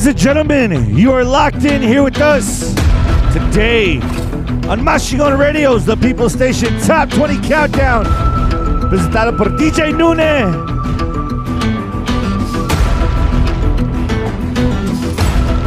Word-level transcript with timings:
Ladies 0.00 0.12
and 0.12 0.18
gentlemen, 0.18 0.96
you 0.96 1.12
are 1.12 1.24
locked 1.24 1.62
in 1.66 1.82
here 1.82 2.02
with 2.02 2.22
us 2.22 2.72
today 3.34 3.98
on 4.66 4.80
Maschingon 4.80 5.38
Radio's 5.38 5.84
The 5.84 5.94
People 5.94 6.30
Station 6.30 6.80
Top 6.80 7.10
20 7.10 7.46
Countdown, 7.46 8.06
presentada 8.88 9.30
por 9.36 9.50
DJ 9.58 9.92
Nune. 9.92 10.54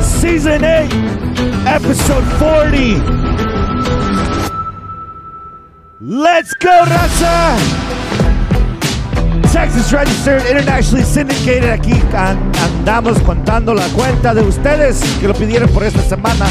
Season 0.02 0.64
8, 0.64 0.92
Episode 1.68 2.26
40. 2.40 2.96
Let's 6.02 6.56
go, 6.56 6.86
Raza! 6.86 7.83
Texas 9.54 9.92
Registered, 9.94 10.42
internationally 10.50 11.04
syndicated. 11.06 11.70
Aquí 11.70 11.94
an- 12.16 12.52
andamos 12.64 13.20
contando 13.20 13.74
la 13.74 13.86
cuenta 13.90 14.34
de 14.34 14.42
ustedes 14.42 15.02
que 15.22 15.28
lo 15.28 15.34
pidieron 15.36 15.70
por 15.70 15.84
esta 15.84 16.02
semana. 16.02 16.46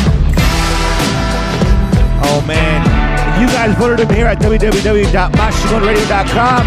Oh 2.24 2.41
man, 2.46 2.84
you 3.41 3.48
guys 3.48 3.74
voted 3.77 3.98
him 4.01 4.09
here 4.15 4.29
at 4.29 4.38
www.mashigonradio.com. 4.38 6.62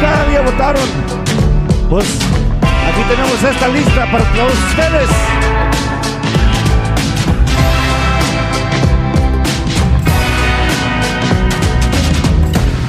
Cada 0.00 0.24
día 0.30 0.40
votaron. 0.42 0.88
Pues 1.90 2.06
aquí 2.88 3.02
tenemos 3.08 3.42
esta 3.42 3.68
lista 3.68 4.06
para 4.10 4.24
todos 4.32 4.52
ustedes. 4.70 5.08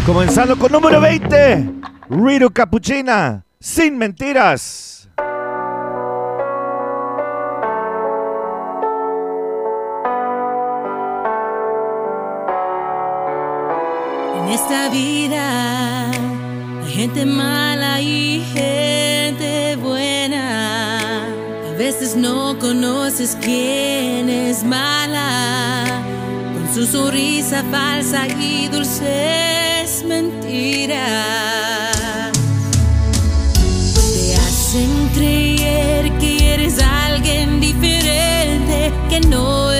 Comenzando 0.10 0.58
con 0.58 0.72
número 0.72 1.00
20, 1.00 1.70
Rito 2.10 2.50
Capuchina, 2.50 3.46
sin 3.60 3.96
mentiras. 3.96 5.08
En 14.36 14.48
esta 14.50 14.90
vida 14.90 16.10
hay 16.10 16.92
gente 16.92 17.24
mala 17.28 18.02
y 18.02 18.44
gente 18.52 19.76
buena. 19.76 21.28
A 21.28 21.78
veces 21.78 22.16
no 22.16 22.58
conoces 22.58 23.38
quién 23.40 24.28
es 24.28 24.64
mala. 24.64 25.84
Con 26.56 26.74
su 26.74 26.88
sonrisa 26.88 27.64
falsa 27.70 28.28
y 28.28 28.70
dulces 28.70 29.59
mentiras. 30.10 30.98
Te 33.94 34.36
hacen 34.36 35.10
creer 35.14 36.12
que 36.18 36.54
eres 36.56 36.80
alguien 36.82 37.62
diferente, 37.62 38.92
que 39.10 39.22
no 39.22 39.72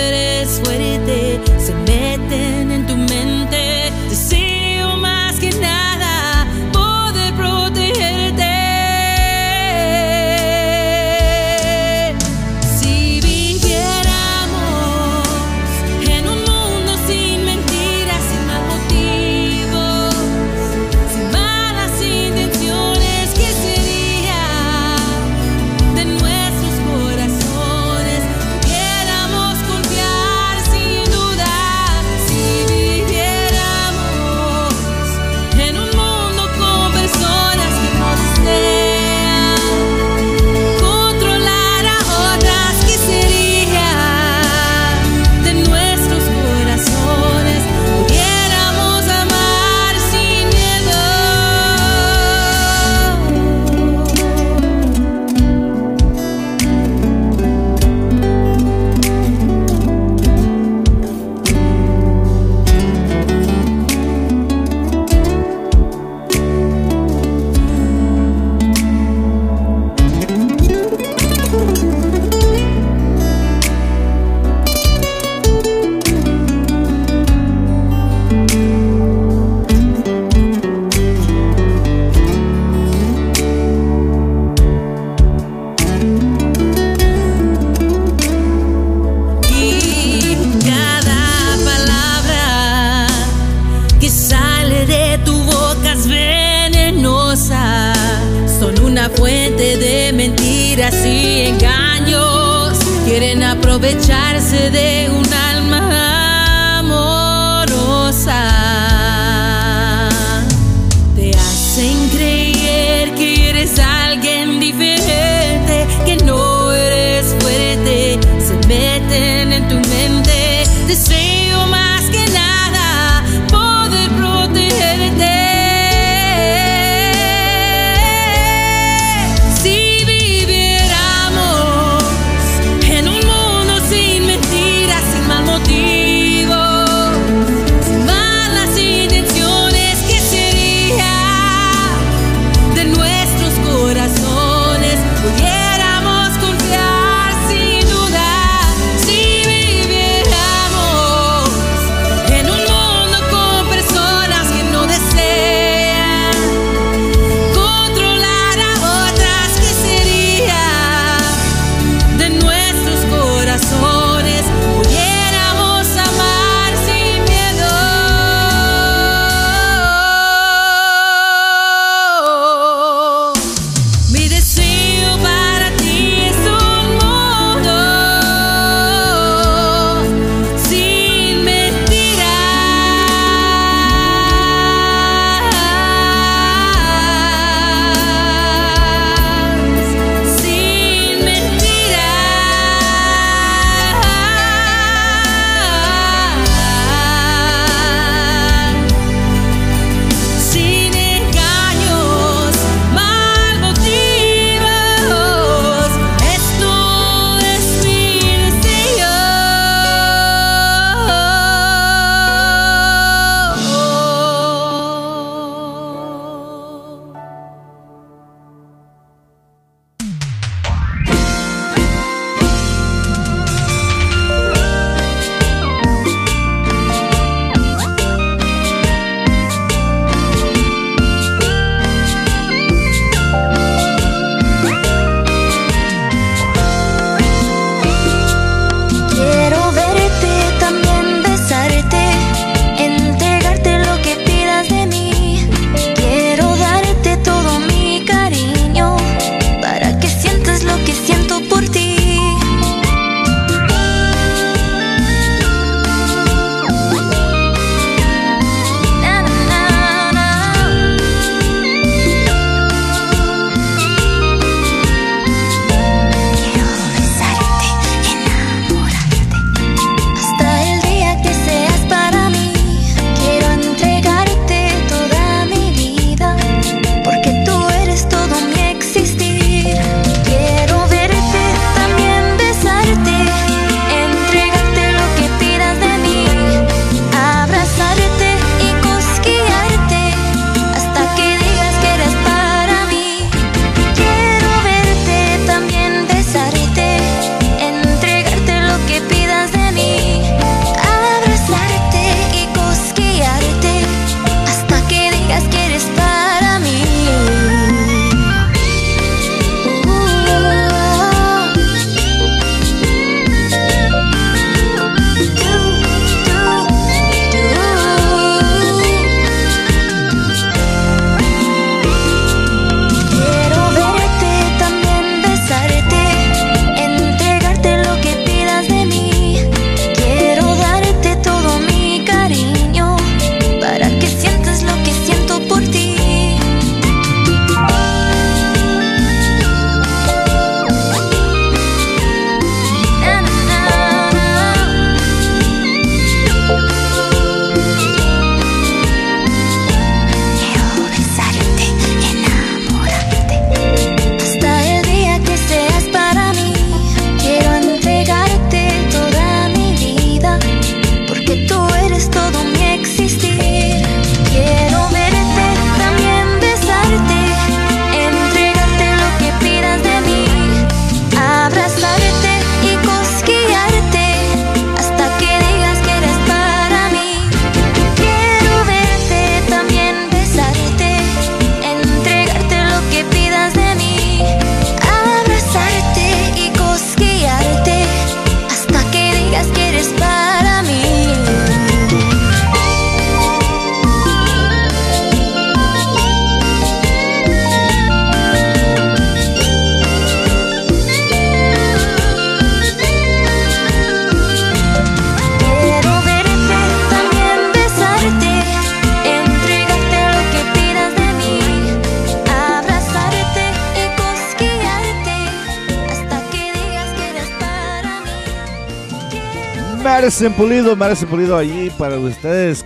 Pulido, 420.28 420.76
Pulido 421.08 421.34
allí 421.34 421.70
para 421.78 421.98
ustedes. 421.98 422.62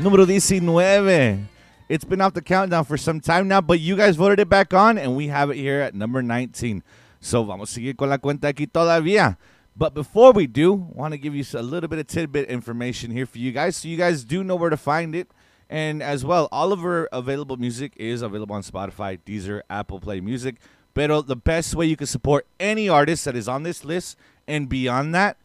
Número 0.00 0.24
19. 0.24 1.48
It's 1.88 2.04
been 2.04 2.20
off 2.20 2.32
the 2.32 2.40
countdown 2.40 2.84
for 2.84 2.96
some 2.96 3.18
time 3.18 3.48
now, 3.48 3.60
but 3.60 3.80
you 3.80 3.96
guys 3.96 4.14
voted 4.14 4.38
it 4.38 4.48
back 4.48 4.72
on, 4.72 4.98
and 4.98 5.16
we 5.16 5.26
have 5.26 5.50
it 5.50 5.56
here 5.56 5.80
at 5.80 5.96
number 5.96 6.22
19. 6.22 6.84
So 7.20 7.42
vamos 7.42 7.72
a 7.72 7.74
seguir 7.74 7.96
con 7.96 8.10
la 8.10 8.18
cuenta 8.18 8.46
aquí 8.46 8.68
todavía. 8.68 9.36
But 9.76 9.94
before 9.94 10.30
we 10.30 10.46
do, 10.46 10.74
want 10.74 11.12
to 11.12 11.18
give 11.18 11.34
you 11.34 11.44
a 11.54 11.62
little 11.62 11.88
bit 11.88 11.98
of 11.98 12.06
tidbit 12.06 12.48
information 12.48 13.10
here 13.10 13.26
for 13.26 13.38
you 13.38 13.50
guys, 13.50 13.74
so 13.74 13.88
you 13.88 13.96
guys 13.96 14.22
do 14.22 14.44
know 14.44 14.54
where 14.54 14.70
to 14.70 14.76
find 14.76 15.16
it. 15.16 15.28
And 15.68 16.00
as 16.00 16.24
well, 16.24 16.48
all 16.52 16.72
of 16.72 16.84
our 16.84 17.08
available 17.10 17.56
music 17.56 17.94
is 17.96 18.22
available 18.22 18.54
on 18.54 18.62
Spotify, 18.62 19.18
Deezer, 19.26 19.62
Apple 19.68 19.98
Play 19.98 20.20
Music. 20.20 20.54
But 20.94 21.26
the 21.26 21.34
best 21.34 21.74
way 21.74 21.86
you 21.86 21.96
can 21.96 22.06
support 22.06 22.46
any 22.60 22.88
artist 22.88 23.24
that 23.24 23.34
is 23.34 23.48
on 23.48 23.64
this 23.64 23.84
list 23.84 24.16
and 24.46 24.68
beyond 24.68 25.12
that 25.16 25.36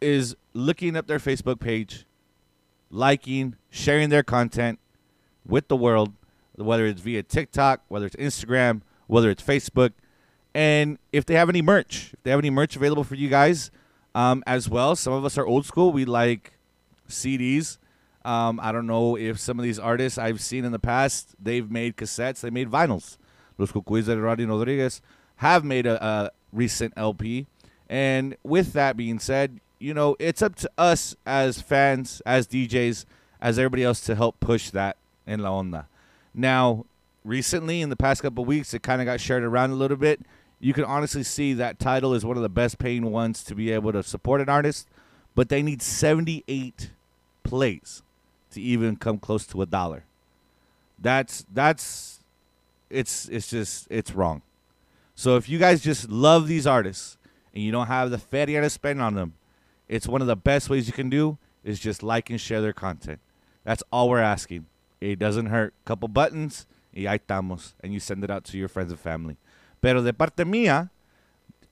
is 0.00 0.36
looking 0.52 0.96
up 0.96 1.06
their 1.06 1.18
Facebook 1.18 1.60
page, 1.60 2.04
liking, 2.90 3.56
sharing 3.70 4.08
their 4.10 4.22
content 4.22 4.78
with 5.46 5.68
the 5.68 5.76
world, 5.76 6.12
whether 6.56 6.86
it's 6.86 7.00
via 7.00 7.22
TikTok, 7.22 7.82
whether 7.88 8.06
it's 8.06 8.16
Instagram, 8.16 8.82
whether 9.06 9.30
it's 9.30 9.42
Facebook. 9.42 9.92
And 10.54 10.98
if 11.12 11.26
they 11.26 11.34
have 11.34 11.48
any 11.48 11.62
merch, 11.62 12.12
if 12.14 12.22
they 12.22 12.30
have 12.30 12.40
any 12.40 12.50
merch 12.50 12.76
available 12.76 13.04
for 13.04 13.14
you 13.14 13.28
guys 13.28 13.70
um, 14.14 14.42
as 14.46 14.68
well, 14.68 14.96
some 14.96 15.12
of 15.12 15.24
us 15.24 15.36
are 15.36 15.46
old 15.46 15.66
school. 15.66 15.92
We 15.92 16.04
like 16.04 16.54
CDs. 17.08 17.78
Um, 18.24 18.58
I 18.60 18.72
don't 18.72 18.86
know 18.86 19.16
if 19.16 19.38
some 19.38 19.58
of 19.58 19.62
these 19.62 19.78
artists 19.78 20.18
I've 20.18 20.40
seen 20.40 20.64
in 20.64 20.72
the 20.72 20.80
past, 20.80 21.36
they've 21.40 21.70
made 21.70 21.96
cassettes, 21.96 22.40
they 22.40 22.50
made 22.50 22.68
vinyls. 22.68 23.18
Los 23.56 23.70
Cucuys 23.70 24.06
de 24.06 24.20
Rodney 24.20 24.46
Rodriguez 24.46 25.00
have 25.36 25.64
made 25.64 25.86
a, 25.86 26.04
a 26.04 26.30
recent 26.52 26.94
LP. 26.96 27.46
And 27.88 28.36
with 28.42 28.72
that 28.72 28.96
being 28.96 29.20
said, 29.20 29.60
you 29.78 29.94
know, 29.94 30.16
it's 30.18 30.42
up 30.42 30.54
to 30.56 30.70
us 30.78 31.14
as 31.26 31.60
fans, 31.60 32.22
as 32.24 32.46
DJs, 32.46 33.04
as 33.40 33.58
everybody 33.58 33.84
else 33.84 34.00
to 34.02 34.14
help 34.14 34.40
push 34.40 34.70
that 34.70 34.96
in 35.26 35.40
La 35.40 35.50
Onda. 35.50 35.86
Now, 36.34 36.86
recently, 37.24 37.80
in 37.80 37.90
the 37.90 37.96
past 37.96 38.22
couple 38.22 38.44
weeks, 38.44 38.72
it 38.74 38.82
kind 38.82 39.00
of 39.00 39.06
got 39.06 39.20
shared 39.20 39.42
around 39.42 39.70
a 39.70 39.74
little 39.74 39.96
bit. 39.96 40.20
You 40.60 40.72
can 40.72 40.84
honestly 40.84 41.22
see 41.22 41.52
that 41.54 41.78
title 41.78 42.14
is 42.14 42.24
one 42.24 42.36
of 42.36 42.42
the 42.42 42.48
best 42.48 42.78
paying 42.78 43.10
ones 43.10 43.44
to 43.44 43.54
be 43.54 43.70
able 43.70 43.92
to 43.92 44.02
support 44.02 44.40
an 44.40 44.48
artist, 44.48 44.88
but 45.34 45.48
they 45.48 45.62
need 45.62 45.82
78 45.82 46.90
plays 47.44 48.02
to 48.52 48.60
even 48.60 48.96
come 48.96 49.18
close 49.18 49.46
to 49.48 49.62
a 49.62 49.66
dollar. 49.66 50.04
That's 50.98 51.44
that's 51.52 52.20
it's 52.88 53.28
it's 53.28 53.48
just 53.48 53.86
it's 53.90 54.14
wrong. 54.14 54.40
So 55.14 55.36
if 55.36 55.48
you 55.48 55.58
guys 55.58 55.82
just 55.82 56.08
love 56.10 56.48
these 56.48 56.66
artists 56.66 57.18
and 57.54 57.62
you 57.62 57.70
don't 57.70 57.86
have 57.86 58.10
the 58.10 58.18
feria 58.18 58.60
to 58.62 58.70
spend 58.70 59.00
on 59.02 59.14
them, 59.14 59.34
it's 59.88 60.08
one 60.08 60.20
of 60.20 60.26
the 60.26 60.36
best 60.36 60.68
ways 60.68 60.86
you 60.86 60.92
can 60.92 61.10
do 61.10 61.38
is 61.64 61.78
just 61.78 62.02
like 62.02 62.30
and 62.30 62.40
share 62.40 62.60
their 62.60 62.72
content. 62.72 63.20
That's 63.64 63.82
all 63.92 64.08
we're 64.08 64.20
asking. 64.20 64.66
It 65.00 65.18
doesn't 65.18 65.46
hurt. 65.46 65.74
Couple 65.84 66.08
buttons, 66.08 66.66
y 66.94 67.02
ahí 67.02 67.20
estamos, 67.20 67.74
and 67.82 67.92
you 67.92 68.00
send 68.00 68.24
it 68.24 68.30
out 68.30 68.44
to 68.44 68.56
your 68.56 68.68
friends 68.68 68.90
and 68.92 69.00
family. 69.00 69.36
Pero 69.80 70.02
de 70.02 70.12
parte 70.12 70.44
mía, 70.44 70.90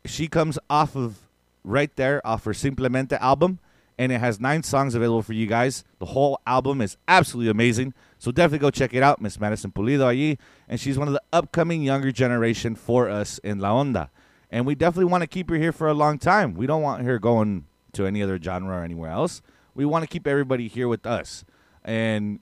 she 0.05 0.29
comes 0.29 0.59
off 0.69 0.95
of 0.97 1.29
right 1.65 1.95
there 1.97 2.25
off 2.27 2.45
her 2.45 2.53
Simplemente 2.53 3.19
album, 3.21 3.59
and 3.99 4.13
it 4.13 4.19
has 4.19 4.41
nine 4.41 4.63
songs 4.63 4.95
available 4.95 5.23
for 5.23 5.33
you 5.33 5.47
guys. 5.47 5.85
The 5.99 6.07
whole 6.07 6.41
album 6.47 6.81
is 6.81 6.97
absolutely 7.09 7.51
amazing, 7.51 7.95
so 8.19 8.31
definitely 8.31 8.59
go 8.59 8.71
check 8.71 8.93
it 8.93 9.03
out. 9.03 9.21
Miss 9.21 9.41
Madison 9.41 9.71
Pulido 9.71 10.01
allí, 10.01 10.39
and 10.69 10.79
she's 10.79 10.99
one 10.99 11.09
of 11.09 11.15
the 11.15 11.23
upcoming 11.33 11.83
younger 11.83 12.13
generation 12.13 12.75
for 12.75 13.09
us 13.09 13.39
in 13.39 13.61
La 13.61 13.71
Onda, 13.71 14.11
and 14.51 14.67
we 14.67 14.75
definitely 14.75 15.11
want 15.11 15.23
to 15.23 15.29
keep 15.29 15.49
her 15.49 15.57
here 15.57 15.73
for 15.73 15.89
a 15.89 15.95
long 15.95 16.19
time. 16.19 16.55
We 16.55 16.67
don't 16.67 16.83
want 16.83 17.05
her 17.05 17.19
going 17.19 17.67
to 17.95 18.07
any 18.07 18.23
other 18.23 18.39
genre 18.41 18.77
or 18.77 18.85
anywhere 18.85 19.11
else. 19.11 19.43
We 19.75 19.85
want 19.85 20.03
to 20.03 20.09
keep 20.09 20.27
everybody 20.27 20.69
here 20.69 20.89
with 20.89 21.07
us, 21.07 21.45
and 21.85 22.41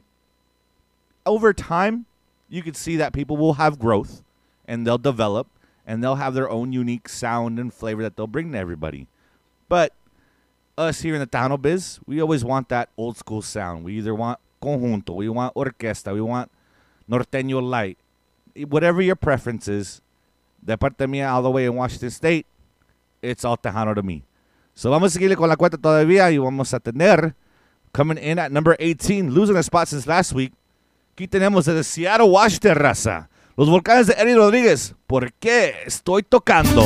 over 1.25 1.53
time, 1.53 2.07
you 2.49 2.63
can 2.63 2.75
see 2.75 2.97
that 2.97 3.13
people 3.13 3.37
will 3.37 3.55
have 3.55 3.79
growth, 3.79 4.23
and 4.67 4.87
they'll 4.87 4.99
develop, 4.99 5.47
and 5.87 6.03
they'll 6.03 6.17
have 6.17 6.35
their 6.35 6.51
own 6.51 6.73
unique 6.73 7.09
sound 7.09 7.59
and 7.59 7.73
flavor 7.73 8.03
that 8.03 8.17
they'll 8.17 8.27
bring 8.27 8.53
to 8.53 8.59
everybody. 8.59 9.07
But 9.69 9.95
us 10.77 11.01
here 11.01 11.15
in 11.15 11.21
the 11.21 11.27
Tano 11.27 11.61
biz, 11.61 12.01
we 12.07 12.21
always 12.21 12.45
want 12.45 12.69
that 12.69 12.89
old 12.97 13.17
school 13.17 13.43
sound. 13.43 13.85
We 13.85 13.99
either 13.99 14.15
want 14.15 14.39
conjunto, 14.61 15.15
we 15.15 15.29
want 15.29 15.55
orquesta, 15.55 16.13
we 16.13 16.21
want 16.21 16.51
norteño 17.11 17.63
light, 17.63 17.99
eh, 18.57 18.65
whatever 18.65 19.03
your 19.03 19.17
preference 19.17 19.69
is. 19.69 20.01
De 20.65 20.77
parte 20.79 21.07
mía, 21.07 21.29
all 21.29 21.43
the 21.43 21.51
way 21.51 21.65
in 21.65 21.75
Washington 21.75 22.11
State, 22.11 22.47
it's 23.21 23.45
all 23.45 23.57
Tejano 23.57 23.95
to 23.97 24.03
me. 24.03 24.23
So 24.75 24.91
vamos 24.91 25.11
a 25.11 25.15
seguirle 25.15 25.37
con 25.37 25.49
la 25.49 25.57
cuenta 25.57 25.79
todavía 25.79 26.31
y 26.31 26.39
vamos 26.39 26.73
a 26.75 26.81
tener 26.81 27.35
coming 27.93 28.19
in 28.19 28.39
at 28.39 28.51
number 28.51 28.77
18, 28.79 29.31
losing 29.31 29.57
a 29.57 29.61
spot 29.61 29.89
since 29.89 30.09
last 30.09 30.33
week. 30.33 30.53
Aquí 31.13 31.29
tenemos 31.29 31.67
desde 31.67 31.85
Seattle, 31.85 32.29
Washington, 32.29 32.75
raza. 32.75 33.29
Los 33.57 33.69
volcanes 33.69 34.07
de 34.07 34.15
Eddie 34.15 34.35
Rodríguez. 34.35 34.95
¿Por 35.07 35.33
qué 35.35 35.75
estoy 35.85 36.23
tocando? 36.23 36.83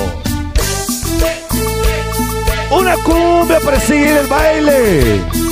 Una 2.72 2.96
cumbia 3.04 3.60
para 3.60 3.78
seguir 3.78 4.08
el 4.08 4.26
baile. 4.26 5.45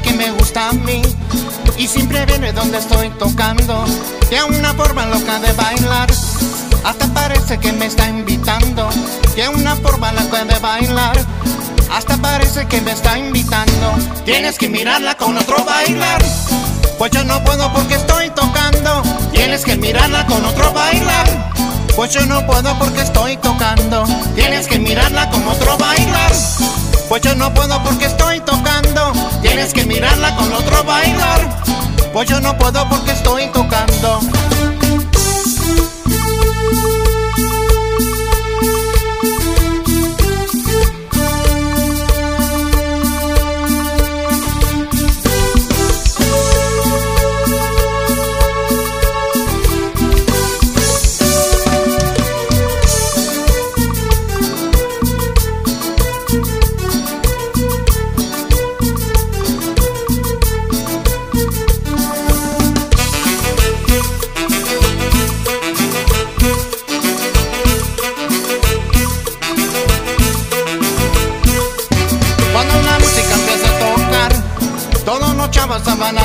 Que 0.00 0.12
me 0.12 0.30
gusta 0.32 0.68
a 0.68 0.72
mí 0.72 1.02
y 1.76 1.86
siempre 1.86 2.24
viene 2.26 2.52
donde 2.52 2.78
estoy 2.78 3.10
tocando. 3.10 3.84
Tiene 4.28 4.44
una 4.44 4.74
forma 4.74 5.06
loca 5.06 5.38
de 5.40 5.52
bailar, 5.52 6.10
hasta 6.84 7.06
parece 7.14 7.58
que 7.58 7.72
me 7.72 7.86
está 7.86 8.08
invitando. 8.08 8.88
Tiene 9.34 9.50
una 9.50 9.76
forma 9.76 10.12
loca 10.12 10.44
de 10.44 10.58
bailar, 10.58 11.18
hasta 11.92 12.16
parece 12.18 12.66
que 12.66 12.80
me 12.80 12.92
está 12.92 13.18
invitando. 13.18 13.94
Tienes 14.24 14.58
que 14.58 14.68
mirarla 14.68 15.16
con 15.16 15.36
otro 15.36 15.64
bailar. 15.64 16.22
Pues 16.98 17.10
yo 17.12 17.24
no 17.24 17.42
puedo 17.44 17.72
porque 17.72 17.94
estoy 17.94 18.30
tocando. 18.30 19.02
Tienes 19.32 19.64
que 19.64 19.76
mirarla 19.76 20.26
con 20.26 20.44
otro 20.44 20.72
bailar. 20.72 21.50
Pues 21.96 22.12
yo 22.12 22.24
no 22.26 22.46
puedo 22.46 22.78
porque 22.78 23.00
estoy 23.00 23.36
tocando. 23.38 24.04
Tienes 24.34 24.66
que 24.66 24.78
mirarla 24.78 25.30
con 25.30 25.46
otro 25.48 25.76
bailar. 25.78 26.32
Pues 27.08 27.22
yo 27.22 27.34
no 27.34 27.52
puedo 27.54 27.82
porque 27.82 28.04
estoy 28.04 28.40
tocando. 28.40 29.12
Tienes 29.42 29.72
que 29.72 29.84
mirarla 29.84 30.36
con 30.36 30.52
otro 30.52 30.84
bailar. 30.84 31.62
Pues 32.12 32.28
yo 32.28 32.40
no 32.40 32.56
puedo 32.58 32.88
porque 32.88 33.12
estoy 33.12 33.46
tocando. 33.52 34.20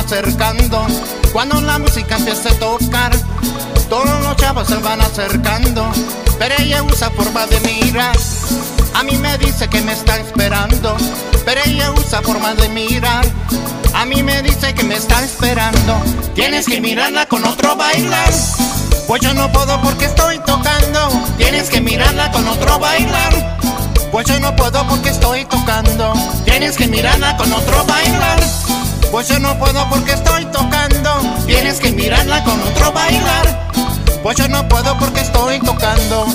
Acercando. 0.06 0.86
Cuando 1.32 1.60
la 1.60 1.78
música 1.78 2.16
empieza 2.16 2.50
a 2.50 2.54
tocar, 2.54 3.12
todos 3.88 4.20
los 4.22 4.36
chavos 4.36 4.68
se 4.68 4.76
van 4.76 5.00
acercando. 5.00 5.90
Pero 6.38 6.54
ella 6.58 6.82
usa 6.84 7.10
forma 7.10 7.46
de 7.46 7.58
mirar. 7.60 8.16
A 8.94 9.02
mí 9.02 9.16
me 9.16 9.36
dice 9.38 9.68
que 9.68 9.82
me 9.82 9.92
está 9.92 10.16
esperando. 10.18 10.96
Pero 11.44 11.60
ella 11.66 11.92
usa 11.92 12.22
forma 12.22 12.54
de 12.54 12.68
mirar. 12.68 13.26
A 13.94 14.04
mí 14.04 14.22
me 14.22 14.42
dice 14.42 14.74
que 14.74 14.84
me 14.84 14.94
está 14.94 15.22
esperando. 15.24 16.00
Tienes 16.34 16.66
que 16.66 16.80
mirarla 16.80 17.26
con 17.26 17.44
otro 17.44 17.74
bailar. 17.74 18.32
Pues 19.08 19.22
yo 19.22 19.34
no 19.34 19.50
puedo 19.52 19.80
porque 19.82 20.04
estoy 20.04 20.38
tocando. 20.38 21.08
Tienes 21.36 21.68
que 21.68 21.80
mirarla 21.80 22.30
con 22.30 22.46
otro 22.46 22.78
bailar. 22.78 23.58
Pues 24.12 24.28
yo 24.28 24.38
no 24.38 24.54
puedo 24.54 24.86
porque 24.86 25.08
estoy 25.08 25.44
tocando. 25.46 26.12
Tienes 26.44 26.76
que 26.76 26.86
mirarla 26.86 27.36
con 27.36 27.52
otro 27.52 27.84
bailar. 27.86 28.40
Pues 29.10 29.28
yo 29.28 29.38
no 29.38 29.58
puedo 29.58 29.88
porque 29.88 30.12
estoy 30.12 30.44
tocando. 30.46 31.10
Tienes 31.46 31.80
que 31.80 31.92
mirarla 31.92 32.42
con 32.44 32.60
otro 32.60 32.92
bailar. 32.92 33.70
Pues 34.22 34.36
yo 34.36 34.48
no 34.48 34.68
puedo 34.68 34.96
porque 34.98 35.20
estoy 35.20 35.58
tocando. 35.60 36.26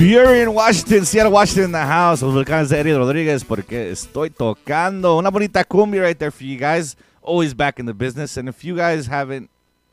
Burien, 0.00 0.54
Washington, 0.54 1.04
Seattle, 1.04 1.30
Washington 1.30 1.64
in 1.64 1.72
the 1.72 1.78
house. 1.78 2.22
Los 2.22 2.32
volcanes 2.32 2.70
de 2.70 2.78
Eddie 2.78 2.94
Rodriguez, 2.94 3.44
porque 3.44 3.90
estoy 3.90 4.30
tocando. 4.30 5.18
Una 5.18 5.30
bonita 5.30 5.62
cumbia 5.62 6.00
right 6.00 6.18
there 6.18 6.30
for 6.30 6.44
you 6.44 6.56
guys. 6.56 6.96
Always 7.20 7.52
back 7.52 7.78
in 7.78 7.84
the 7.84 7.92
business. 7.92 8.38
And 8.38 8.48
if 8.48 8.64
you 8.64 8.74
guys 8.74 9.08
haven't 9.08 9.50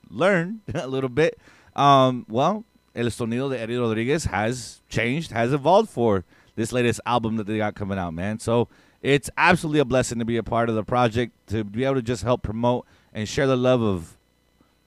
learned 0.09 0.61
a 0.73 0.87
little 0.87 1.09
bit, 1.09 1.37
um, 1.75 2.25
well, 2.29 2.63
El 2.95 3.07
Sonido 3.07 3.49
de 3.49 3.59
Eddie 3.59 3.75
Rodriguez 3.75 4.23
has 4.23 4.79
changed, 4.87 5.31
has 5.31 5.51
evolved 5.51 5.89
for 5.89 6.23
this 6.55 6.71
latest 6.71 7.01
album 7.05 7.35
that 7.35 7.45
they 7.45 7.57
got 7.57 7.75
coming 7.75 7.99
out, 7.99 8.13
man. 8.13 8.39
So 8.39 8.69
it's 9.01 9.29
absolutely 9.35 9.81
a 9.81 9.85
blessing 9.85 10.19
to 10.19 10.25
be 10.25 10.37
a 10.37 10.43
part 10.43 10.69
of 10.69 10.75
the 10.75 10.85
project, 10.85 11.33
to 11.47 11.65
be 11.65 11.83
able 11.83 11.95
to 11.95 12.01
just 12.01 12.23
help 12.23 12.43
promote 12.43 12.85
and 13.13 13.27
share 13.27 13.45
the 13.45 13.57
love 13.57 13.81
of, 13.81 14.17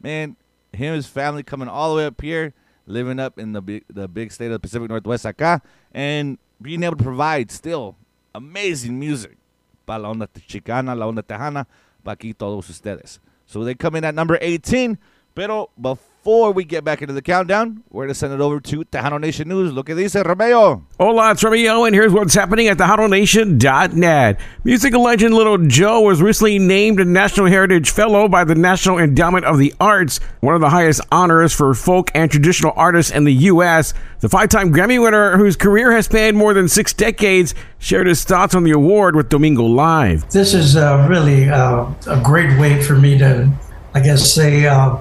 man, 0.01 0.37
him 0.73 0.95
his 0.95 1.07
family 1.07 1.43
coming 1.43 1.69
all 1.69 1.91
the 1.91 1.99
way 1.99 2.07
up 2.07 2.19
here, 2.23 2.55
living 2.87 3.19
up 3.19 3.39
in 3.39 3.53
the 3.53 3.61
big, 3.61 3.85
the 3.89 4.09
big 4.09 4.33
state 4.33 4.47
of 4.47 4.53
the 4.53 4.59
Pacific 4.59 4.89
Northwest 4.89 5.25
acá, 5.25 5.61
and 5.93 6.39
being 6.61 6.83
able 6.83 6.97
to 6.97 7.03
provide 7.03 7.51
still 7.51 7.97
amazing 8.35 8.99
music 8.99 9.37
para 9.87 10.03
la 10.03 10.11
onda 10.11 10.29
chicana, 10.49 10.97
la 10.97 11.07
onda 11.07 11.23
tejana, 11.23 11.67
para 12.05 12.17
aquí 12.17 12.37
todos 12.37 12.69
ustedes. 12.69 13.21
So 13.47 13.65
they 13.65 13.75
come 13.75 13.97
in 13.97 14.05
at 14.05 14.15
number 14.15 14.39
18, 14.41 14.99
pero 15.35 15.71
before 15.81 16.10
we 16.25 16.65
get 16.65 16.85
back 16.85 17.01
into 17.01 17.15
the 17.15 17.23
countdown, 17.23 17.83
we're 17.91 18.03
going 18.03 18.09
to 18.09 18.15
send 18.15 18.33
it 18.33 18.41
over 18.41 18.61
to 18.61 18.85
Tejano 18.85 19.21
Nation 19.21 19.49
News. 19.49 19.73
Lo 19.73 19.83
que 19.83 19.95
dice 19.95 20.17
Romeo. 20.17 20.85
Hola, 20.99 21.33
it's 21.33 21.43
Romeo, 21.43 21.85
and 21.85 21.95
here's 21.95 22.13
what's 22.13 22.35
happening 22.35 22.69
at 22.69 22.77
tejanonation.net. 22.77 24.41
Musical 24.65 25.03
legend 25.03 25.35
Little 25.35 25.59
Joe 25.59 26.03
was 26.03 26.21
recently 26.21 26.59
named 26.59 27.01
a 27.01 27.05
National 27.05 27.47
Heritage 27.47 27.91
Fellow 27.91 28.29
by 28.29 28.45
the 28.45 28.55
National 28.55 28.99
Endowment 28.99 29.47
of 29.47 29.59
the 29.59 29.73
Arts, 29.81 30.21
one 30.41 30.55
of 30.55 30.61
the 30.61 30.69
highest 30.69 31.01
honors 31.11 31.53
for 31.53 31.73
folk 31.75 32.11
and 32.15 32.31
traditional 32.31 32.73
artists 32.77 33.11
in 33.11 33.25
the 33.25 33.33
U.S. 33.33 33.95
The 34.21 34.29
five 34.29 34.51
time 34.51 34.73
Grammy 34.73 35.03
winner, 35.03 35.39
whose 35.39 35.57
career 35.57 35.93
has 35.93 36.05
spanned 36.05 36.37
more 36.37 36.53
than 36.53 36.69
six 36.69 36.93
decades, 36.93 37.55
shared 37.79 38.07
his 38.07 38.25
thoughts 38.25 38.55
on 38.55 38.65
the 38.65 38.73
award 38.73 39.17
with 39.17 39.31
Domingo 39.31 39.65
Live. 39.65 40.31
This 40.31 40.53
is 40.53 40.77
uh, 40.77 41.07
really 41.09 41.49
uh, 41.49 41.91
a 42.07 42.21
great 42.23 42.59
way 42.61 42.83
for 42.83 42.95
me 42.95 43.17
to, 43.19 43.51
I 43.95 44.01
guess, 44.01 44.35
say, 44.35 44.67
uh, 44.67 44.97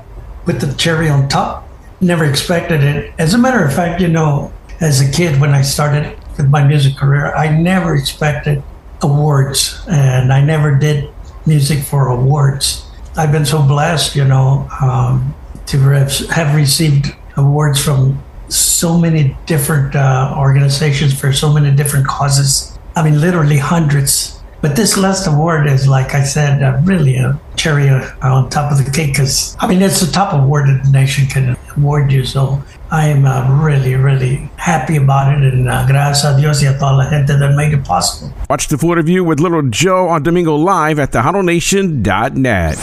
put 0.49 0.59
the 0.59 0.73
cherry 0.73 1.09
on 1.09 1.29
top. 1.29 1.67
Never 2.01 2.25
expected 2.25 2.83
it. 2.83 3.13
As 3.19 3.35
a 3.35 3.37
matter 3.37 3.63
of 3.63 3.71
fact, 3.71 4.01
you 4.01 4.07
know, 4.07 4.51
as 4.79 4.99
a 4.99 5.11
kid 5.11 5.39
when 5.39 5.51
I 5.51 5.61
started 5.61 6.17
with 6.37 6.49
my 6.49 6.63
music 6.63 6.95
career, 6.95 7.35
I 7.35 7.55
never 7.55 7.93
expected 7.93 8.63
awards 9.03 9.79
and 9.87 10.33
I 10.33 10.41
never 10.41 10.75
did 10.75 11.07
music 11.45 11.83
for 11.83 12.07
awards. 12.07 12.83
I've 13.15 13.31
been 13.31 13.45
so 13.45 13.61
blessed, 13.61 14.15
you 14.15 14.25
know, 14.25 14.67
um, 14.81 15.35
to 15.67 15.77
have, 15.81 16.17
have 16.29 16.55
received 16.55 17.15
awards 17.37 17.83
from 17.83 18.23
so 18.47 18.97
many 18.97 19.37
different 19.45 19.95
uh, 19.95 20.33
organizations 20.35 21.13
for 21.13 21.31
so 21.31 21.53
many 21.53 21.75
different 21.75 22.07
causes. 22.07 22.75
I 22.95 23.03
mean, 23.03 23.21
literally 23.21 23.59
hundreds. 23.59 24.38
But 24.61 24.75
this 24.75 24.97
last 24.97 25.25
award 25.25 25.67
is, 25.67 25.87
like 25.87 26.13
I 26.13 26.23
said, 26.23 26.61
uh, 26.61 26.81
really 26.83 27.15
a 27.15 27.39
cherry 27.55 27.89
on 27.89 28.49
top 28.49 28.71
of 28.71 28.83
the 28.83 28.91
cake 28.91 29.13
because, 29.13 29.55
I 29.59 29.67
mean, 29.67 29.81
it's 29.81 30.01
the 30.01 30.11
top 30.11 30.33
award 30.33 30.67
that 30.67 30.83
the 30.83 30.91
nation 30.91 31.27
can 31.27 31.55
award 31.77 32.11
you. 32.11 32.25
So 32.25 32.61
I 32.91 33.07
am 33.07 33.25
uh, 33.25 33.47
really, 33.63 33.95
really 33.95 34.49
happy 34.57 34.97
about 34.97 35.31
it. 35.33 35.53
And 35.53 35.69
uh, 35.69 35.87
gracias 35.87 36.25
a 36.25 36.37
Dios 36.37 36.61
y 36.61 36.67
a 36.67 36.73
toda 36.73 36.97
la 36.97 37.09
gente 37.09 37.37
that 37.37 37.55
made 37.55 37.73
it 37.73 37.85
possible. 37.85 38.33
Watch 38.49 38.67
the 38.67 38.77
full 38.77 38.91
interview 38.91 39.23
with 39.23 39.39
Little 39.39 39.61
Joe 39.63 40.09
on 40.09 40.23
Domingo 40.23 40.55
Live 40.55 40.99
at 40.99 41.11
tejanonation.net. 41.11 42.77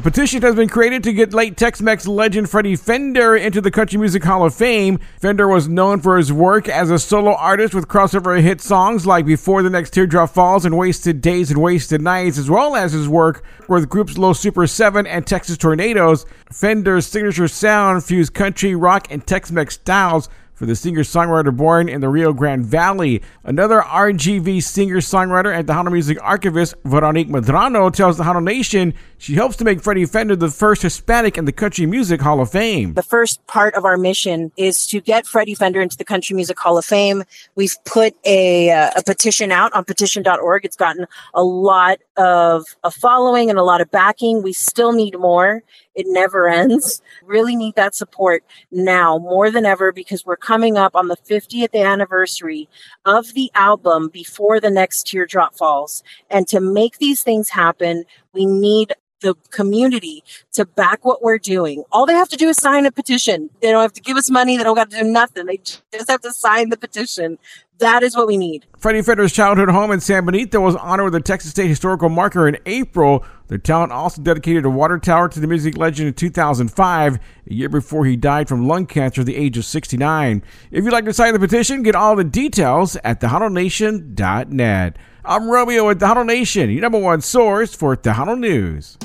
A 0.00 0.02
petition 0.02 0.40
has 0.40 0.54
been 0.54 0.70
created 0.70 1.04
to 1.04 1.12
get 1.12 1.34
late 1.34 1.58
Tex-Mex 1.58 2.06
legend 2.06 2.48
Freddie 2.48 2.74
Fender 2.74 3.36
into 3.36 3.60
the 3.60 3.70
Country 3.70 3.98
Music 3.98 4.24
Hall 4.24 4.46
of 4.46 4.54
Fame. 4.54 4.98
Fender 5.20 5.46
was 5.46 5.68
known 5.68 6.00
for 6.00 6.16
his 6.16 6.32
work 6.32 6.70
as 6.70 6.90
a 6.90 6.98
solo 6.98 7.34
artist 7.34 7.74
with 7.74 7.86
crossover 7.86 8.40
hit 8.40 8.62
songs 8.62 9.06
like 9.06 9.26
Before 9.26 9.62
the 9.62 9.68
Next 9.68 9.90
Teardrop 9.90 10.30
Falls 10.30 10.64
and 10.64 10.78
Wasted 10.78 11.20
Days 11.20 11.50
and 11.50 11.60
Wasted 11.60 12.00
Nights, 12.00 12.38
as 12.38 12.48
well 12.48 12.76
as 12.76 12.92
his 12.92 13.10
work 13.10 13.44
with 13.68 13.90
groups 13.90 14.16
Los 14.16 14.40
Super 14.40 14.66
7 14.66 15.06
and 15.06 15.26
Texas 15.26 15.58
Tornadoes. 15.58 16.24
Fender's 16.50 17.06
signature 17.06 17.46
sound 17.46 18.02
fused 18.02 18.32
country, 18.32 18.74
rock, 18.74 19.06
and 19.10 19.26
Tex-Mex 19.26 19.74
styles 19.74 20.30
for 20.54 20.66
the 20.66 20.76
singer-songwriter 20.76 21.56
born 21.56 21.88
in 21.88 22.02
the 22.02 22.08
Rio 22.10 22.34
Grande 22.34 22.66
Valley. 22.66 23.22
Another 23.44 23.80
RGV 23.80 24.62
singer-songwriter 24.62 25.54
and 25.54 25.66
Tejano 25.66 25.90
Music 25.90 26.18
archivist, 26.20 26.74
Veronique 26.84 27.30
Medrano, 27.30 27.90
tells 27.90 28.18
the 28.18 28.24
Tejano 28.24 28.44
Nation 28.44 28.92
she 29.20 29.34
helps 29.34 29.54
to 29.56 29.64
make 29.64 29.82
Freddie 29.82 30.06
Fender 30.06 30.34
the 30.34 30.48
first 30.48 30.80
Hispanic 30.80 31.36
in 31.36 31.44
the 31.44 31.52
Country 31.52 31.84
Music 31.84 32.22
Hall 32.22 32.40
of 32.40 32.50
Fame. 32.50 32.94
The 32.94 33.02
first 33.02 33.46
part 33.46 33.74
of 33.74 33.84
our 33.84 33.98
mission 33.98 34.50
is 34.56 34.86
to 34.86 34.98
get 35.02 35.26
Freddie 35.26 35.54
Fender 35.54 35.82
into 35.82 35.94
the 35.98 36.06
Country 36.06 36.34
Music 36.34 36.58
Hall 36.58 36.78
of 36.78 36.86
Fame. 36.86 37.24
We've 37.54 37.76
put 37.84 38.14
a, 38.24 38.70
uh, 38.70 38.92
a 38.96 39.02
petition 39.02 39.52
out 39.52 39.74
on 39.74 39.84
petition.org. 39.84 40.64
It's 40.64 40.74
gotten 40.74 41.06
a 41.34 41.44
lot 41.44 41.98
of 42.16 42.64
a 42.82 42.90
following 42.90 43.50
and 43.50 43.58
a 43.58 43.62
lot 43.62 43.82
of 43.82 43.90
backing. 43.90 44.42
We 44.42 44.54
still 44.54 44.92
need 44.92 45.18
more. 45.18 45.62
It 45.94 46.06
never 46.08 46.48
ends. 46.48 47.02
Really 47.22 47.56
need 47.56 47.74
that 47.74 47.94
support 47.94 48.42
now 48.70 49.18
more 49.18 49.50
than 49.50 49.66
ever 49.66 49.92
because 49.92 50.24
we're 50.24 50.36
coming 50.36 50.78
up 50.78 50.96
on 50.96 51.08
the 51.08 51.16
50th 51.16 51.74
anniversary 51.74 52.70
of 53.04 53.34
the 53.34 53.50
album 53.54 54.08
before 54.08 54.60
the 54.60 54.70
next 54.70 55.06
teardrop 55.06 55.56
falls. 55.56 56.02
And 56.30 56.48
to 56.48 56.58
make 56.58 56.98
these 56.98 57.22
things 57.22 57.50
happen, 57.50 58.04
we 58.32 58.46
need 58.46 58.94
the 59.20 59.34
community 59.50 60.24
to 60.52 60.64
back 60.64 61.04
what 61.04 61.22
we're 61.22 61.38
doing. 61.38 61.84
All 61.92 62.06
they 62.06 62.14
have 62.14 62.28
to 62.30 62.36
do 62.36 62.48
is 62.48 62.56
sign 62.56 62.86
a 62.86 62.92
petition. 62.92 63.50
They 63.60 63.70
don't 63.70 63.82
have 63.82 63.92
to 63.92 64.00
give 64.00 64.16
us 64.16 64.30
money. 64.30 64.56
They 64.56 64.64
don't 64.64 64.74
got 64.74 64.90
to 64.90 64.98
do 64.98 65.04
nothing. 65.04 65.46
They 65.46 65.58
just 65.58 66.08
have 66.08 66.22
to 66.22 66.32
sign 66.32 66.70
the 66.70 66.76
petition. 66.76 67.38
That 67.78 68.02
is 68.02 68.14
what 68.14 68.26
we 68.26 68.36
need. 68.36 68.66
Freddie 68.78 69.00
Fender's 69.02 69.32
childhood 69.32 69.70
home 69.70 69.90
in 69.90 70.00
San 70.00 70.26
Benito 70.26 70.60
was 70.60 70.76
honored 70.76 71.04
with 71.04 71.12
the 71.14 71.20
Texas 71.20 71.50
State 71.50 71.68
Historical 71.68 72.10
Marker 72.10 72.46
in 72.46 72.58
April. 72.66 73.24
The 73.48 73.58
town 73.58 73.90
also 73.90 74.20
dedicated 74.20 74.66
a 74.66 74.70
water 74.70 74.98
tower 74.98 75.28
to 75.30 75.40
the 75.40 75.46
music 75.46 75.78
legend 75.78 76.08
in 76.08 76.14
2005, 76.14 77.14
a 77.14 77.20
year 77.52 77.70
before 77.70 78.04
he 78.04 78.16
died 78.16 78.48
from 78.48 78.68
lung 78.68 78.86
cancer 78.86 79.22
at 79.22 79.26
the 79.26 79.36
age 79.36 79.56
of 79.56 79.64
69. 79.64 80.42
If 80.70 80.84
you'd 80.84 80.92
like 80.92 81.06
to 81.06 81.14
sign 81.14 81.32
the 81.32 81.40
petition, 81.40 81.82
get 81.82 81.94
all 81.94 82.16
the 82.16 82.24
details 82.24 82.96
at 82.96 83.20
tejanonation.net. 83.20 84.96
I'm 85.22 85.50
Romeo 85.50 85.86
with 85.86 86.00
Tejano 86.00 86.24
Nation, 86.24 86.70
your 86.70 86.80
number 86.80 86.98
one 86.98 87.20
source 87.20 87.74
for 87.74 87.94
Tejano 87.94 88.38
News. 88.38 88.96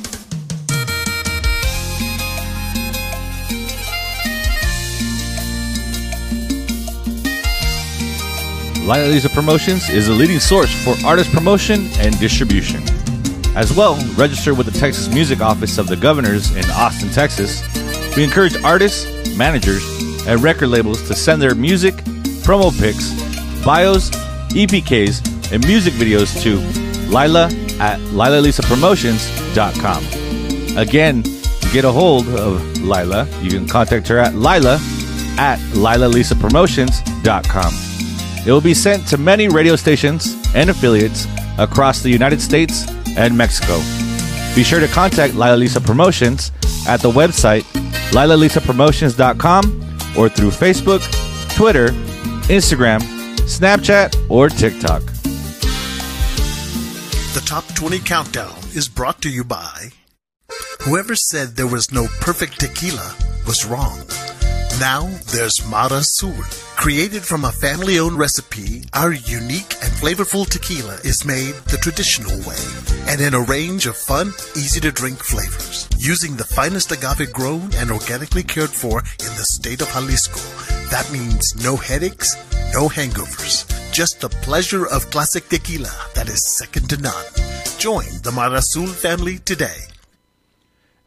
Lila 8.88 9.08
Lisa 9.08 9.30
Promotions 9.30 9.90
is 9.90 10.08
a 10.08 10.14
leading 10.14 10.40
source 10.40 10.72
for 10.86 10.96
artist 11.06 11.32
promotion 11.32 11.88
and 11.98 12.18
distribution. 12.18 12.82
As 13.58 13.76
well, 13.76 13.96
register 14.16 14.54
with 14.54 14.72
the 14.72 14.80
Texas 14.80 15.14
Music 15.14 15.42
Office 15.42 15.78
of 15.78 15.88
the 15.88 15.98
Governors 15.98 16.56
in 16.56 16.64
Austin, 16.72 17.10
Texas. 17.10 17.62
We 18.16 18.24
encourage 18.24 18.56
artists, 18.64 19.36
managers, 19.36 19.84
and 20.28 20.42
record 20.42 20.70
labels 20.70 21.06
to 21.10 21.14
send 21.14 21.42
their 21.42 21.56
music, 21.56 21.96
promo 22.46 22.72
pics, 22.80 23.12
bios, 23.66 24.12
EPKs, 24.52 25.35
and 25.52 25.66
music 25.66 25.94
videos 25.94 26.42
to 26.42 26.58
Lila 27.10 27.46
at 27.80 28.00
LilaLisaPromotions.com. 28.00 30.78
Again, 30.78 31.24
to 31.24 31.70
get 31.72 31.86
a 31.86 31.92
hold 31.92 32.28
of 32.30 32.62
Lila, 32.82 33.28
you 33.42 33.50
can 33.50 33.68
contact 33.68 34.08
her 34.08 34.20
at 34.20 34.36
Lila 34.36 34.80
at 35.38 35.60
LilaLisaPromotions.com. 35.74 37.74
It 38.46 38.52
will 38.52 38.62
be 38.62 38.74
sent 38.74 39.08
to 39.08 39.18
many 39.18 39.48
radio 39.48 39.76
stations 39.76 40.36
and 40.54 40.70
affiliates 40.70 41.28
across 41.58 42.02
the 42.02 42.10
United 42.10 42.42
States 42.42 42.86
and 43.18 43.38
Mexico. 43.38 43.78
Be 44.56 44.64
sure 44.64 44.80
to 44.80 44.88
contact 44.88 45.34
Lila 45.34 45.58
Lisa 45.58 45.82
Promotions 45.82 46.52
at 46.88 47.02
the 47.02 47.10
website 47.10 47.64
LilaLisaPromotions.com 48.12 49.82
or 50.18 50.30
through 50.30 50.52
Facebook, 50.52 51.02
Twitter, 51.56 51.90
Instagram, 52.48 53.02
Snapchat, 53.48 54.16
or 54.30 54.50
TikTok. 54.50 55.15
The 57.36 57.42
Top 57.42 57.68
20 57.76 58.00
Countdown 58.00 58.58
is 58.74 58.88
brought 58.88 59.22
to 59.24 59.30
you 59.30 59.44
by 59.44 59.90
Whoever 60.84 61.18
said 61.18 61.58
there 61.58 61.68
was 61.68 61.92
no 61.92 62.08
perfect 62.22 62.62
tequila 62.62 63.14
was 63.46 63.66
wrong. 63.66 64.08
Now 64.80 65.08
there's 65.32 65.66
Mara 65.68 66.04
Sul. 66.04 66.34
Created 66.76 67.24
from 67.24 67.46
a 67.46 67.52
family 67.52 67.98
owned 67.98 68.20
recipe, 68.20 68.84
our 68.94 69.14
unique 69.14 69.74
and 69.82 69.94
flavorful 69.94 70.46
tequila 70.48 70.96
is 71.04 71.26
made 71.26 71.56
the 71.72 71.78
traditional 71.78 72.38
way 72.48 72.96
and 73.08 73.22
in 73.22 73.34
a 73.34 73.42
range 73.42 73.86
of 73.86 73.96
fun, 73.96 74.34
easy 74.56 74.80
to 74.82 74.92
drink 74.92 75.20
flavors. 75.20 75.88
Using 75.98 76.36
the 76.36 76.44
finest 76.44 76.92
agave 76.92 77.32
grown 77.32 77.70
and 77.76 77.92
organically 77.92 78.44
cared 78.44 78.70
for 78.70 79.00
in 79.00 79.32
the 79.38 79.46
state 79.46 79.82
of 79.82 79.90
Jalisco. 79.90 80.40
That 80.90 81.10
means 81.12 81.56
no 81.64 81.76
headaches, 81.78 82.36
no 82.74 82.90
hangovers. 82.90 83.66
Just 83.94 84.20
the 84.22 84.30
pleasure 84.30 84.86
of 84.88 85.10
classic 85.12 85.48
tequila 85.50 85.94
that 86.16 86.28
is 86.28 86.46
second 86.46 86.90
to 86.90 86.98
none. 86.98 87.26
Join 87.78 88.08
the 88.24 88.32
Mara 88.32 88.62
family 88.62 89.40
today. 89.40 89.95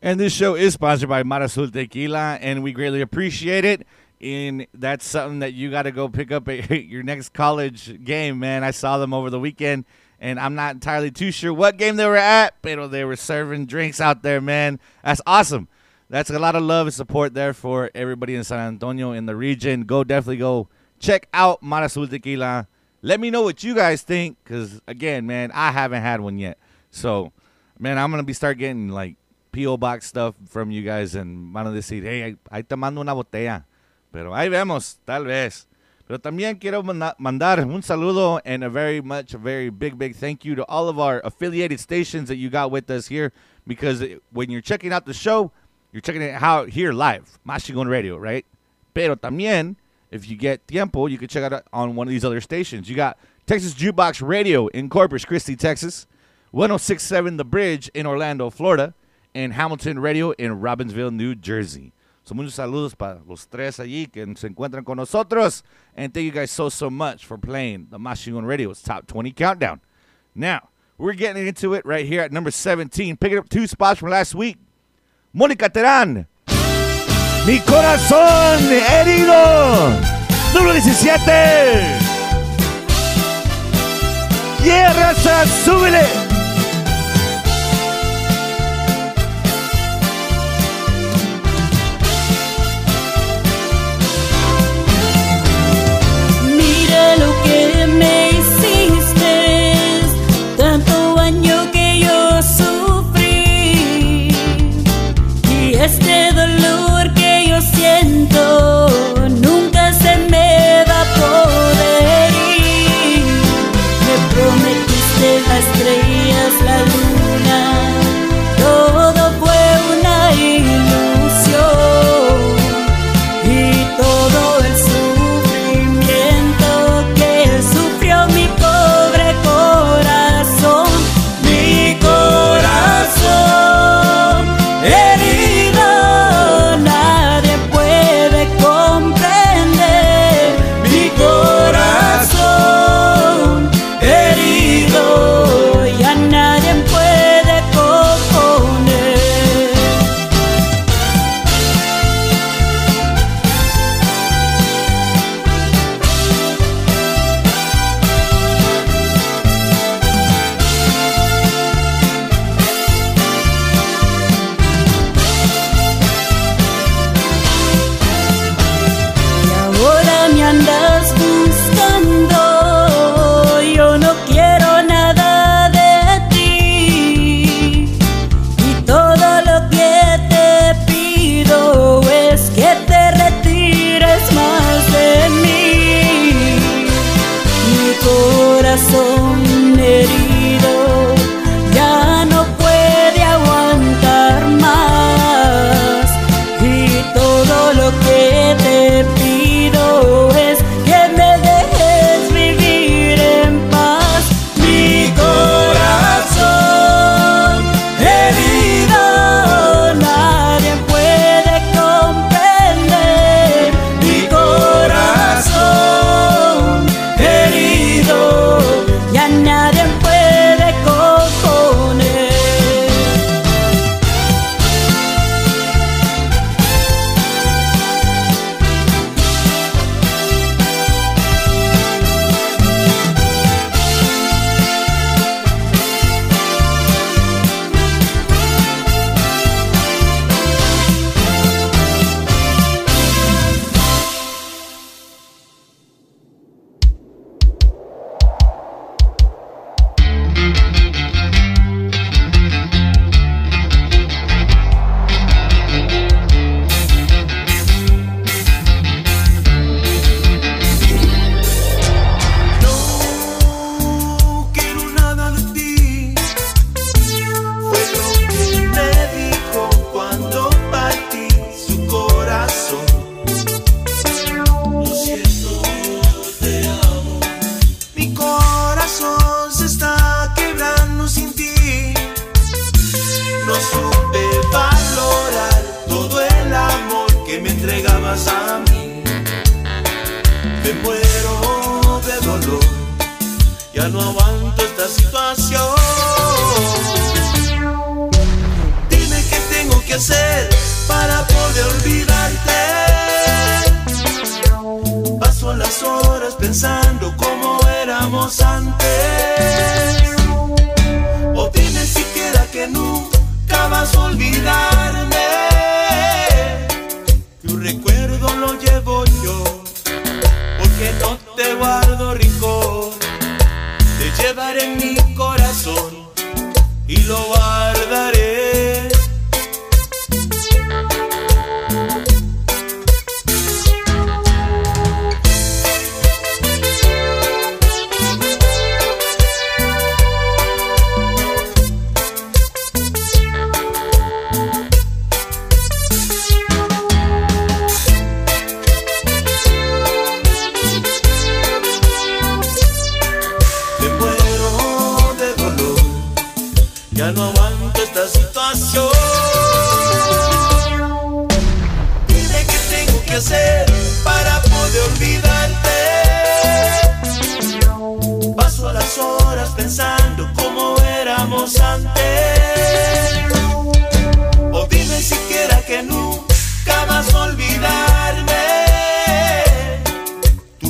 And 0.00 0.20
this 0.20 0.32
show 0.32 0.54
is 0.54 0.74
sponsored 0.74 1.08
by 1.08 1.24
Marasul 1.24 1.72
Tequila, 1.72 2.38
and 2.40 2.62
we 2.62 2.72
greatly 2.72 3.00
appreciate 3.00 3.64
it. 3.64 3.84
And 4.20 4.68
that's 4.72 5.04
something 5.04 5.40
that 5.40 5.54
you 5.54 5.72
got 5.72 5.82
to 5.82 5.90
go 5.90 6.08
pick 6.08 6.30
up 6.30 6.48
at 6.48 6.70
your 6.84 7.02
next 7.02 7.32
college 7.32 8.04
game, 8.04 8.38
man. 8.38 8.62
I 8.62 8.70
saw 8.70 8.98
them 8.98 9.12
over 9.12 9.28
the 9.28 9.40
weekend, 9.40 9.86
and 10.20 10.38
I'm 10.38 10.54
not 10.54 10.74
entirely 10.74 11.10
too 11.10 11.32
sure 11.32 11.52
what 11.52 11.78
game 11.78 11.96
they 11.96 12.06
were 12.06 12.16
at, 12.16 12.54
but 12.62 12.88
they 12.88 13.04
were 13.04 13.16
serving 13.16 13.66
drinks 13.66 14.00
out 14.00 14.22
there, 14.22 14.40
man. 14.40 14.78
That's 15.02 15.20
awesome. 15.26 15.66
That's 16.08 16.30
a 16.30 16.38
lot 16.38 16.54
of 16.54 16.62
love 16.62 16.86
and 16.86 16.94
support 16.94 17.34
there 17.34 17.52
for 17.52 17.90
everybody 17.92 18.36
in 18.36 18.44
San 18.44 18.60
Antonio 18.60 19.10
in 19.10 19.26
the 19.26 19.34
region. 19.34 19.82
Go 19.82 20.04
definitely 20.04 20.36
go 20.36 20.68
check 21.00 21.28
out 21.34 21.60
Marasul 21.60 22.08
Tequila. 22.08 22.68
Let 23.02 23.18
me 23.18 23.30
know 23.30 23.42
what 23.42 23.64
you 23.64 23.74
guys 23.74 24.02
think, 24.02 24.38
because 24.44 24.80
again, 24.86 25.26
man, 25.26 25.50
I 25.52 25.72
haven't 25.72 26.02
had 26.02 26.20
one 26.20 26.38
yet. 26.38 26.56
So, 26.92 27.32
man, 27.80 27.98
I'm 27.98 28.12
gonna 28.12 28.22
be 28.22 28.32
start 28.32 28.58
getting 28.58 28.90
like 28.90 29.16
PO 29.52 29.76
box 29.78 30.06
stuff 30.06 30.34
from 30.48 30.70
you 30.70 30.82
guys 30.82 31.14
and 31.14 31.52
van 31.52 31.66
a 31.66 31.70
decir, 31.72 32.02
hey, 32.02 32.36
ahí 32.50 32.66
te 32.66 32.76
mando 32.76 33.00
una 33.00 33.12
botella. 33.14 33.64
Pero 34.12 34.32
ahí 34.34 34.48
vemos, 34.48 34.98
tal 35.06 35.24
vez. 35.24 35.66
Pero 36.06 36.18
también 36.18 36.58
quiero 36.58 36.82
manda- 36.82 37.14
mandar 37.18 37.60
un 37.60 37.82
saludo 37.82 38.40
and 38.44 38.64
a 38.64 38.70
very 38.70 39.00
much, 39.02 39.34
a 39.34 39.38
very 39.38 39.68
big, 39.68 39.98
big 39.98 40.14
thank 40.16 40.44
you 40.44 40.54
to 40.54 40.64
all 40.64 40.88
of 40.88 40.98
our 40.98 41.20
affiliated 41.24 41.78
stations 41.78 42.28
that 42.28 42.36
you 42.36 42.48
got 42.48 42.70
with 42.70 42.90
us 42.90 43.08
here. 43.08 43.30
Because 43.66 44.02
when 44.32 44.50
you're 44.50 44.62
checking 44.62 44.92
out 44.92 45.04
the 45.04 45.12
show, 45.12 45.52
you're 45.92 46.00
checking 46.00 46.22
it 46.22 46.42
out 46.42 46.70
here 46.70 46.92
live, 46.92 47.38
Maschingon 47.46 47.88
Radio, 47.90 48.16
right? 48.16 48.46
Pero 48.94 49.16
también, 49.16 49.76
if 50.10 50.28
you 50.30 50.36
get 50.36 50.66
tiempo, 50.66 51.06
you 51.06 51.18
can 51.18 51.28
check 51.28 51.52
out 51.52 51.62
on 51.72 51.94
one 51.94 52.06
of 52.08 52.10
these 52.10 52.24
other 52.24 52.40
stations. 52.40 52.88
You 52.88 52.96
got 52.96 53.18
Texas 53.46 53.74
Jukebox 53.74 54.26
Radio 54.26 54.68
in 54.68 54.88
Corpus 54.88 55.26
Christi, 55.26 55.56
Texas, 55.56 56.06
1067 56.52 57.36
The 57.36 57.44
Bridge 57.44 57.88
in 57.94 58.06
Orlando, 58.06 58.48
Florida, 58.48 58.94
and 59.34 59.52
Hamilton 59.52 59.98
Radio 59.98 60.32
in 60.32 60.60
Robbinsville, 60.60 61.12
New 61.12 61.34
Jersey. 61.34 61.92
So 62.24 62.34
muchos 62.34 62.54
saludos 62.54 62.94
para 62.96 63.20
los 63.26 63.46
tres 63.46 63.78
allí 63.78 64.06
que 64.12 64.24
se 64.36 64.48
encuentran 64.48 64.84
con 64.84 64.98
nosotros. 64.98 65.62
And 65.96 66.12
thank 66.12 66.26
you 66.26 66.30
guys 66.30 66.50
so, 66.50 66.68
so 66.68 66.90
much 66.90 67.24
for 67.24 67.38
playing 67.38 67.88
the 67.90 67.98
Maschingon 67.98 68.46
Radio's 68.46 68.82
Top 68.82 69.06
20 69.06 69.32
Countdown. 69.32 69.80
Now, 70.34 70.68
we're 70.98 71.14
getting 71.14 71.46
into 71.46 71.72
it 71.74 71.86
right 71.86 72.04
here 72.04 72.20
at 72.20 72.30
number 72.30 72.50
17, 72.50 73.16
picking 73.16 73.38
up 73.38 73.48
two 73.48 73.66
spots 73.66 74.00
from 74.00 74.10
last 74.10 74.34
week. 74.34 74.58
Mónica 75.34 75.70
Terán. 75.70 76.26
Mi 77.46 77.60
corazón 77.60 78.58
herido. 78.68 79.98
Número 80.52 80.74
17. 80.74 82.18
Yeah, 84.64 84.92
raza, 84.92 85.46
súbele. 85.64 86.27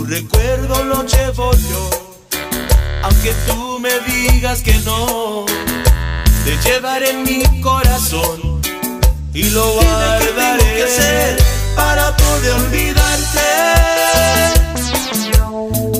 Recuerdo 0.08 0.84
lo 0.84 1.04
llevo 1.04 1.52
yo. 1.52 1.90
Aunque 3.02 3.34
tú 3.46 3.78
me 3.78 3.90
digas 4.00 4.62
que 4.62 4.74
no, 4.84 5.44
te 6.44 6.56
llevaré 6.68 7.10
en 7.10 7.22
mi 7.22 7.60
corazón 7.60 8.60
y 9.32 9.44
lo 9.50 9.72
guardaré. 9.74 10.64
¿Qué 10.64 10.74
que 10.76 10.82
hacer 10.84 11.38
para 11.76 12.16
poder 12.16 12.52
olvidarte? 12.54 13.40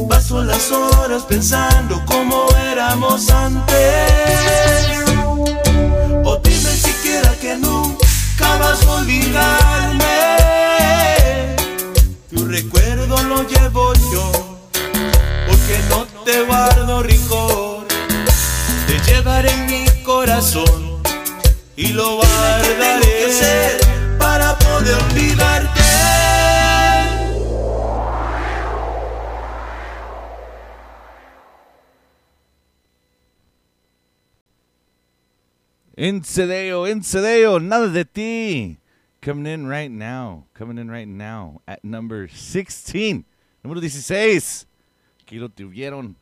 Paso 0.08 0.42
las 0.42 0.70
horas 0.72 1.22
pensando 1.24 2.02
cómo 2.06 2.46
éramos 2.72 3.30
antes. 3.30 3.76
O 6.24 6.36
dime 6.38 6.70
siquiera 6.70 7.32
que 7.40 7.56
nunca 7.56 8.56
vas 8.58 8.84
a 8.84 8.90
olvidarme. 8.90 10.57
Recuerdo 12.48 13.22
lo 13.24 13.46
llevo 13.46 13.92
yo 14.11 14.32
porque 15.46 15.78
no 15.90 16.06
te 16.24 16.42
guardo 16.44 17.02
rincón. 17.02 17.84
Te 18.87 18.98
llevaré 19.00 19.50
en 19.50 19.66
mi 19.66 20.02
corazón 20.02 21.02
y 21.76 21.88
lo 21.88 22.16
guardaré 22.16 23.00
que 23.02 23.24
hacer 23.26 23.80
para 24.18 24.58
poder 24.58 24.94
olvidarte. 24.94 25.80
Incedeo, 35.96 36.88
Incedeo, 36.88 37.61
nada 37.61 37.88
de 37.88 38.04
ti. 38.06 38.78
Coming 39.20 39.46
in 39.46 39.66
right 39.66 39.90
now. 39.90 40.44
Coming 40.54 40.78
in 40.78 40.90
right 40.90 41.09
now 41.09 41.61
at 41.66 41.85
number 41.85 42.28
16. 42.28 43.24
Número 43.64 43.81
16. 43.81 44.66
Aquí 45.26 45.40
lo 45.40 45.48
tuvieron. 45.48 46.14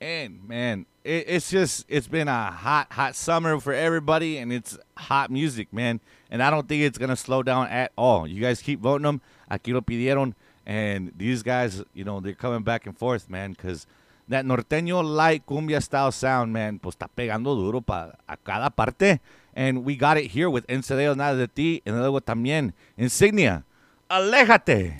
And 0.00 0.48
man, 0.48 0.86
it, 1.04 1.26
it's 1.28 1.48
just 1.48 1.86
it's 1.88 2.08
been 2.08 2.26
a 2.26 2.50
hot, 2.50 2.92
hot 2.92 3.14
summer 3.14 3.60
for 3.60 3.72
everybody, 3.72 4.38
and 4.38 4.52
it's 4.52 4.76
hot 4.96 5.30
music, 5.30 5.72
man. 5.72 6.00
And 6.28 6.42
I 6.42 6.50
don't 6.50 6.68
think 6.68 6.82
it's 6.82 6.98
gonna 6.98 7.14
slow 7.14 7.44
down 7.44 7.68
at 7.68 7.92
all. 7.96 8.26
You 8.26 8.40
guys 8.40 8.60
keep 8.60 8.80
voting 8.80 9.04
them. 9.04 9.20
Aquí 9.48 9.72
lo 9.72 9.80
pidieron, 9.80 10.34
and 10.66 11.12
these 11.16 11.44
guys, 11.44 11.84
you 11.94 12.02
know, 12.02 12.18
they're 12.18 12.34
coming 12.34 12.64
back 12.64 12.86
and 12.86 12.98
forth, 12.98 13.30
man, 13.30 13.52
because 13.52 13.86
that 14.28 14.44
norteño 14.44 15.04
light 15.04 15.46
cumbia 15.46 15.80
style 15.80 16.10
sound, 16.10 16.52
man, 16.52 16.80
pues 16.80 16.96
está 16.96 17.08
pegando 17.08 17.54
duro 17.54 17.80
pa 17.80 18.12
a 18.28 18.36
cada 18.36 18.70
parte. 18.70 19.20
And 19.54 19.84
we 19.84 19.96
got 19.96 20.16
it 20.16 20.30
here 20.30 20.48
with 20.48 20.66
Encedeo 20.66 21.14
Nada 21.14 21.36
de 21.36 21.48
Ti, 21.48 21.82
and 21.84 21.98
luego 21.98 22.20
también 22.20 22.72
Insignia, 22.96 23.64
Aléjate. 24.08 24.96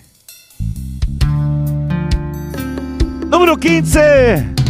Número 3.28 3.56
15. 3.56 4.62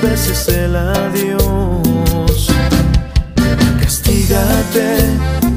Que 0.00 0.06
esta 0.06 0.08
vez 0.08 0.30
es 0.30 0.48
el 0.48 0.76
adiós. 0.76 2.48
Castígate, 3.80 4.96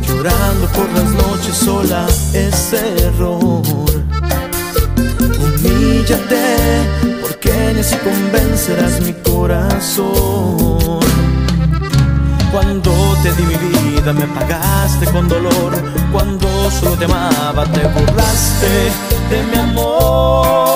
llorando 0.08 0.68
por 0.68 0.90
las 0.92 1.10
noches 1.12 1.56
sola, 1.56 2.06
es 2.34 2.74
error. 2.74 3.62
Humíllate, 5.40 6.46
porque 7.22 7.74
ni 7.74 7.80
así 7.80 7.96
convencerás 7.98 9.02
mi 9.02 9.14
corazón. 9.14 11.00
Cuando 12.52 12.92
te 13.24 13.32
di 13.34 13.44
mi 13.44 13.56
vida 13.56 14.14
me 14.14 14.28
pagaste 14.28 15.08
con 15.12 15.28
dolor 15.28 15.74
Cuando 16.12 16.70
solo 16.70 16.96
te 16.96 17.06
amaba 17.06 17.66
te 17.66 17.82
burlaste 17.88 18.92
de 19.32 19.44
mi 19.52 19.58
amor 19.58 20.73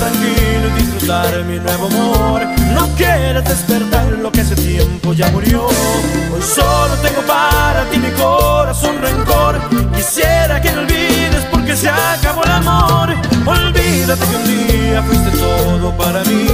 tranquilo 0.00 0.68
y 0.68 0.82
disfrutar 0.82 1.44
mi 1.44 1.58
nuevo 1.58 1.86
amor. 1.86 2.46
No 2.74 2.88
quieres 2.96 3.44
despertar 3.44 4.06
lo 4.24 4.32
que 4.32 4.40
hace 4.40 4.56
tiempo 4.56 5.12
ya 5.12 5.30
murió. 5.30 5.66
Hoy 5.66 6.42
solo 6.42 6.94
tengo 7.02 7.20
para 7.22 7.84
ti 7.90 7.98
mi 7.98 8.10
corazón 8.10 8.96
rencor. 9.00 9.60
Quisiera 9.94 10.60
que 10.60 10.72
no 10.72 10.80
olvides 10.80 11.44
porque 11.50 11.76
se 11.76 11.88
acabó 11.88 12.42
el 12.44 12.50
amor. 12.50 13.08
Olvídate 13.46 14.24
que 14.28 14.36
un 14.36 14.46
día 14.46 15.02
fuiste 15.02 15.30
todo 15.38 15.96
para 15.96 16.24
mí. 16.24 16.46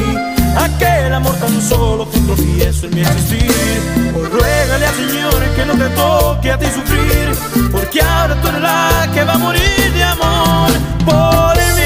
Aquel 0.58 1.12
amor 1.12 1.34
tan 1.36 1.60
solo 1.62 2.06
fue 2.06 2.20
un 2.20 2.26
tropiezo 2.26 2.86
en 2.86 2.94
mi 2.94 3.00
existir. 3.02 3.52
Hoy 4.16 4.26
ruégale 4.28 4.86
al 4.86 4.94
Señor 4.94 5.40
que 5.54 5.64
no 5.66 5.74
te 5.74 5.88
toque 5.90 6.52
a 6.52 6.58
ti 6.58 6.66
sufrir 6.66 7.70
Porque 7.70 8.00
ahora 8.00 8.34
tú 8.40 8.48
eres 8.48 8.60
la 8.62 9.10
que 9.12 9.24
va 9.24 9.34
a 9.34 9.38
morir 9.38 9.92
de 9.94 10.04
amor 10.04 10.70
por 11.04 11.56
mí 11.76 11.85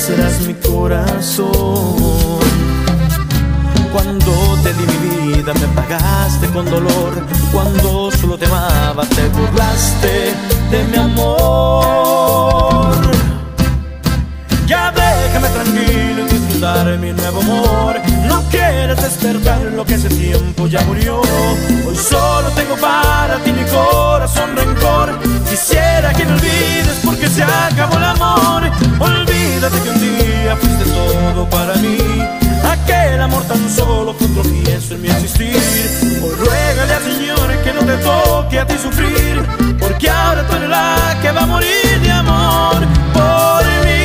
convencerás 0.00 0.40
mi 0.46 0.54
corazón. 0.54 1.50
Cuando 3.92 4.32
te 4.62 4.72
di 4.72 4.86
mi 4.86 5.34
vida 5.34 5.52
me 5.54 5.66
pagaste 5.74 6.46
con 6.48 6.64
dolor. 6.64 7.26
Cuando 7.52 8.10
solo 8.10 8.38
te 8.38 8.46
amaba 8.46 9.04
te 9.04 9.28
burlaste 9.28 10.34
de 10.70 10.84
mi 10.84 10.96
amor. 10.96 12.94
Ya 14.66 14.90
déjame 14.92 15.48
tranquilo 15.48 16.26
y 16.26 16.28
disfrutar 16.28 16.98
mi 16.98 17.12
nuevo 17.12 17.40
amor. 17.42 18.09
No 18.30 18.42
quieres 18.48 18.96
despertar 18.96 19.60
lo 19.76 19.84
que 19.84 19.94
hace 19.94 20.08
tiempo 20.08 20.66
ya 20.68 20.80
murió. 20.82 21.20
Hoy 21.86 21.96
solo 21.96 22.48
tengo 22.54 22.76
para 22.76 23.36
ti 23.42 23.52
mi 23.52 23.64
corazón 23.64 24.56
rencor. 24.56 25.18
Quisiera 25.48 26.12
que 26.14 26.24
me 26.24 26.34
olvides 26.34 27.00
porque 27.04 27.28
se 27.28 27.42
acabó 27.42 27.96
el 27.98 28.04
amor. 28.04 28.62
Olvídate 29.00 29.76
que 29.82 29.90
un 29.90 30.00
día 30.00 30.56
fuiste 30.56 30.84
todo 30.84 31.50
para 31.50 31.74
mí. 31.74 31.98
Aquel 32.64 33.20
amor 33.20 33.42
tan 33.44 33.68
solo 33.68 34.14
fue 34.14 34.26
un 34.28 34.34
tropiezo 34.34 34.94
en 34.94 35.02
mi 35.02 35.08
existir. 35.08 35.56
Hoy 36.22 36.34
ruégale 36.36 36.94
al 36.94 37.02
Señor 37.02 37.62
que 37.64 37.72
no 37.72 37.80
te 37.80 37.96
toque 37.98 38.60
a 38.60 38.66
ti 38.66 38.74
sufrir. 38.80 39.44
Porque 39.80 40.08
ahora 40.08 40.46
tú 40.46 40.54
eres 40.56 40.68
la 40.68 41.18
que 41.20 41.32
va 41.32 41.42
a 41.42 41.46
morir 41.46 42.00
de 42.00 42.10
amor 42.12 42.78
por 43.12 43.64
mí. 43.84 43.99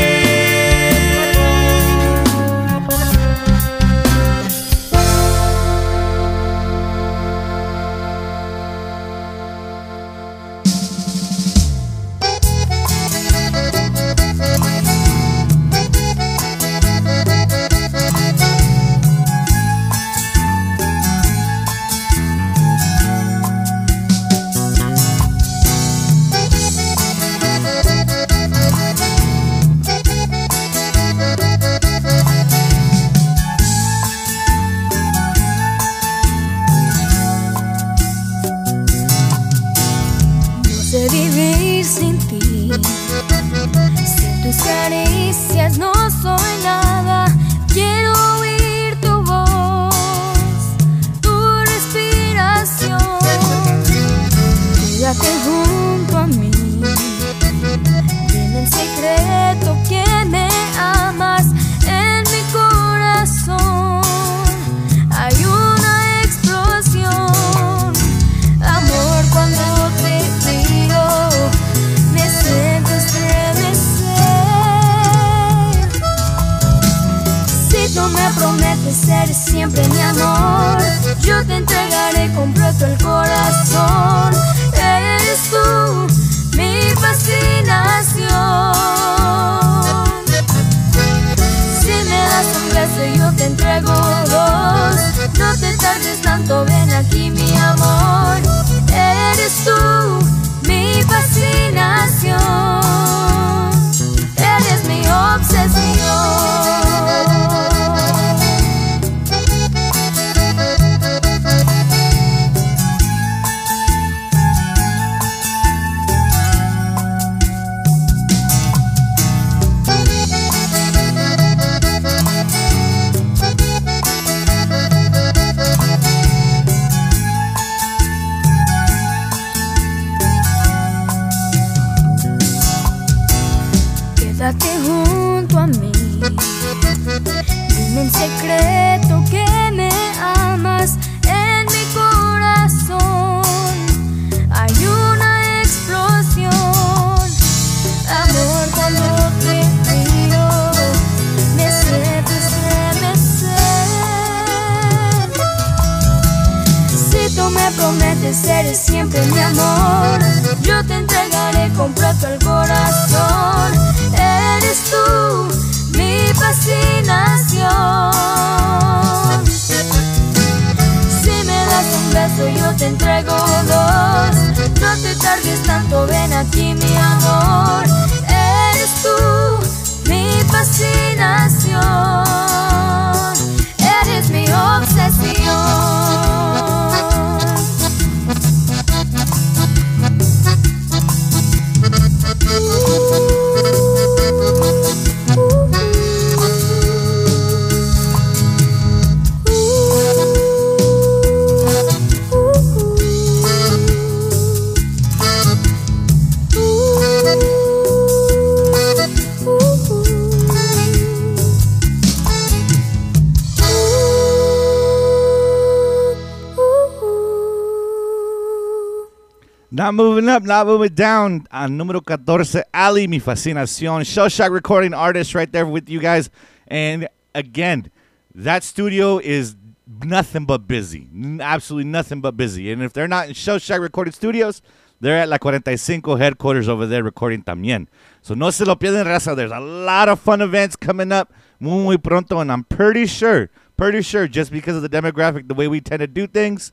Not 219.86 219.94
moving 219.94 220.27
up, 220.29 220.42
not 220.42 220.65
moving 220.65 220.96
down. 220.96 221.46
On 221.52 221.77
número 221.77 222.04
14, 222.04 222.63
Ali, 222.73 223.06
mi 223.06 223.19
fascinación. 223.19 224.04
Show 224.04 224.27
Shock 224.27 224.50
recording 224.50 224.96
artist 224.96 225.36
right 225.36 225.52
there 225.52 225.67
with 225.67 225.88
you 225.90 226.00
guys. 226.00 226.31
And 226.67 227.08
again, 227.36 227.92
that 228.33 228.63
studio 228.63 229.19
is 229.19 229.56
nothing 230.04 230.46
but 230.46 230.67
busy. 230.67 231.08
Absolutely 231.40 231.88
nothing 231.88 232.19
but 232.19 232.36
busy. 232.36 232.71
And 232.71 232.81
if 232.81 232.94
they're 232.94 233.08
not 233.08 233.27
in 233.27 233.36
Show 233.36 233.60
Shack 233.60 233.79
Recording 233.79 234.12
Studios, 234.12 234.63
they're 235.02 235.19
at 235.19 235.29
La 235.29 235.38
45 235.40 236.17
headquarters 236.17 236.67
over 236.67 236.88
there 236.88 237.04
recording 237.04 237.44
también. 237.44 237.86
So 238.23 238.33
no 238.33 238.50
se 238.50 238.65
lo 238.65 238.73
pierden, 238.77 239.06
raza. 239.06 239.36
There's 239.36 239.52
a 239.52 239.60
lot 239.60 240.10
of 240.10 240.19
fun 240.19 240.42
events 240.42 240.75
coming 240.75 241.12
up 241.12 241.31
muy, 241.60 241.83
muy 241.83 241.98
pronto. 241.98 242.40
And 242.40 242.52
I'm 242.52 242.63
pretty 242.63 243.06
sure, 243.06 243.52
pretty 243.77 244.02
sure, 244.02 244.27
just 244.27 244.52
because 244.52 244.77
of 244.77 244.81
the 244.81 244.90
demographic, 244.90 245.48
the 245.48 245.54
way 245.54 245.67
we 245.67 245.79
tend 245.79 246.00
to 246.00 246.08
do 246.08 246.25
things, 246.25 246.71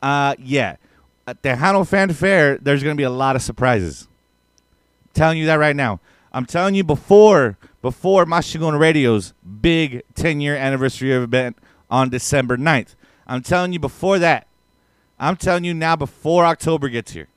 uh, 0.00 0.34
yeah, 0.38 0.76
at 1.26 1.42
Tejano 1.42 1.86
Fan 1.86 2.12
Fair, 2.12 2.58
there's 2.58 2.82
going 2.82 2.94
to 2.96 3.00
be 3.00 3.04
a 3.04 3.10
lot 3.10 3.36
of 3.36 3.42
surprises. 3.42 4.08
telling 5.12 5.38
you 5.38 5.46
that 5.46 5.58
right 5.58 5.76
now. 5.76 6.00
I'm 6.32 6.46
telling 6.46 6.74
you 6.74 6.82
before 6.82 7.56
before 7.80 8.24
Maschingon 8.24 8.78
Radio's 8.78 9.34
big 9.60 10.02
10 10.14 10.40
year 10.40 10.56
anniversary 10.56 11.12
event 11.12 11.56
on 11.90 12.08
December 12.08 12.56
9th. 12.56 12.96
I'm 13.26 13.42
telling 13.42 13.72
you 13.72 13.78
before 13.78 14.18
that. 14.18 14.46
I'm 15.18 15.36
telling 15.36 15.64
you 15.64 15.74
now 15.74 15.94
before 15.94 16.44
October 16.44 16.88
gets 16.88 17.12
here. 17.12 17.28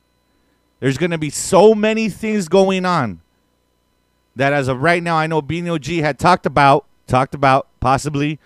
There's 0.79 0.97
going 0.97 1.11
to 1.11 1.17
be 1.17 1.29
so 1.29 1.75
many 1.75 2.09
things 2.09 2.47
going 2.47 2.85
on 2.85 3.21
that 4.35 4.53
as 4.53 4.67
of 4.67 4.81
right 4.81 5.01
now, 5.01 5.15
I 5.15 5.27
know 5.27 5.41
Bino 5.41 5.77
G 5.77 5.99
had 5.99 6.19
talked 6.19 6.45
about, 6.45 6.85
talked 7.07 7.35
about 7.35 7.67
possibly, 7.79 8.39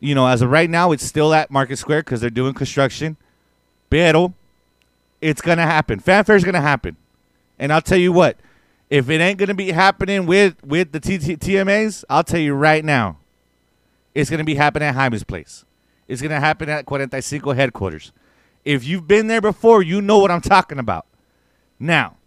you 0.00 0.14
know, 0.14 0.26
as 0.26 0.42
of 0.42 0.50
right 0.50 0.68
now, 0.68 0.92
it's 0.92 1.04
still 1.04 1.34
at 1.34 1.50
Market 1.50 1.76
Square 1.76 2.02
because 2.02 2.20
they're 2.20 2.30
doing 2.30 2.54
construction. 2.54 3.16
Pero 3.88 4.34
it's 5.26 5.40
to 5.58 5.64
happen. 5.64 5.98
Fan 5.98 6.22
Fair's 6.22 6.44
going 6.44 6.54
to 6.54 6.60
happen. 6.60 6.96
And 7.58 7.72
I'll 7.72 7.82
tell 7.82 7.98
you 7.98 8.12
what, 8.12 8.38
if 8.88 9.10
it 9.10 9.20
ain't 9.20 9.38
to 9.48 9.54
be 9.54 9.72
happening 9.72 10.24
with, 10.24 10.62
with 10.64 10.92
the 10.92 11.00
TMAs, 11.00 12.04
I'll 12.08 12.22
tell 12.22 12.38
you 12.38 12.54
right 12.54 12.84
now, 12.84 13.18
it's 14.14 14.30
to 14.38 14.44
be 14.44 14.54
happening 14.54 14.88
at 14.88 14.94
Jaime's 14.94 15.24
place. 15.24 15.64
It's 16.06 16.22
to 16.30 16.38
happen 16.38 16.68
at 16.68 16.88
45 16.88 17.56
headquarters. 17.56 18.12
If 18.64 18.84
you've 18.84 19.08
been 19.08 19.26
there 19.26 19.40
before, 19.40 19.82
you 19.82 20.00
know 20.00 20.18
what 20.18 20.30
I'm 20.30 20.40
talking 20.40 20.78
about. 20.78 21.06
Now, 21.80 22.18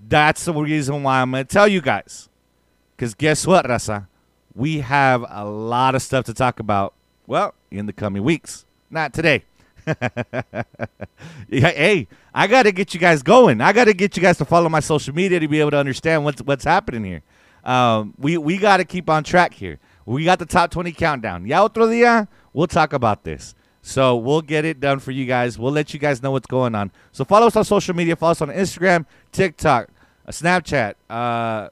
that's 0.00 0.44
the 0.44 0.52
reason 0.52 1.04
why 1.04 1.22
I'm 1.22 1.30
to 1.46 1.52
tell 1.52 1.68
you 1.68 1.80
guys. 1.80 2.28
Because 2.96 3.14
guess 3.14 3.46
what, 3.46 3.68
Rasa? 3.68 4.08
We 4.52 4.80
have 4.80 5.24
a 5.28 5.44
lot 5.44 5.94
of 5.94 6.02
stuff 6.02 6.24
to 6.24 6.34
talk 6.34 6.58
about, 6.58 6.92
well, 7.26 7.54
in 7.70 7.86
the 7.86 7.92
coming 7.92 8.24
weeks. 8.24 8.64
Not 8.90 9.12
today. 9.12 9.44
Hey, 11.48 12.08
I 12.34 12.46
got 12.46 12.64
to 12.64 12.72
get 12.72 12.92
you 12.92 13.00
guys 13.00 13.22
going. 13.22 13.60
I 13.60 13.72
got 13.72 13.84
to 13.84 13.94
get 13.94 14.16
you 14.16 14.22
guys 14.22 14.36
to 14.38 14.44
follow 14.44 14.68
my 14.68 14.80
social 14.80 15.14
media 15.14 15.40
to 15.40 15.48
be 15.48 15.60
able 15.60 15.70
to 15.70 15.78
understand 15.78 16.24
what's 16.24 16.42
what's 16.42 16.64
happening 16.64 17.04
here. 17.04 17.22
Um, 17.64 18.14
we 18.18 18.36
we 18.36 18.58
got 18.58 18.78
to 18.78 18.84
keep 18.84 19.08
on 19.08 19.24
track 19.24 19.54
here. 19.54 19.78
We 20.04 20.24
got 20.24 20.38
the 20.38 20.46
top 20.46 20.70
20 20.70 20.92
countdown. 20.92 21.46
Ya 21.46 21.64
otro 21.64 21.86
día, 21.86 22.28
we'll 22.52 22.66
talk 22.66 22.92
about 22.92 23.24
this. 23.24 23.54
So 23.82 24.16
we'll 24.16 24.42
get 24.42 24.64
it 24.64 24.80
done 24.80 24.98
for 24.98 25.12
you 25.12 25.26
guys. 25.26 25.58
We'll 25.58 25.72
let 25.72 25.94
you 25.94 26.00
guys 26.00 26.22
know 26.22 26.32
what's 26.32 26.46
going 26.46 26.74
on. 26.74 26.90
So 27.12 27.24
follow 27.24 27.46
us 27.46 27.56
on 27.56 27.64
social 27.64 27.94
media. 27.94 28.16
Follow 28.16 28.32
us 28.32 28.42
on 28.42 28.48
Instagram, 28.48 29.06
TikTok, 29.30 29.88
uh, 30.26 30.30
Snapchat. 30.32 30.94
Uh, 31.08 31.68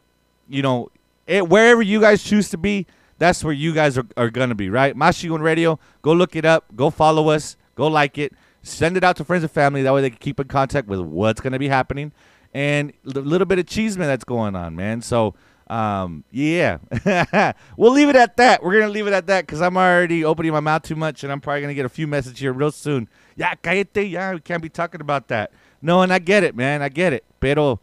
you 0.49 0.63
know, 0.63 0.91
it, 1.27 1.49
wherever 1.49 1.83
you 1.83 2.01
guys 2.01 2.23
choose 2.23 2.49
to 2.51 2.59
be, 2.59 2.87
that's 3.19 3.43
where 3.43 3.53
you 3.53 3.75
guys 3.75 3.99
are, 3.99 4.07
are 4.17 4.31
to 4.31 4.55
be, 4.55 4.71
right? 4.71 4.97
Maschingon 4.97 5.41
Radio. 5.41 5.79
Go 6.03 6.13
look 6.13 6.37
it 6.37 6.45
up. 6.45 6.65
Go 6.77 6.91
follow 6.91 7.31
us. 7.31 7.57
Go 7.75 7.87
like 7.87 8.19
it. 8.19 8.33
Send 8.63 8.97
it 8.97 9.05
out 9.05 9.17
to 9.17 9.25
friends 9.25 9.45
and 9.45 9.51
family. 9.51 9.83
That 9.83 9.93
way 9.93 10.01
they 10.01 10.11
can 10.11 10.19
keep 10.19 10.41
in 10.41 10.49
contact 10.49 10.89
with 10.89 11.01
what's 11.01 11.41
going 11.41 11.53
to 11.53 11.59
be 11.59 11.69
happening 11.69 12.13
and 12.55 12.93
the 13.03 13.21
little 13.21 13.47
bit 13.47 13.59
of 13.59 13.67
cheeseman 13.67 14.07
that's 14.07 14.25
going 14.25 14.55
on, 14.55 14.77
man. 14.77 15.03
So, 15.03 15.35
um, 15.67 16.25
yeah, 16.31 16.79
we'll 17.77 17.93
leave 17.93 18.09
it 18.09 18.17
at 18.17 18.37
that. 18.37 18.63
We're 18.63 18.79
gonna 18.79 18.93
leave 18.93 19.07
it 19.07 19.13
at 19.13 19.27
that 19.27 19.47
because 19.47 19.61
I'm 19.61 19.77
already 19.77 20.25
opening 20.25 20.53
my 20.53 20.61
mouth 20.61 20.83
too 20.83 20.95
much, 20.95 21.25
and 21.25 21.33
I'm 21.33 21.41
probably 21.41 21.63
gonna 21.63 21.75
get 21.75 21.85
a 21.85 21.91
few 21.91 22.07
messages 22.07 22.39
here 22.39 22.53
real 22.53 22.71
soon. 22.71 23.09
Yeah, 23.35 23.55
cállate, 23.57 24.11
yeah, 24.11 24.35
we 24.35 24.41
can't 24.41 24.63
be 24.63 24.69
talking 24.69 25.01
about 25.01 25.29
that. 25.29 25.51
No, 25.83 26.03
and 26.03 26.13
I 26.13 26.19
get 26.19 26.45
it, 26.45 26.55
man, 26.55 26.81
I 26.81 26.89
get 26.89 27.13
it. 27.13 27.25
Pero 27.41 27.81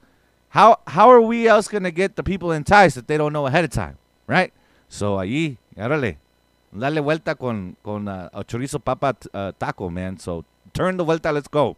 how 0.49 0.79
how 0.87 1.09
are 1.09 1.21
we 1.21 1.47
else 1.47 1.67
gonna 1.67 1.91
get 1.91 2.15
the 2.15 2.23
people 2.23 2.51
enticed 2.51 2.97
if 2.97 3.07
they 3.07 3.17
don't 3.17 3.33
know 3.33 3.47
ahead 3.47 3.65
of 3.65 3.71
time, 3.71 3.97
right? 4.27 4.53
So 4.87 5.17
allí, 5.17 5.57
árale, 5.75 6.17
dale 6.73 7.01
vuelta 7.01 7.35
con 7.35 7.75
con 7.83 8.07
uh, 8.07 8.29
a 8.31 8.43
chorizo 8.43 8.79
papa 8.79 9.15
uh, 9.33 9.51
taco, 9.57 9.89
man. 9.89 10.17
So 10.17 10.45
turn 10.73 10.97
the 10.97 11.03
vuelta, 11.03 11.31
let's 11.31 11.47
go. 11.47 11.75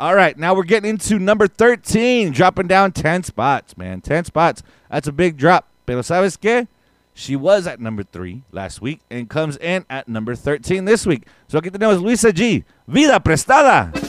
All 0.00 0.14
right, 0.14 0.38
now 0.38 0.54
we're 0.54 0.62
getting 0.62 0.90
into 0.90 1.18
number 1.18 1.48
13, 1.48 2.30
dropping 2.30 2.68
down 2.68 2.92
10 2.92 3.24
spots, 3.24 3.76
man. 3.76 4.00
10 4.00 4.26
spots. 4.26 4.62
That's 4.88 5.08
a 5.08 5.12
big 5.12 5.36
drop. 5.36 5.66
Pero 5.86 6.02
¿sabes 6.02 6.38
qué? 6.38 6.68
She 7.14 7.34
was 7.34 7.66
at 7.66 7.80
number 7.80 8.04
3 8.04 8.44
last 8.52 8.80
week 8.80 9.00
and 9.10 9.28
comes 9.28 9.56
in 9.56 9.84
at 9.90 10.06
number 10.06 10.36
13 10.36 10.84
this 10.84 11.04
week. 11.04 11.26
So 11.48 11.58
aquí 11.60 11.72
tenemos 11.72 12.00
Luisa 12.00 12.32
G. 12.32 12.64
Vida 12.86 13.18
Prestada. 13.18 14.07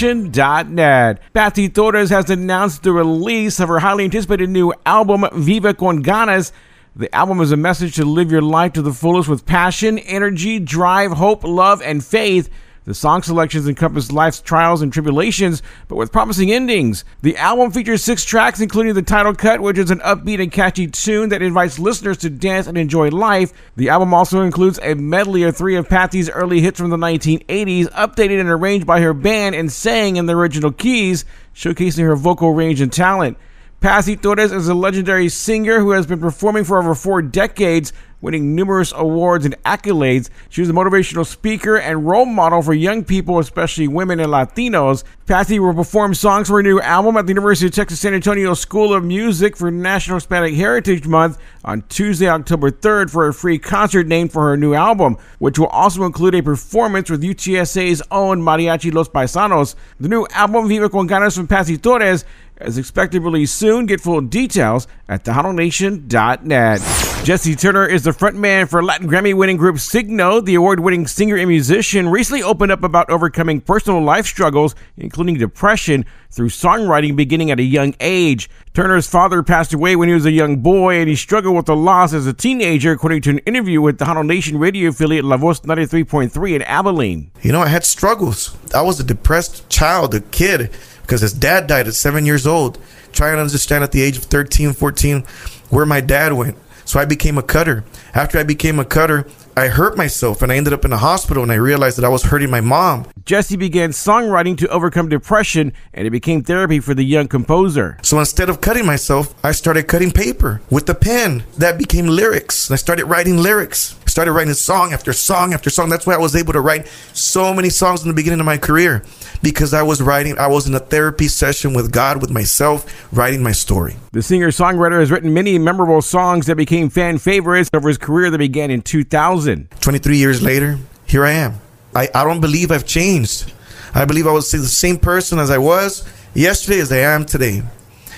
TejanoNation.net. 0.00 1.20
Patty 1.34 1.68
Torres 1.68 2.08
has 2.08 2.30
announced 2.30 2.82
the 2.82 2.92
release 2.92 3.60
of 3.60 3.68
her 3.68 3.80
highly 3.80 4.04
anticipated 4.04 4.48
new 4.48 4.72
album, 4.86 5.26
Viva 5.34 5.74
Con 5.74 6.02
Ganas. 6.02 6.52
The 6.96 7.14
album 7.14 7.40
is 7.40 7.52
a 7.52 7.56
message 7.56 7.96
to 7.96 8.06
live 8.06 8.32
your 8.32 8.40
life 8.40 8.72
to 8.74 8.82
the 8.82 8.94
fullest 8.94 9.28
with 9.28 9.44
passion, 9.44 9.98
energy, 9.98 10.58
drive, 10.58 11.12
hope, 11.12 11.44
love, 11.44 11.82
and 11.82 12.02
faith. 12.02 12.48
The 12.84 12.94
song 12.94 13.22
selections 13.22 13.68
encompass 13.68 14.10
life's 14.10 14.40
trials 14.40 14.80
and 14.80 14.90
tribulations, 14.90 15.62
with 16.00 16.10
promising 16.10 16.50
endings. 16.50 17.04
The 17.20 17.36
album 17.36 17.70
features 17.72 18.02
six 18.02 18.24
tracks, 18.24 18.58
including 18.58 18.94
the 18.94 19.02
title 19.02 19.34
cut, 19.34 19.60
which 19.60 19.76
is 19.76 19.90
an 19.90 20.00
upbeat 20.00 20.42
and 20.42 20.50
catchy 20.50 20.86
tune 20.86 21.28
that 21.28 21.42
invites 21.42 21.78
listeners 21.78 22.16
to 22.18 22.30
dance 22.30 22.66
and 22.66 22.78
enjoy 22.78 23.10
life. 23.10 23.52
The 23.76 23.90
album 23.90 24.14
also 24.14 24.40
includes 24.40 24.80
a 24.82 24.94
medley 24.94 25.42
of 25.42 25.56
three 25.56 25.76
of 25.76 25.90
Patty's 25.90 26.30
early 26.30 26.62
hits 26.62 26.80
from 26.80 26.88
the 26.88 26.96
1980s, 26.96 27.90
updated 27.90 28.40
and 28.40 28.48
arranged 28.48 28.86
by 28.86 29.02
her 29.02 29.12
band 29.12 29.54
and 29.54 29.70
sang 29.70 30.16
in 30.16 30.24
the 30.24 30.34
original 30.34 30.72
keys, 30.72 31.26
showcasing 31.54 32.04
her 32.04 32.16
vocal 32.16 32.54
range 32.54 32.80
and 32.80 32.90
talent. 32.92 33.36
Patty 33.80 34.14
Torres 34.14 34.52
is 34.52 34.68
a 34.68 34.74
legendary 34.74 35.30
singer 35.30 35.80
who 35.80 35.92
has 35.92 36.06
been 36.06 36.20
performing 36.20 36.64
for 36.64 36.78
over 36.78 36.94
four 36.94 37.22
decades, 37.22 37.94
winning 38.20 38.54
numerous 38.54 38.92
awards 38.94 39.46
and 39.46 39.56
accolades. 39.62 40.28
She 40.50 40.60
was 40.60 40.68
a 40.68 40.74
motivational 40.74 41.24
speaker 41.24 41.78
and 41.78 42.06
role 42.06 42.26
model 42.26 42.60
for 42.60 42.74
young 42.74 43.04
people, 43.04 43.38
especially 43.38 43.88
women 43.88 44.20
and 44.20 44.28
Latinos. 44.28 45.02
Patty 45.24 45.58
will 45.58 45.72
perform 45.72 46.12
songs 46.12 46.48
for 46.48 46.56
her 46.56 46.62
new 46.62 46.78
album 46.78 47.16
at 47.16 47.24
the 47.24 47.30
University 47.30 47.68
of 47.68 47.72
Texas 47.72 48.00
San 48.00 48.12
Antonio 48.12 48.52
School 48.52 48.92
of 48.92 49.02
Music 49.02 49.56
for 49.56 49.70
National 49.70 50.18
Hispanic 50.18 50.52
Heritage 50.56 51.06
Month 51.06 51.38
on 51.64 51.80
Tuesday, 51.88 52.28
October 52.28 52.70
3rd 52.70 53.08
for 53.08 53.28
a 53.28 53.32
free 53.32 53.58
concert 53.58 54.06
named 54.06 54.30
for 54.30 54.42
her 54.42 54.58
new 54.58 54.74
album, 54.74 55.16
which 55.38 55.58
will 55.58 55.68
also 55.68 56.04
include 56.04 56.34
a 56.34 56.42
performance 56.42 57.08
with 57.08 57.22
UTSA's 57.22 58.02
own 58.10 58.42
Mariachi 58.42 58.92
Los 58.92 59.08
Paisanos. 59.08 59.74
The 59.98 60.08
new 60.08 60.26
album, 60.32 60.68
Viva 60.68 60.90
Con 60.90 61.08
Ganas 61.08 61.34
from 61.34 61.46
Patty 61.46 61.78
Torres, 61.78 62.26
is 62.62 62.78
expected 62.78 63.22
release 63.22 63.52
soon. 63.52 63.86
Get 63.86 64.00
full 64.00 64.20
details 64.20 64.86
at 65.08 65.24
TejanoNation.net. 65.24 66.80
Jesse 67.22 67.54
Turner 67.54 67.84
is 67.86 68.04
the 68.04 68.12
frontman 68.12 68.66
for 68.66 68.82
Latin 68.82 69.06
Grammy 69.06 69.34
winning 69.34 69.58
group 69.58 69.76
Siggno. 69.76 70.42
The 70.42 70.54
award 70.54 70.80
winning 70.80 71.06
singer 71.06 71.36
and 71.36 71.48
musician 71.48 72.08
recently 72.08 72.42
opened 72.42 72.72
up 72.72 72.82
about 72.82 73.10
overcoming 73.10 73.60
personal 73.60 74.02
life 74.02 74.24
struggles, 74.24 74.74
including 74.96 75.36
depression, 75.36 76.06
through 76.30 76.48
songwriting 76.48 77.16
beginning 77.16 77.50
at 77.50 77.60
a 77.60 77.64
young 77.64 77.94
age. 78.00 78.48
Turner's 78.72 79.06
father 79.06 79.42
passed 79.42 79.74
away 79.74 79.96
when 79.96 80.08
he 80.08 80.14
was 80.14 80.24
a 80.24 80.30
young 80.30 80.58
boy, 80.58 80.94
and 80.94 81.08
he 81.08 81.16
struggled 81.16 81.56
with 81.56 81.66
the 81.66 81.76
loss 81.76 82.14
as 82.14 82.26
a 82.26 82.32
teenager, 82.32 82.92
according 82.92 83.20
to 83.22 83.30
an 83.30 83.38
interview 83.40 83.82
with 83.82 83.98
the 83.98 84.04
Tejano 84.04 84.24
Nation 84.24 84.58
radio 84.58 84.88
affiliate 84.88 85.24
La 85.24 85.36
Voz 85.36 85.60
93.3 85.60 86.54
in 86.54 86.62
Abilene. 86.62 87.30
You 87.42 87.52
know, 87.52 87.60
I 87.60 87.68
had 87.68 87.84
struggles. 87.84 88.56
I 88.72 88.80
was 88.80 88.98
a 88.98 89.04
depressed 89.04 89.68
child, 89.68 90.14
a 90.14 90.20
kid, 90.20 90.70
because 91.10 91.22
his 91.22 91.32
dad 91.32 91.66
died 91.66 91.88
at 91.88 91.94
seven 91.94 92.24
years 92.24 92.46
old. 92.46 92.78
Trying 93.10 93.34
to 93.34 93.40
understand 93.40 93.82
at 93.82 93.90
the 93.90 94.00
age 94.00 94.16
of 94.16 94.22
13, 94.22 94.72
14, 94.72 95.22
where 95.68 95.84
my 95.84 96.00
dad 96.00 96.34
went. 96.34 96.56
So 96.84 97.00
I 97.00 97.04
became 97.04 97.36
a 97.36 97.42
cutter. 97.42 97.84
After 98.14 98.38
I 98.38 98.44
became 98.44 98.78
a 98.78 98.84
cutter, 98.84 99.26
I 99.56 99.66
hurt 99.66 99.96
myself 99.96 100.40
and 100.40 100.52
I 100.52 100.56
ended 100.56 100.72
up 100.72 100.84
in 100.84 100.92
a 100.92 100.96
hospital 100.96 101.42
and 101.42 101.50
I 101.50 101.56
realized 101.56 101.98
that 101.98 102.04
I 102.04 102.08
was 102.08 102.22
hurting 102.22 102.48
my 102.48 102.60
mom. 102.60 103.06
Jesse 103.24 103.56
began 103.56 103.90
songwriting 103.90 104.56
to 104.58 104.68
overcome 104.68 105.08
depression, 105.08 105.72
and 105.92 106.06
it 106.06 106.10
became 106.10 106.42
therapy 106.42 106.78
for 106.80 106.94
the 106.94 107.04
young 107.04 107.26
composer. 107.28 107.98
So 108.02 108.18
instead 108.18 108.48
of 108.48 108.60
cutting 108.60 108.86
myself, 108.86 109.34
I 109.44 109.50
started 109.52 109.88
cutting 109.88 110.12
paper 110.12 110.62
with 110.70 110.86
the 110.86 110.94
pen. 110.94 111.42
That 111.58 111.76
became 111.76 112.06
lyrics. 112.06 112.68
And 112.68 112.74
I 112.74 112.76
started 112.76 113.06
writing 113.06 113.36
lyrics. 113.36 113.96
Started 114.10 114.32
writing 114.32 114.52
song 114.54 114.92
after 114.92 115.12
song 115.12 115.54
after 115.54 115.70
song. 115.70 115.88
That's 115.88 116.04
why 116.04 116.14
I 116.14 116.18
was 116.18 116.34
able 116.34 116.52
to 116.54 116.60
write 116.60 116.88
so 117.12 117.54
many 117.54 117.70
songs 117.70 118.02
in 118.02 118.08
the 118.08 118.14
beginning 118.14 118.40
of 118.40 118.44
my 118.44 118.58
career 118.58 119.04
because 119.40 119.72
I 119.72 119.84
was 119.84 120.02
writing, 120.02 120.36
I 120.36 120.48
was 120.48 120.66
in 120.66 120.74
a 120.74 120.80
therapy 120.80 121.28
session 121.28 121.74
with 121.74 121.92
God, 121.92 122.20
with 122.20 122.28
myself, 122.28 123.06
writing 123.16 123.40
my 123.40 123.52
story. 123.52 123.94
The 124.10 124.20
singer 124.20 124.48
songwriter 124.48 124.98
has 124.98 125.12
written 125.12 125.32
many 125.32 125.60
memorable 125.60 126.02
songs 126.02 126.46
that 126.46 126.56
became 126.56 126.90
fan 126.90 127.18
favorites 127.18 127.70
over 127.72 127.86
his 127.86 127.98
career 127.98 128.30
that 128.30 128.38
began 128.38 128.72
in 128.72 128.82
2000. 128.82 129.68
23 129.78 130.16
years 130.16 130.42
later, 130.42 130.78
here 131.06 131.24
I 131.24 131.30
am. 131.30 131.60
I, 131.94 132.08
I 132.12 132.24
don't 132.24 132.40
believe 132.40 132.72
I've 132.72 132.86
changed. 132.86 133.52
I 133.94 134.06
believe 134.06 134.26
I 134.26 134.32
was 134.32 134.50
the 134.50 134.58
same 134.66 134.98
person 134.98 135.38
as 135.38 135.52
I 135.52 135.58
was 135.58 136.04
yesterday 136.34 136.80
as 136.80 136.90
I 136.90 136.98
am 136.98 137.26
today. 137.26 137.62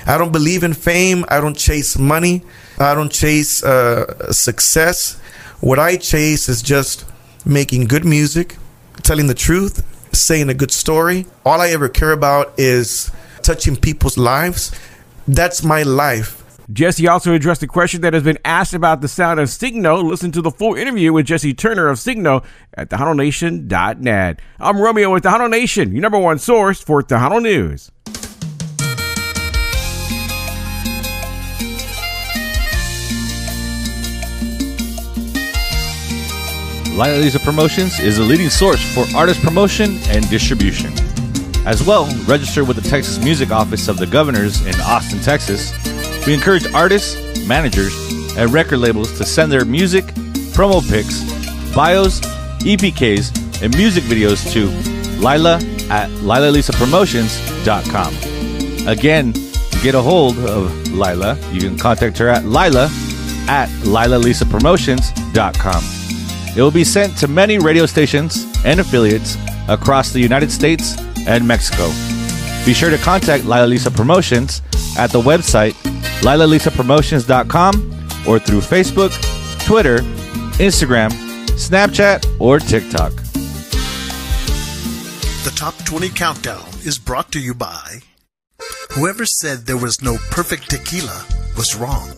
I 0.07 0.17
don't 0.17 0.33
believe 0.33 0.65
in 0.65 0.73
fame. 0.73 1.27
I 1.29 1.39
don't 1.43 1.57
chase 1.57 1.99
money. 1.99 2.45
I 2.79 2.95
don't 2.95 3.13
chase 3.13 3.63
uh, 3.63 4.33
success. 4.33 5.19
What 5.63 5.79
I 5.79 5.97
chase 5.97 6.49
is 6.49 6.61
just 6.61 7.05
making 7.47 7.85
good 7.85 8.05
music, 8.05 8.57
telling 9.05 9.29
the 9.29 9.35
truth, 9.35 9.87
saying 10.13 10.49
a 10.49 10.55
good 10.55 10.73
story. 10.73 11.25
All 11.47 11.61
I 11.61 11.69
ever 11.69 11.89
care 11.89 12.11
about 12.11 12.59
is 12.59 13.13
touching 13.43 13.77
people's 13.77 14.19
lives. 14.19 14.73
That's 15.29 15.63
my 15.63 15.85
life. 15.85 16.43
Jesse 16.73 17.07
also 17.07 17.33
addressed 17.33 17.63
a 17.63 17.69
question 17.69 18.01
that 18.01 18.13
has 18.13 18.25
been 18.25 18.41
asked 18.45 18.75
about 18.75 19.03
the 19.03 19.07
sound 19.07 19.39
of 19.39 19.49
Siggno. 19.49 20.03
Listen 20.03 20.33
to 20.33 20.43
the 20.43 20.51
full 20.51 20.75
interview 20.75 21.13
with 21.13 21.27
Jesse 21.27 21.55
Turner 21.55 21.87
of 21.87 21.99
Siggno 21.99 22.45
at 22.75 22.91
TejanoNation.net. 22.91 24.41
I'm 24.59 24.81
Romeo 24.81 25.13
with 25.13 25.23
Tejano 25.23 25.49
Nation, 25.49 25.93
your 25.93 26.03
number 26.03 26.19
one 26.19 26.41
source 26.41 26.83
for 26.83 27.05
Tejano 27.05 27.41
News. 27.41 27.93
Lila 36.93 37.19
Lisa 37.19 37.41
Promotions 37.41 37.99
is 38.01 38.19
a 38.19 38.23
leading 38.23 38.51
source 38.51 38.83
for 38.95 39.07
artist 39.17 39.41
promotion 39.43 39.97
and 40.09 40.29
distribution. 40.29 40.93
As 41.65 41.83
well, 41.83 42.05
register 42.27 42.65
with 42.65 42.77
the 42.77 42.87
Texas 42.87 43.17
Music 43.19 43.51
Office 43.51 43.89
of 43.89 43.97
the 43.97 44.07
Governors 44.07 44.61
in 44.67 44.79
Austin, 44.83 45.19
Texas. 45.21 45.73
We 46.27 46.35
encourage 46.35 46.71
artists, 46.75 47.17
managers, 47.47 47.95
and 48.37 48.53
record 48.53 48.81
labels 48.81 49.17
to 49.17 49.25
send 49.25 49.51
their 49.51 49.65
music, 49.65 50.05
promo 50.55 50.87
pics, 50.87 51.23
bios, 51.75 52.21
EPKs, 52.61 53.63
and 53.63 53.75
music 53.75 54.05
videos 54.05 54.53
to 54.53 54.67
Lila 55.19 55.55
at 55.89 56.11
LilaLisaPromotions.com. 56.11 58.87
Again, 58.87 59.33
to 59.33 59.79
get 59.83 59.95
a 59.95 60.03
hold 60.03 60.37
of 60.41 60.71
Lila, 60.93 61.39
you 61.53 61.61
can 61.61 61.79
contact 61.79 62.19
her 62.19 62.29
at 62.29 62.45
Lila 62.45 62.91
at 63.49 63.71
LilaLisaPromotions.com. 63.85 66.02
It 66.57 66.63
will 66.63 66.71
be 66.71 66.85
sent 66.85 67.17
to 67.19 67.29
many 67.29 67.59
radio 67.59 67.87
stations 67.87 68.47
and 68.65 68.81
affiliates 68.81 69.37
across 69.69 70.13
the 70.13 70.21
United 70.21 70.51
States 70.51 70.99
and 71.27 71.47
Mexico. 71.47 71.89
Be 72.65 72.75
sure 72.75 72.91
to 72.91 72.99
contact 72.99 73.45
Lila 73.45 73.67
Lisa 73.67 73.91
Promotions 73.91 74.63
at 74.99 75.11
the 75.11 75.21
website 75.21 75.73
lilalisapromotions.com 76.23 77.75
or 78.29 78.39
through 78.39 78.61
Facebook, 78.61 79.11
Twitter, 79.67 79.99
Instagram, 80.59 81.11
Snapchat, 81.59 82.41
or 82.41 82.59
TikTok. 82.61 83.13
The 85.45 85.53
Top 85.57 85.75
20 85.85 86.09
Countdown 86.11 86.65
is 86.85 86.99
brought 86.99 87.33
to 87.33 87.41
you 87.41 87.55
by 87.55 88.03
Whoever 88.93 89.25
said 89.25 89.67
there 89.67 89.77
was 89.77 90.03
no 90.03 90.17
perfect 90.31 90.69
tequila 90.71 91.25
was 91.57 91.75
wrong. 91.75 92.11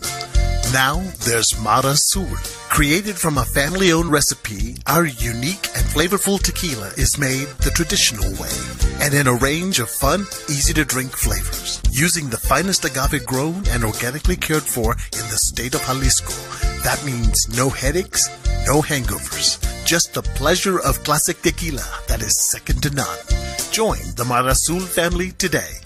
Now 0.75 0.99
there's 1.23 1.57
Mara 1.63 1.95
Sur. 1.95 2.27
Created 2.67 3.15
from 3.15 3.37
a 3.37 3.45
family 3.45 3.93
owned 3.93 4.11
recipe, 4.11 4.75
our 4.87 5.05
unique 5.05 5.67
and 5.73 5.85
flavorful 5.87 6.37
tequila 6.37 6.87
is 6.97 7.17
made 7.17 7.47
the 7.63 7.71
traditional 7.73 8.29
way 8.41 8.51
and 8.99 9.13
in 9.13 9.25
a 9.27 9.35
range 9.35 9.79
of 9.79 9.89
fun, 9.89 10.27
easy 10.49 10.73
to 10.73 10.83
drink 10.83 11.15
flavors. 11.15 11.81
Using 11.91 12.29
the 12.29 12.43
finest 12.51 12.83
agave 12.83 13.25
grown 13.25 13.63
and 13.69 13.85
organically 13.85 14.35
cared 14.35 14.63
for 14.63 14.91
in 15.13 15.25
the 15.31 15.39
state 15.39 15.75
of 15.75 15.85
Jalisco. 15.85 16.35
That 16.83 17.01
means 17.05 17.47
no 17.55 17.69
headaches, 17.69 18.27
no 18.67 18.81
hangovers. 18.81 19.55
Just 19.85 20.13
the 20.13 20.23
pleasure 20.23 20.81
of 20.81 21.01
classic 21.05 21.41
tequila 21.41 21.87
that 22.09 22.21
is 22.21 22.49
second 22.51 22.83
to 22.83 22.93
none. 22.93 23.19
Join 23.71 24.03
the 24.17 24.25
Marasul 24.27 24.81
family 24.81 25.31
today. 25.31 25.84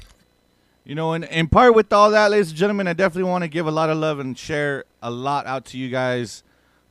You 0.83 0.95
know, 0.95 1.13
and 1.13 1.25
in 1.25 1.47
part 1.47 1.75
with 1.75 1.91
all 1.93 2.09
that, 2.11 2.31
ladies 2.31 2.49
and 2.49 2.57
gentlemen, 2.57 2.87
I 2.87 2.93
definitely 2.93 3.29
want 3.29 3.43
to 3.43 3.47
give 3.47 3.67
a 3.67 3.71
lot 3.71 3.89
of 3.89 3.97
love 3.97 4.19
and 4.19 4.37
share 4.37 4.85
a 5.01 5.11
lot 5.11 5.45
out 5.45 5.65
to 5.65 5.77
you 5.77 5.89
guys 5.89 6.43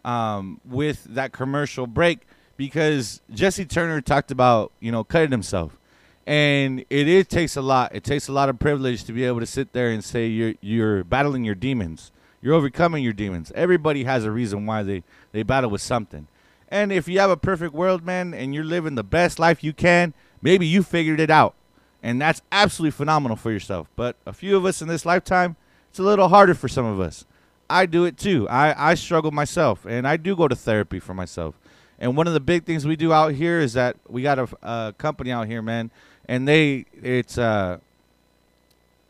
um, 0.05 0.61
with 0.65 1.05
that 1.05 1.33
commercial 1.33 1.87
break 1.87 2.21
because 2.57 3.21
Jesse 3.31 3.65
Turner 3.65 4.01
talked 4.01 4.31
about, 4.31 4.73
you 4.81 4.93
know, 4.93 5.05
cutting 5.05 5.31
himself. 5.31 5.79
And 6.27 6.81
it, 6.91 7.09
it 7.09 7.29
takes 7.29 7.57
a 7.57 7.63
lot. 7.63 7.95
It 7.95 8.05
takes 8.05 8.29
a 8.29 8.33
lot 8.33 8.51
of 8.51 8.59
privilege 8.59 9.05
to 9.05 9.13
be 9.13 9.25
able 9.25 9.41
to 9.41 9.47
sit 9.47 9.73
there 9.73 9.91
and 9.91 10.05
say 10.05 10.27
you're 10.27 10.55
you're 10.61 11.03
battling 11.03 11.43
your 11.43 11.55
demons. 11.55 12.13
You're 12.41 12.55
overcoming 12.55 13.03
your 13.03 13.13
demons. 13.13 13.51
Everybody 13.55 14.05
has 14.05 14.25
a 14.25 14.31
reason 14.31 14.67
why 14.67 14.83
they, 14.83 15.03
they 15.33 15.43
battle 15.43 15.71
with 15.71 15.81
something. 15.81 16.29
And 16.69 16.93
if 16.93 17.09
you 17.09 17.19
have 17.19 17.31
a 17.31 17.37
perfect 17.37 17.75
world, 17.75 18.05
man, 18.05 18.35
and 18.35 18.55
you're 18.55 18.65
living 18.65 18.95
the 18.95 19.03
best 19.03 19.39
life 19.39 19.65
you 19.65 19.73
can, 19.73 20.15
maybe 20.41 20.67
you 20.67 20.83
figured 20.83 21.19
it 21.19 21.31
out. 21.31 21.55
And 22.03 22.21
that's 22.21 22.43
absolutely 22.53 22.93
phenomenal 22.93 23.37
for 23.37 23.51
yourself. 23.51 23.89
But 23.97 24.17
a 24.25 24.33
few 24.33 24.57
of 24.57 24.65
us 24.65 24.81
in 24.81 24.89
this 24.89 25.05
lifetime, 25.05 25.57
it's 25.91 25.99
a 25.99 26.03
little 26.03 26.29
harder 26.29 26.55
for 26.55 26.69
some 26.69 26.85
of 26.85 27.01
us. 27.01 27.25
I 27.71 27.87
do 27.87 28.05
it 28.05 28.17
too. 28.17 28.49
I, 28.49 28.93
I 28.93 28.95
struggle 28.95 29.31
myself, 29.31 29.85
and 29.85 30.07
I 30.07 30.17
do 30.17 30.35
go 30.35 30.49
to 30.49 30.57
therapy 30.57 31.01
for 31.01 31.13
myself. 31.13 31.59
And 31.99 32.17
one 32.17 32.27
of 32.27 32.33
the 32.33 32.41
big 32.41 32.65
things 32.65 32.87
we 32.87 32.97
do 32.97 33.13
out 33.13 33.35
here 33.35 33.61
is 33.61 33.73
that 33.75 33.97
we 34.09 34.23
got 34.23 34.39
a, 34.39 34.49
a 34.63 34.95
company 34.97 35.33
out 35.33 35.49
here, 35.49 35.61
man, 35.61 35.91
and 36.27 36.47
they 36.47 36.87
it's 37.03 37.37
uh 37.37 37.79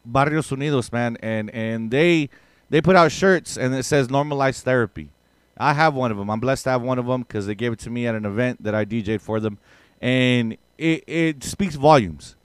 Barrios 0.05 0.49
Unidos, 0.49 0.91
man, 0.93 1.19
and 1.21 1.51
and 1.51 1.91
they 1.91 2.31
they 2.71 2.81
put 2.81 2.97
out 2.97 3.13
shirts 3.13 3.57
and 3.59 3.75
it 3.75 3.85
says 3.85 4.09
normalized 4.09 4.65
therapy. 4.65 5.11
I 5.59 5.75
have 5.75 5.95
one 5.95 6.11
of 6.11 6.17
them. 6.17 6.31
I'm 6.31 6.41
blessed 6.41 6.65
to 6.65 6.71
have 6.71 6.83
one 6.83 6.99
of 6.99 7.07
them 7.07 7.23
because 7.23 7.47
they 7.47 7.55
gave 7.55 7.73
it 7.73 7.79
to 7.81 7.91
me 7.91 8.07
at 8.07 8.15
an 8.15 8.25
event 8.25 8.63
that 8.63 8.75
I 8.75 8.85
DJ'd 8.85 9.21
for 9.21 9.39
them, 9.39 9.59
and 10.01 10.57
it 10.79 11.05
it 11.07 11.45
speaks 11.45 11.75
volumes 11.75 12.37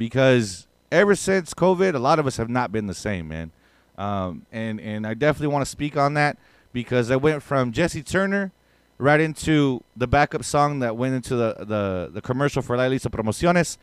because 0.00 0.66
ever 0.90 1.14
since 1.14 1.52
COVID, 1.52 1.94
a 1.94 1.98
lot 1.98 2.18
of 2.18 2.26
us 2.26 2.38
have 2.38 2.48
not 2.48 2.72
been 2.72 2.86
the 2.86 2.94
same, 2.94 3.28
man. 3.28 3.52
Um, 3.98 4.46
and 4.50 4.80
and 4.80 5.06
I 5.06 5.12
definitely 5.12 5.52
want 5.52 5.62
to 5.62 5.70
speak 5.70 5.94
on 5.94 6.14
that 6.14 6.38
because 6.72 7.10
I 7.10 7.16
went 7.16 7.42
from 7.42 7.70
Jesse 7.70 8.02
Turner 8.02 8.50
right 8.96 9.20
into 9.20 9.84
the 9.94 10.06
backup 10.06 10.42
song 10.42 10.78
that 10.78 10.96
went 10.96 11.14
into 11.14 11.36
the 11.36 11.54
the, 11.58 12.10
the 12.14 12.22
commercial 12.22 12.62
for 12.62 12.78
La 12.78 12.86
Lisa 12.86 13.10
Promociones, 13.10 13.76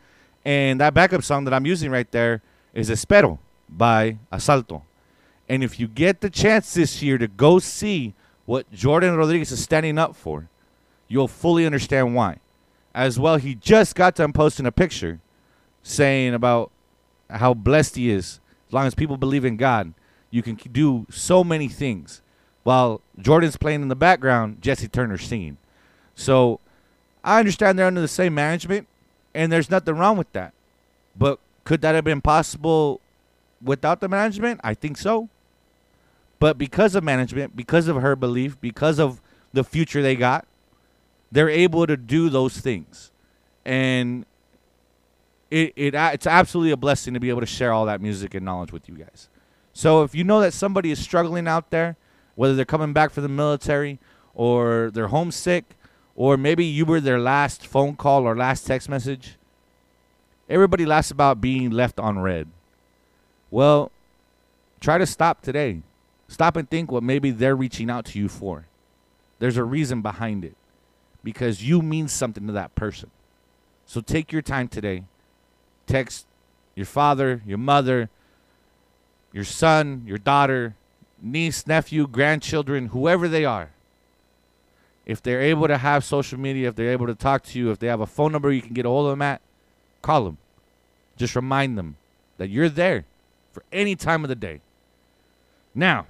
and 0.44 0.80
that 0.80 0.92
backup 0.92 1.22
song 1.22 1.44
that 1.44 1.54
I'm 1.54 1.64
using 1.64 1.92
right 1.92 2.10
there 2.10 2.42
is 2.74 2.90
Espero 2.90 3.38
by 3.68 4.18
Asalto. 4.32 4.82
And 5.48 5.62
if 5.62 5.78
you 5.78 5.86
get 5.86 6.20
the 6.20 6.30
chance 6.30 6.74
this 6.74 7.00
year 7.00 7.16
to 7.18 7.28
go 7.28 7.60
see 7.60 8.12
what 8.44 8.70
Jordan 8.72 9.16
Rodriguez 9.16 9.52
is 9.52 9.62
standing 9.62 9.98
up 9.98 10.16
for, 10.16 10.48
you'll 11.06 11.28
fully 11.28 11.64
understand 11.64 12.16
why. 12.16 12.38
As 12.92 13.20
well, 13.20 13.36
he 13.36 13.54
just 13.54 13.94
got 13.94 14.16
done 14.16 14.32
posting 14.32 14.66
a 14.66 14.72
picture 14.72 15.20
saying 15.88 16.34
about 16.34 16.70
how 17.30 17.54
blessed 17.54 17.96
he 17.96 18.10
is. 18.10 18.40
As 18.68 18.72
long 18.72 18.86
as 18.86 18.94
people 18.94 19.16
believe 19.16 19.44
in 19.44 19.56
God, 19.56 19.94
you 20.30 20.42
can 20.42 20.56
do 20.56 21.06
so 21.10 21.42
many 21.42 21.68
things. 21.68 22.20
While 22.62 23.00
Jordan's 23.18 23.56
playing 23.56 23.82
in 23.82 23.88
the 23.88 23.96
background, 23.96 24.60
Jesse 24.60 24.88
Turner's 24.88 25.24
singing. 25.24 25.56
So 26.14 26.60
I 27.24 27.38
understand 27.38 27.78
they're 27.78 27.86
under 27.86 28.00
the 28.00 28.08
same 28.08 28.34
management, 28.34 28.86
and 29.34 29.50
there's 29.50 29.70
nothing 29.70 29.96
wrong 29.96 30.18
with 30.18 30.30
that. 30.32 30.52
But 31.16 31.38
could 31.64 31.80
that 31.80 31.94
have 31.94 32.04
been 32.04 32.20
possible 32.20 33.00
without 33.62 34.00
the 34.00 34.08
management? 34.08 34.60
I 34.62 34.74
think 34.74 34.98
so. 34.98 35.28
But 36.38 36.58
because 36.58 36.94
of 36.94 37.02
management, 37.02 37.56
because 37.56 37.88
of 37.88 37.96
her 37.96 38.14
belief, 38.14 38.60
because 38.60 38.98
of 38.98 39.20
the 39.52 39.64
future 39.64 40.02
they 40.02 40.14
got, 40.14 40.46
they're 41.32 41.48
able 41.48 41.86
to 41.86 41.96
do 41.96 42.28
those 42.28 42.58
things. 42.58 43.10
And 43.64 44.24
it, 45.50 45.72
it 45.76 45.94
it's 45.94 46.26
absolutely 46.26 46.72
a 46.72 46.76
blessing 46.76 47.14
to 47.14 47.20
be 47.20 47.30
able 47.30 47.40
to 47.40 47.46
share 47.46 47.72
all 47.72 47.86
that 47.86 48.00
music 48.00 48.34
and 48.34 48.44
knowledge 48.44 48.72
with 48.72 48.88
you 48.88 48.96
guys. 48.96 49.28
So 49.72 50.02
if 50.02 50.14
you 50.14 50.24
know 50.24 50.40
that 50.40 50.52
somebody 50.52 50.90
is 50.90 50.98
struggling 50.98 51.46
out 51.46 51.70
there, 51.70 51.96
whether 52.34 52.54
they're 52.54 52.64
coming 52.64 52.92
back 52.92 53.10
from 53.10 53.22
the 53.22 53.28
military 53.28 53.98
or 54.34 54.90
they're 54.92 55.08
homesick, 55.08 55.64
or 56.14 56.36
maybe 56.36 56.64
you 56.64 56.84
were 56.84 57.00
their 57.00 57.20
last 57.20 57.66
phone 57.66 57.96
call 57.96 58.24
or 58.24 58.36
last 58.36 58.66
text 58.66 58.88
message, 58.88 59.36
everybody 60.48 60.84
laughs 60.84 61.10
about 61.10 61.40
being 61.40 61.70
left 61.70 62.00
on 62.00 62.18
red. 62.18 62.48
Well, 63.50 63.90
try 64.80 64.98
to 64.98 65.06
stop 65.06 65.42
today. 65.42 65.82
Stop 66.26 66.56
and 66.56 66.68
think 66.68 66.92
what 66.92 67.02
maybe 67.02 67.30
they're 67.30 67.56
reaching 67.56 67.88
out 67.88 68.04
to 68.06 68.18
you 68.18 68.28
for. 68.28 68.66
There's 69.38 69.56
a 69.56 69.64
reason 69.64 70.02
behind 70.02 70.44
it 70.44 70.56
because 71.22 71.62
you 71.62 71.80
mean 71.80 72.08
something 72.08 72.46
to 72.46 72.52
that 72.52 72.74
person. 72.74 73.10
So 73.86 74.00
take 74.00 74.32
your 74.32 74.42
time 74.42 74.68
today. 74.68 75.04
Text 75.88 76.26
your 76.76 76.86
father, 76.86 77.42
your 77.44 77.58
mother, 77.58 78.08
your 79.32 79.42
son, 79.42 80.04
your 80.06 80.18
daughter, 80.18 80.76
niece, 81.20 81.66
nephew, 81.66 82.06
grandchildren, 82.06 82.88
whoever 82.88 83.26
they 83.26 83.44
are. 83.44 83.70
If 85.04 85.22
they're 85.22 85.40
able 85.40 85.66
to 85.66 85.78
have 85.78 86.04
social 86.04 86.38
media, 86.38 86.68
if 86.68 86.76
they're 86.76 86.92
able 86.92 87.06
to 87.06 87.14
talk 87.14 87.42
to 87.44 87.58
you, 87.58 87.70
if 87.70 87.78
they 87.78 87.86
have 87.86 88.00
a 88.00 88.06
phone 88.06 88.30
number 88.30 88.52
you 88.52 88.62
can 88.62 88.74
get 88.74 88.86
a 88.86 88.88
hold 88.88 89.06
of 89.06 89.12
them 89.12 89.22
at, 89.22 89.40
call 90.02 90.24
them. 90.24 90.38
Just 91.16 91.34
remind 91.34 91.76
them 91.76 91.96
that 92.36 92.48
you're 92.48 92.68
there 92.68 93.04
for 93.50 93.64
any 93.72 93.96
time 93.96 94.22
of 94.22 94.28
the 94.28 94.36
day. 94.36 94.60
Now, 95.74 96.06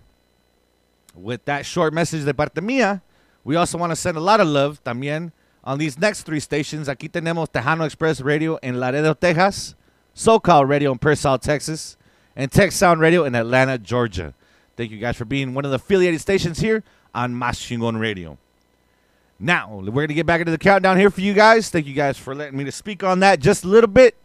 with 1.15 1.45
that 1.47 1.65
short 1.65 1.95
message 1.95 2.25
de 2.25 2.35
parte 2.35 2.61
mía, 2.61 3.01
we 3.45 3.57
also 3.57 3.79
want 3.79 3.93
to 3.93 3.97
send 3.97 4.17
a 4.17 4.21
lot 4.21 4.41
of 4.41 4.49
love 4.49 4.83
también 4.85 5.33
on 5.65 5.79
these 5.79 5.99
next 5.99 6.23
three 6.23 6.41
stations. 6.41 6.89
Aquí 6.89 7.11
tenemos 7.11 7.49
Tejano 7.51 7.85
Express 7.85 8.21
Radio 8.21 8.57
in 8.57 8.79
Laredo, 8.81 9.15
Texas, 9.15 9.75
SoCal 10.15 10.69
Radio 10.69 10.93
in 10.93 10.99
Pearsall, 10.99 11.39
Texas, 11.39 11.97
and 12.35 12.51
Tech 12.51 12.73
Sound 12.73 13.01
Radio 13.01 13.25
in 13.25 13.35
Atlanta, 13.35 13.79
Georgia. 13.79 14.35
Thank 14.77 14.91
you 14.91 14.99
guys 14.99 15.17
for 15.17 15.25
being 15.25 15.55
one 15.55 15.65
of 15.65 15.71
the 15.71 15.77
affiliated 15.77 16.21
stations 16.21 16.61
here 16.61 16.85
on 17.15 17.35
Maschingon 17.35 17.99
Radio. 17.99 18.39
Now, 19.41 19.77
we're 19.77 19.91
going 19.91 20.09
to 20.09 20.15
get 20.15 20.27
back 20.27 20.41
into 20.41 20.51
the 20.51 20.59
countdown 20.59 20.99
here 20.99 21.11
for 21.11 21.21
you 21.21 21.35
guys. 21.35 21.71
Thank 21.71 21.87
you 21.87 21.95
guys 21.95 22.19
for 22.19 22.35
letting 22.35 22.57
me 22.57 22.65
to 22.65 22.73
speak 22.73 23.05
on 23.05 23.21
that 23.21 23.41
just 23.41 23.65
a 23.65 23.69
little 23.69 23.91
bit. 23.91 24.17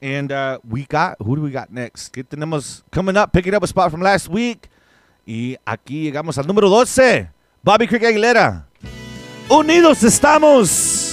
And 0.00 0.30
uh, 0.30 0.58
we 0.66 0.84
got, 0.84 1.16
who 1.20 1.36
do 1.36 1.42
we 1.42 1.50
got 1.50 1.72
next? 1.72 2.12
Get 2.12 2.30
the 2.30 2.36
tenemos 2.36 2.82
coming 2.90 3.16
up, 3.16 3.32
picking 3.32 3.52
up 3.52 3.62
a 3.62 3.66
spot 3.66 3.90
from 3.90 4.00
last 4.00 4.28
week. 4.28 4.68
Y 5.26 5.58
aquí 5.66 6.04
llegamos 6.04 6.38
al 6.38 6.44
número 6.44 6.70
12, 6.70 7.28
Bobby 7.62 7.86
Creek 7.86 8.02
Aguilera. 8.02 8.67
Unidos 9.48 10.04
estamos. 10.04 11.08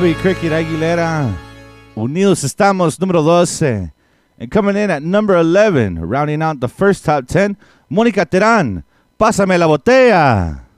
Bobby 0.00 0.14
Cricket 0.14 0.50
Aguilera. 0.50 1.28
Unidos 1.94 2.42
estamos, 2.42 2.98
número 2.98 3.22
12. 3.22 3.92
And 4.38 4.50
coming 4.50 4.74
in 4.74 4.90
at 4.90 5.02
number 5.02 5.36
11, 5.36 5.98
rounding 6.00 6.40
out 6.40 6.58
the 6.58 6.68
first 6.68 7.04
top 7.04 7.26
10, 7.26 7.58
Mónica 7.90 8.24
Terán. 8.24 8.82
Pásame 9.18 9.58
la 9.58 9.66
botella. 9.66 10.69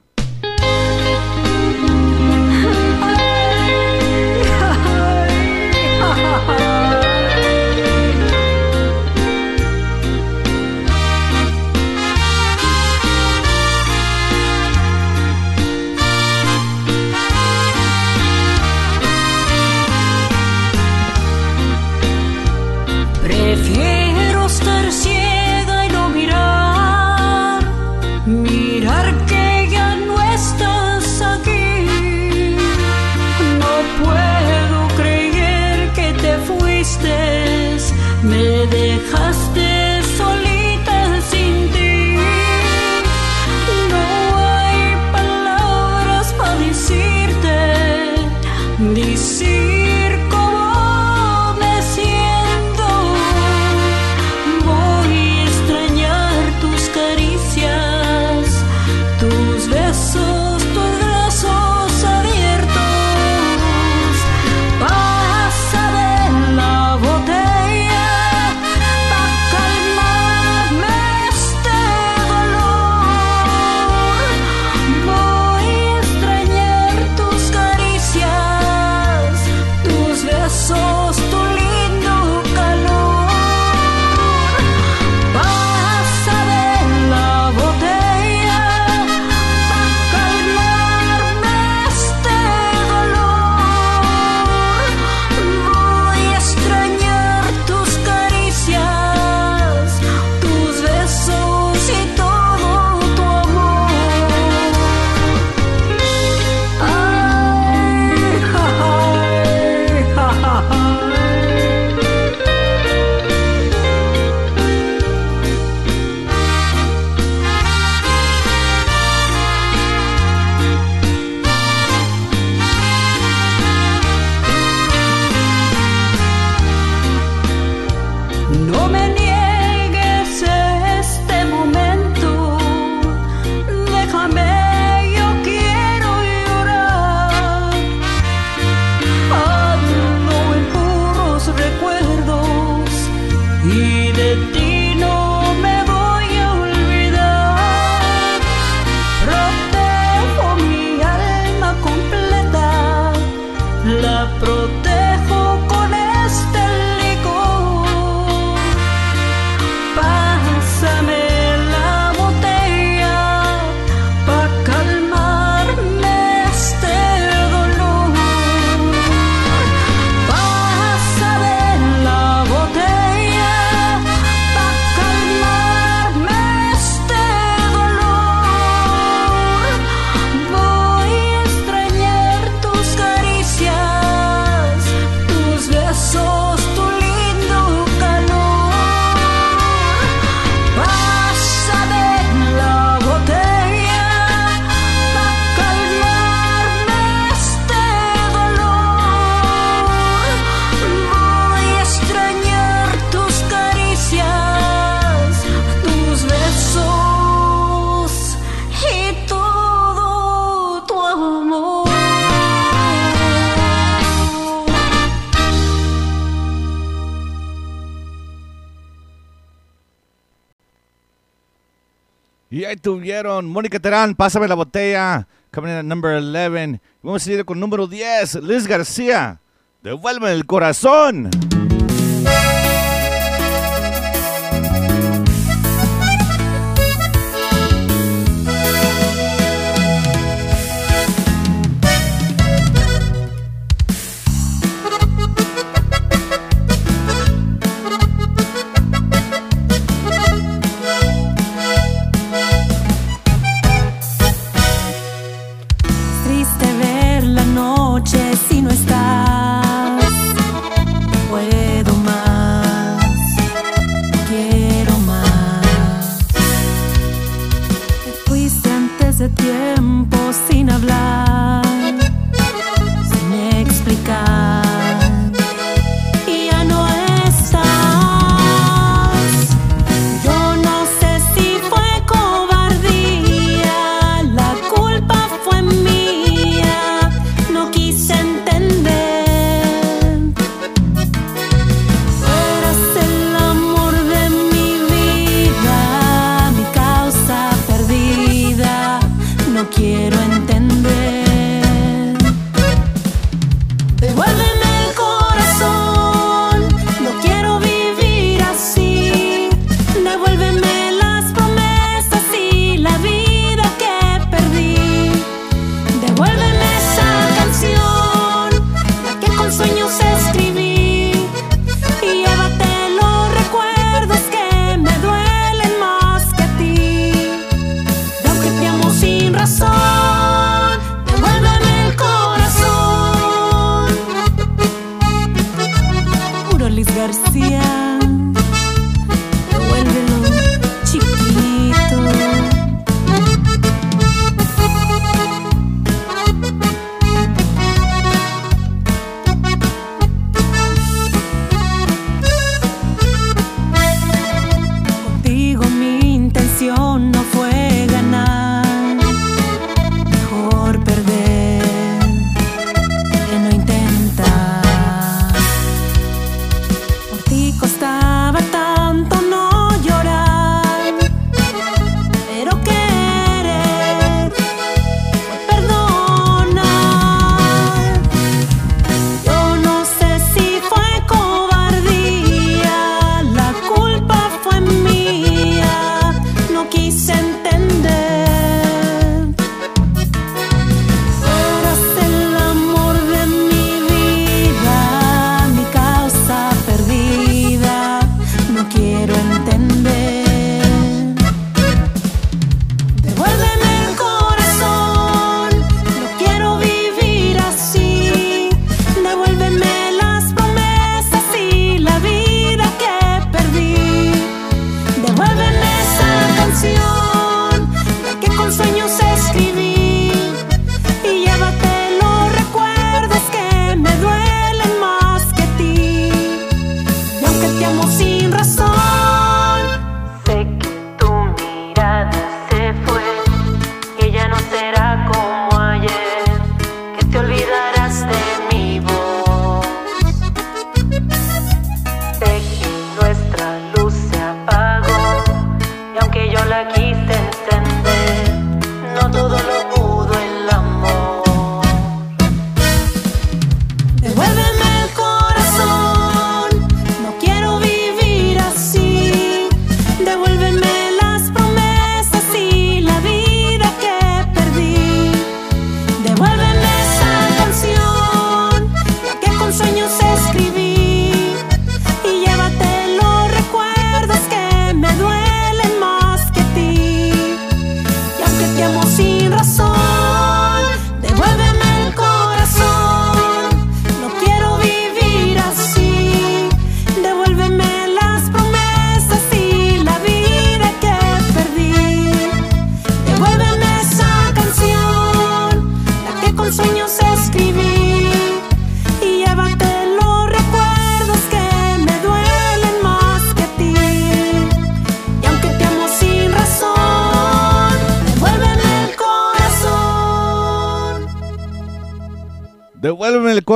Tuvieron? 222.76 223.46
Mónica 223.46 223.78
Terán, 223.78 224.14
pásame 224.14 224.48
la 224.48 224.54
botella. 224.54 225.26
Coming 225.52 225.70
in 225.70 225.76
at 225.78 225.84
number 225.84 226.16
11. 226.16 226.80
Vamos 227.02 227.22
a 227.22 227.24
seguir 227.24 227.44
con 227.44 227.60
número 227.60 227.86
10, 227.86 228.36
Liz 228.42 228.66
García. 228.66 229.40
Devuelve 229.82 230.32
el 230.32 230.46
corazón. 230.46 231.28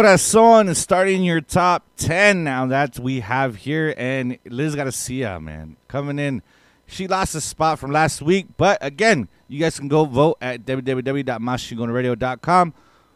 Corazón 0.06 0.68
is 0.68 0.78
starting 0.78 1.24
your 1.24 1.40
top 1.40 1.82
10 1.96 2.44
now. 2.44 2.64
That's 2.64 2.96
we 2.96 3.18
have 3.18 3.56
here. 3.56 3.92
And 3.96 4.38
Liz 4.44 4.76
Garcia, 4.76 5.40
man, 5.40 5.76
coming 5.88 6.20
in. 6.20 6.44
She 6.86 7.08
lost 7.08 7.34
a 7.34 7.40
spot 7.40 7.80
from 7.80 7.90
last 7.90 8.22
week. 8.22 8.46
But 8.56 8.78
again, 8.80 9.26
you 9.48 9.58
guys 9.58 9.80
can 9.80 9.88
go 9.88 10.04
vote 10.04 10.38
at 10.40 10.64
www.maschingonradio.com. 10.64 12.74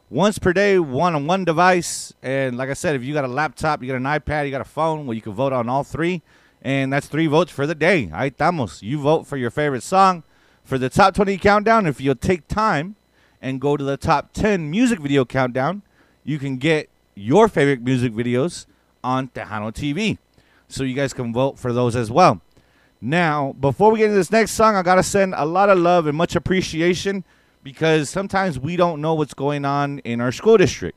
Once 0.08 0.40
per 0.40 0.52
day, 0.52 0.80
one 0.80 1.14
on 1.14 1.28
one 1.28 1.44
device. 1.44 2.12
And 2.24 2.58
like 2.58 2.70
I 2.70 2.74
said, 2.74 2.96
if 2.96 3.04
you 3.04 3.14
got 3.14 3.24
a 3.24 3.28
laptop, 3.28 3.82
you 3.82 3.86
got 3.86 3.94
an 3.94 4.02
iPad, 4.02 4.46
you 4.46 4.50
got 4.50 4.60
a 4.60 4.64
phone, 4.64 5.06
well, 5.06 5.14
you 5.14 5.22
can 5.22 5.34
vote 5.34 5.52
on 5.52 5.68
all 5.68 5.84
three. 5.84 6.22
And 6.60 6.92
that's 6.92 7.06
three 7.06 7.28
votes 7.28 7.52
for 7.52 7.68
the 7.68 7.76
day. 7.76 8.10
Ahí 8.12 8.34
estamos. 8.34 8.82
You 8.82 8.98
vote 8.98 9.28
for 9.28 9.36
your 9.36 9.52
favorite 9.52 9.84
song. 9.84 10.24
For 10.64 10.76
the 10.76 10.90
top 10.90 11.14
20 11.14 11.38
countdown, 11.38 11.86
if 11.86 12.00
you'll 12.00 12.16
take 12.16 12.48
time 12.48 12.96
and 13.40 13.60
go 13.60 13.76
to 13.76 13.84
the 13.84 13.96
top 13.96 14.32
10 14.32 14.68
music 14.68 14.98
video 14.98 15.24
countdown, 15.24 15.82
you 16.24 16.38
can 16.38 16.56
get 16.56 16.88
your 17.14 17.48
favorite 17.48 17.82
music 17.82 18.12
videos 18.12 18.66
on 19.02 19.28
Tejano 19.28 19.72
TV. 19.72 20.18
So 20.68 20.84
you 20.84 20.94
guys 20.94 21.12
can 21.12 21.32
vote 21.32 21.58
for 21.58 21.72
those 21.72 21.96
as 21.96 22.10
well. 22.10 22.40
Now, 23.00 23.54
before 23.58 23.90
we 23.90 23.98
get 23.98 24.06
into 24.06 24.16
this 24.16 24.30
next 24.30 24.52
song, 24.52 24.76
I 24.76 24.82
got 24.82 24.96
to 24.96 25.02
send 25.02 25.34
a 25.34 25.44
lot 25.44 25.70
of 25.70 25.78
love 25.78 26.06
and 26.06 26.16
much 26.16 26.36
appreciation 26.36 27.24
because 27.62 28.10
sometimes 28.10 28.58
we 28.58 28.76
don't 28.76 29.00
know 29.00 29.14
what's 29.14 29.34
going 29.34 29.64
on 29.64 30.00
in 30.00 30.20
our 30.20 30.32
school 30.32 30.56
district. 30.56 30.96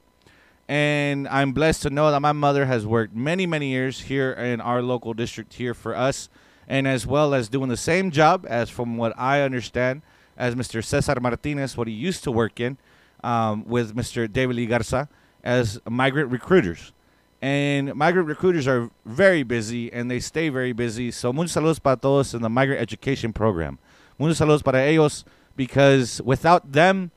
And 0.67 1.27
I'm 1.27 1.51
blessed 1.51 1.81
to 1.83 1.89
know 1.89 2.11
that 2.11 2.21
my 2.21 2.31
mother 2.31 2.65
has 2.65 2.85
worked 2.85 3.15
many, 3.15 3.45
many 3.45 3.69
years 3.69 4.01
here 4.01 4.31
in 4.31 4.61
our 4.61 4.81
local 4.81 5.13
district 5.13 5.53
here 5.53 5.73
for 5.73 5.95
us, 5.95 6.29
and 6.67 6.87
as 6.87 7.05
well 7.05 7.33
as 7.33 7.49
doing 7.49 7.69
the 7.69 7.77
same 7.77 8.11
job 8.11 8.45
as, 8.47 8.69
from 8.69 8.97
what 8.97 9.13
I 9.17 9.41
understand, 9.41 10.01
as 10.37 10.55
Mr. 10.55 10.83
Cesar 10.83 11.19
Martinez, 11.19 11.75
what 11.75 11.87
he 11.87 11.93
used 11.93 12.23
to 12.23 12.31
work 12.31 12.59
in 12.59 12.77
um, 13.23 13.65
with 13.65 13.95
Mr. 13.95 14.31
David 14.31 14.55
Lee 14.55 14.65
Garza 14.65 15.09
as 15.43 15.79
migrant 15.89 16.31
recruiters. 16.31 16.93
And 17.41 17.93
migrant 17.95 18.27
recruiters 18.27 18.67
are 18.67 18.89
very 19.05 19.43
busy 19.43 19.91
and 19.91 20.09
they 20.09 20.19
stay 20.19 20.49
very 20.49 20.71
busy. 20.71 21.11
So, 21.11 21.33
muchos 21.33 21.53
saludos 21.53 21.83
para 21.83 21.97
todos 21.97 22.33
in 22.33 22.41
the 22.41 22.49
migrant 22.49 22.81
education 22.81 23.33
program. 23.33 23.79
Muchos 24.17 24.39
saludos 24.39 24.63
para 24.63 24.79
ellos 24.79 25.25
because 25.55 26.21
without 26.21 26.71
them, 26.71 27.11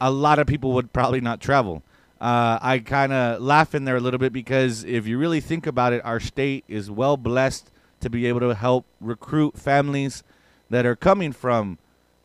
a 0.00 0.10
lot 0.10 0.38
of 0.38 0.46
people 0.46 0.72
would 0.72 0.92
probably 0.92 1.20
not 1.20 1.40
travel. 1.40 1.82
Uh, 2.20 2.58
I 2.62 2.78
kind 2.78 3.12
of 3.12 3.42
laugh 3.42 3.74
in 3.74 3.84
there 3.84 3.96
a 3.96 4.00
little 4.00 4.18
bit 4.18 4.32
because 4.32 4.84
if 4.84 5.06
you 5.06 5.18
really 5.18 5.40
think 5.40 5.66
about 5.66 5.92
it, 5.92 6.02
our 6.04 6.20
state 6.20 6.64
is 6.68 6.90
well 6.90 7.18
blessed 7.18 7.70
to 8.00 8.08
be 8.08 8.26
able 8.26 8.40
to 8.40 8.54
help 8.54 8.86
recruit 9.00 9.58
families 9.58 10.22
that 10.70 10.86
are 10.86 10.96
coming 10.96 11.32
from 11.32 11.78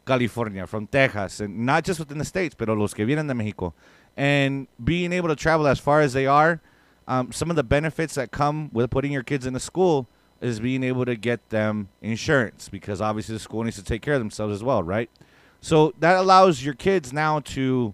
California, 0.05 0.65
from 0.67 0.87
Texas, 0.87 1.39
and 1.39 1.65
not 1.65 1.83
just 1.83 1.99
within 1.99 2.17
the 2.17 2.25
states, 2.25 2.55
but 2.57 2.67
los 2.69 2.93
que 2.93 3.05
vienen 3.05 3.27
de 3.27 3.33
Mexico. 3.33 3.73
And 4.17 4.67
being 4.83 5.13
able 5.13 5.29
to 5.29 5.35
travel 5.35 5.67
as 5.67 5.79
far 5.79 6.01
as 6.01 6.13
they 6.13 6.25
are, 6.25 6.61
um, 7.07 7.31
some 7.31 7.49
of 7.49 7.55
the 7.55 7.63
benefits 7.63 8.15
that 8.15 8.31
come 8.31 8.69
with 8.73 8.89
putting 8.89 9.11
your 9.11 9.23
kids 9.23 9.45
in 9.45 9.55
a 9.55 9.59
school 9.59 10.07
is 10.41 10.59
being 10.59 10.83
able 10.83 11.05
to 11.05 11.15
get 11.15 11.49
them 11.49 11.89
insurance 12.01 12.67
because 12.67 12.99
obviously 12.99 13.33
the 13.33 13.39
school 13.39 13.63
needs 13.63 13.75
to 13.75 13.83
take 13.83 14.01
care 14.01 14.15
of 14.15 14.19
themselves 14.19 14.53
as 14.53 14.63
well, 14.63 14.81
right? 14.81 15.09
So 15.61 15.93
that 15.99 16.17
allows 16.17 16.65
your 16.65 16.73
kids 16.73 17.13
now 17.13 17.39
to 17.41 17.93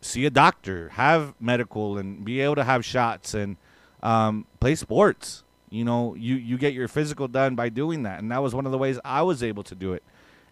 see 0.00 0.24
a 0.24 0.30
doctor, 0.30 0.90
have 0.90 1.34
medical, 1.40 1.98
and 1.98 2.24
be 2.24 2.40
able 2.40 2.54
to 2.54 2.64
have 2.64 2.84
shots 2.84 3.34
and 3.34 3.56
um, 4.02 4.46
play 4.60 4.76
sports. 4.76 5.42
You 5.68 5.84
know, 5.84 6.14
you 6.14 6.34
you 6.36 6.58
get 6.58 6.72
your 6.72 6.88
physical 6.88 7.28
done 7.28 7.54
by 7.54 7.68
doing 7.68 8.04
that, 8.04 8.20
and 8.20 8.30
that 8.32 8.42
was 8.42 8.54
one 8.54 8.66
of 8.66 8.72
the 8.72 8.78
ways 8.78 8.98
I 9.04 9.22
was 9.22 9.42
able 9.42 9.62
to 9.64 9.74
do 9.74 9.92
it. 9.92 10.02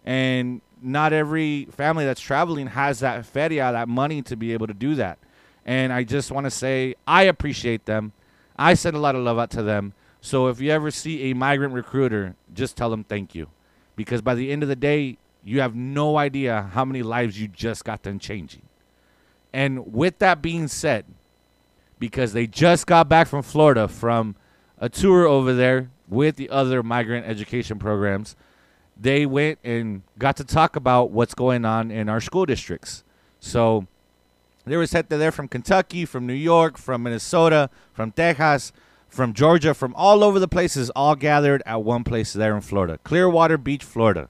And 0.09 0.61
not 0.81 1.13
every 1.13 1.65
family 1.65 2.03
that's 2.03 2.19
traveling 2.19 2.65
has 2.65 3.01
that 3.01 3.27
feria, 3.27 3.71
that 3.71 3.87
money 3.87 4.23
to 4.23 4.35
be 4.35 4.53
able 4.53 4.65
to 4.65 4.73
do 4.73 4.95
that. 4.95 5.19
And 5.67 5.93
I 5.93 6.03
just 6.03 6.31
want 6.31 6.45
to 6.45 6.51
say 6.51 6.95
I 7.05 7.23
appreciate 7.23 7.85
them. 7.85 8.13
I 8.57 8.73
send 8.73 8.95
a 8.95 8.99
lot 8.99 9.13
of 9.13 9.21
love 9.21 9.37
out 9.37 9.51
to 9.51 9.61
them. 9.61 9.93
So 10.19 10.47
if 10.47 10.59
you 10.59 10.71
ever 10.71 10.89
see 10.89 11.29
a 11.29 11.35
migrant 11.35 11.75
recruiter, 11.75 12.35
just 12.51 12.75
tell 12.75 12.89
them 12.89 13.03
thank 13.03 13.35
you, 13.35 13.49
because 13.95 14.23
by 14.23 14.33
the 14.33 14.51
end 14.51 14.63
of 14.63 14.69
the 14.69 14.75
day, 14.75 15.19
you 15.43 15.61
have 15.61 15.75
no 15.75 16.17
idea 16.17 16.71
how 16.73 16.85
many 16.85 17.03
lives 17.03 17.39
you 17.39 17.47
just 17.47 17.85
got 17.85 18.01
done 18.01 18.17
changing. 18.17 18.63
And 19.53 19.93
with 19.93 20.17
that 20.17 20.41
being 20.41 20.67
said, 20.67 21.05
because 21.99 22.33
they 22.33 22.47
just 22.47 22.87
got 22.87 23.07
back 23.07 23.27
from 23.27 23.43
Florida 23.43 23.87
from 23.87 24.35
a 24.79 24.89
tour 24.89 25.27
over 25.27 25.53
there 25.53 25.91
with 26.07 26.35
the 26.35 26.49
other 26.49 26.81
migrant 26.81 27.27
education 27.27 27.77
programs, 27.77 28.35
they 28.99 29.25
went 29.25 29.59
and 29.63 30.01
got 30.17 30.35
to 30.37 30.43
talk 30.43 30.75
about 30.75 31.11
what's 31.11 31.33
going 31.33 31.63
on 31.63 31.89
in 31.89 32.09
our 32.09 32.19
school 32.19 32.45
districts. 32.45 33.03
So 33.39 33.87
there 34.65 34.77
was 34.77 34.91
gente 34.91 35.15
there 35.15 35.31
from 35.31 35.47
Kentucky, 35.47 36.05
from 36.05 36.27
New 36.27 36.33
York, 36.33 36.77
from 36.77 37.03
Minnesota, 37.03 37.69
from 37.93 38.11
Texas, 38.11 38.73
from 39.07 39.33
Georgia, 39.33 39.73
from 39.73 39.95
all 39.95 40.23
over 40.23 40.37
the 40.37 40.47
places, 40.47 40.89
all 40.91 41.15
gathered 41.15 41.63
at 41.65 41.81
one 41.81 42.03
place 42.03 42.33
there 42.33 42.55
in 42.55 42.61
Florida, 42.61 42.99
Clearwater 43.03 43.57
Beach, 43.57 43.83
Florida. 43.83 44.29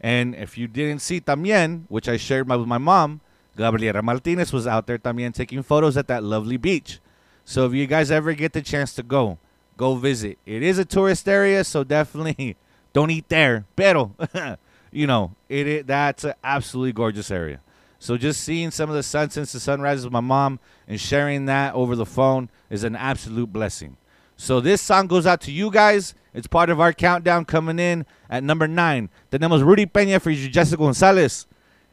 And 0.00 0.34
if 0.34 0.56
you 0.56 0.68
didn't 0.68 1.00
see 1.00 1.20
también, 1.20 1.84
which 1.88 2.08
I 2.08 2.16
shared 2.16 2.46
my, 2.46 2.56
with 2.56 2.68
my 2.68 2.78
mom, 2.78 3.20
Gabriela 3.56 4.02
Martinez 4.02 4.52
was 4.52 4.66
out 4.66 4.86
there 4.86 4.98
también 4.98 5.34
taking 5.34 5.62
photos 5.62 5.96
at 5.96 6.06
that 6.08 6.22
lovely 6.22 6.56
beach. 6.56 7.00
So 7.44 7.66
if 7.66 7.74
you 7.74 7.86
guys 7.86 8.10
ever 8.10 8.34
get 8.34 8.52
the 8.52 8.62
chance 8.62 8.94
to 8.94 9.02
go, 9.02 9.38
go 9.76 9.96
visit. 9.96 10.38
It 10.46 10.62
is 10.62 10.78
a 10.78 10.84
tourist 10.84 11.28
area, 11.28 11.64
so 11.64 11.82
definitely 11.98 12.56
don't 12.96 13.10
eat 13.10 13.28
there. 13.28 13.66
Pero, 13.76 14.14
you 14.90 15.06
know, 15.06 15.32
it, 15.50 15.66
it 15.66 15.86
that's 15.86 16.24
an 16.24 16.32
absolutely 16.42 16.94
gorgeous 16.94 17.30
area. 17.30 17.60
So 17.98 18.16
just 18.16 18.40
seeing 18.40 18.70
some 18.70 18.88
of 18.88 18.96
the 18.96 19.02
sunsets 19.02 19.52
and 19.52 19.60
sunrises 19.60 20.06
with 20.06 20.14
my 20.14 20.20
mom 20.20 20.60
and 20.88 20.98
sharing 20.98 21.44
that 21.44 21.74
over 21.74 21.94
the 21.94 22.06
phone 22.06 22.48
is 22.70 22.84
an 22.84 22.96
absolute 22.96 23.52
blessing. 23.52 23.98
So 24.38 24.60
this 24.60 24.80
song 24.80 25.08
goes 25.08 25.26
out 25.26 25.42
to 25.42 25.52
you 25.52 25.70
guys. 25.70 26.14
It's 26.32 26.46
part 26.46 26.70
of 26.70 26.80
our 26.80 26.94
countdown 26.94 27.44
coming 27.44 27.78
in 27.78 28.06
at 28.30 28.42
number 28.42 28.66
nine. 28.66 29.10
Tenemos 29.30 29.62
Rudy 29.62 29.84
Peña 29.84 30.18
for 30.18 30.32
Jessica 30.32 30.78
Gonzalez. 30.78 31.46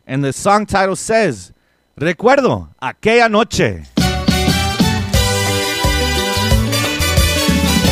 And 0.07 0.23
the 0.23 0.31
song 0.31 0.65
title 0.65 0.95
says, 0.95 1.51
Recuerdo 1.99 2.69
aquella 2.81 3.29
noche. 3.29 3.83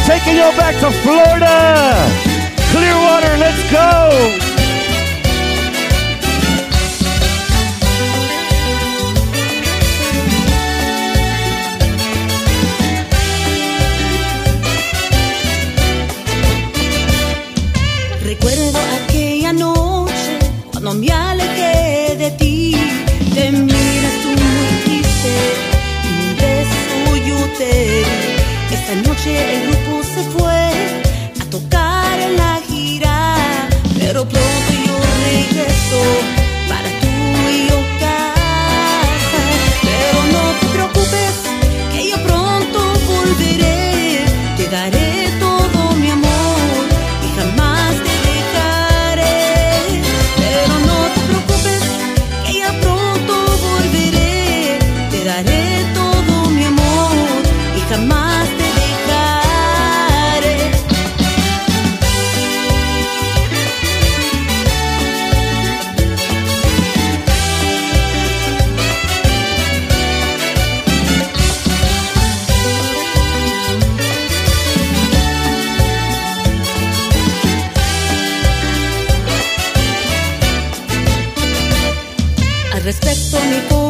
Taking 0.08 0.36
you 0.36 0.52
back 0.56 0.80
to 0.80 0.92
Florida. 1.04 2.31
Clearwater, 2.72 3.38
let's 3.38 3.64
go. 3.72 4.52
Recuerdo 18.24 18.80
aquella 19.04 19.52
noche 19.54 20.40
cuando 20.72 20.94
me 20.94 21.12
alejé 21.12 22.16
de 22.18 22.32
ti. 22.32 22.76
Te 23.36 23.52
miras 23.52 24.16
tú 24.24 24.30
muy 24.30 24.70
triste 24.86 25.34
y 26.06 26.08
un 26.24 26.36
beso 26.38 27.28
yo 27.28 27.40
te. 27.58 28.02
Esta 28.74 28.96
noche 29.08 29.56
el 29.56 29.62
grupo 29.68 30.04
se 30.04 30.24
fue 30.32 30.72
a 31.42 31.46
tocar 31.50 32.20
en 32.20 32.38
la 32.38 32.61
pero 34.12 34.26
pronto 34.26 34.74
yo 34.86 34.98
regreso 35.24 36.02
para 36.68 36.90
tú 37.00 37.50
y 37.50 37.70
yo 37.70 37.78
Al 83.34 83.40
respecto 83.40 83.81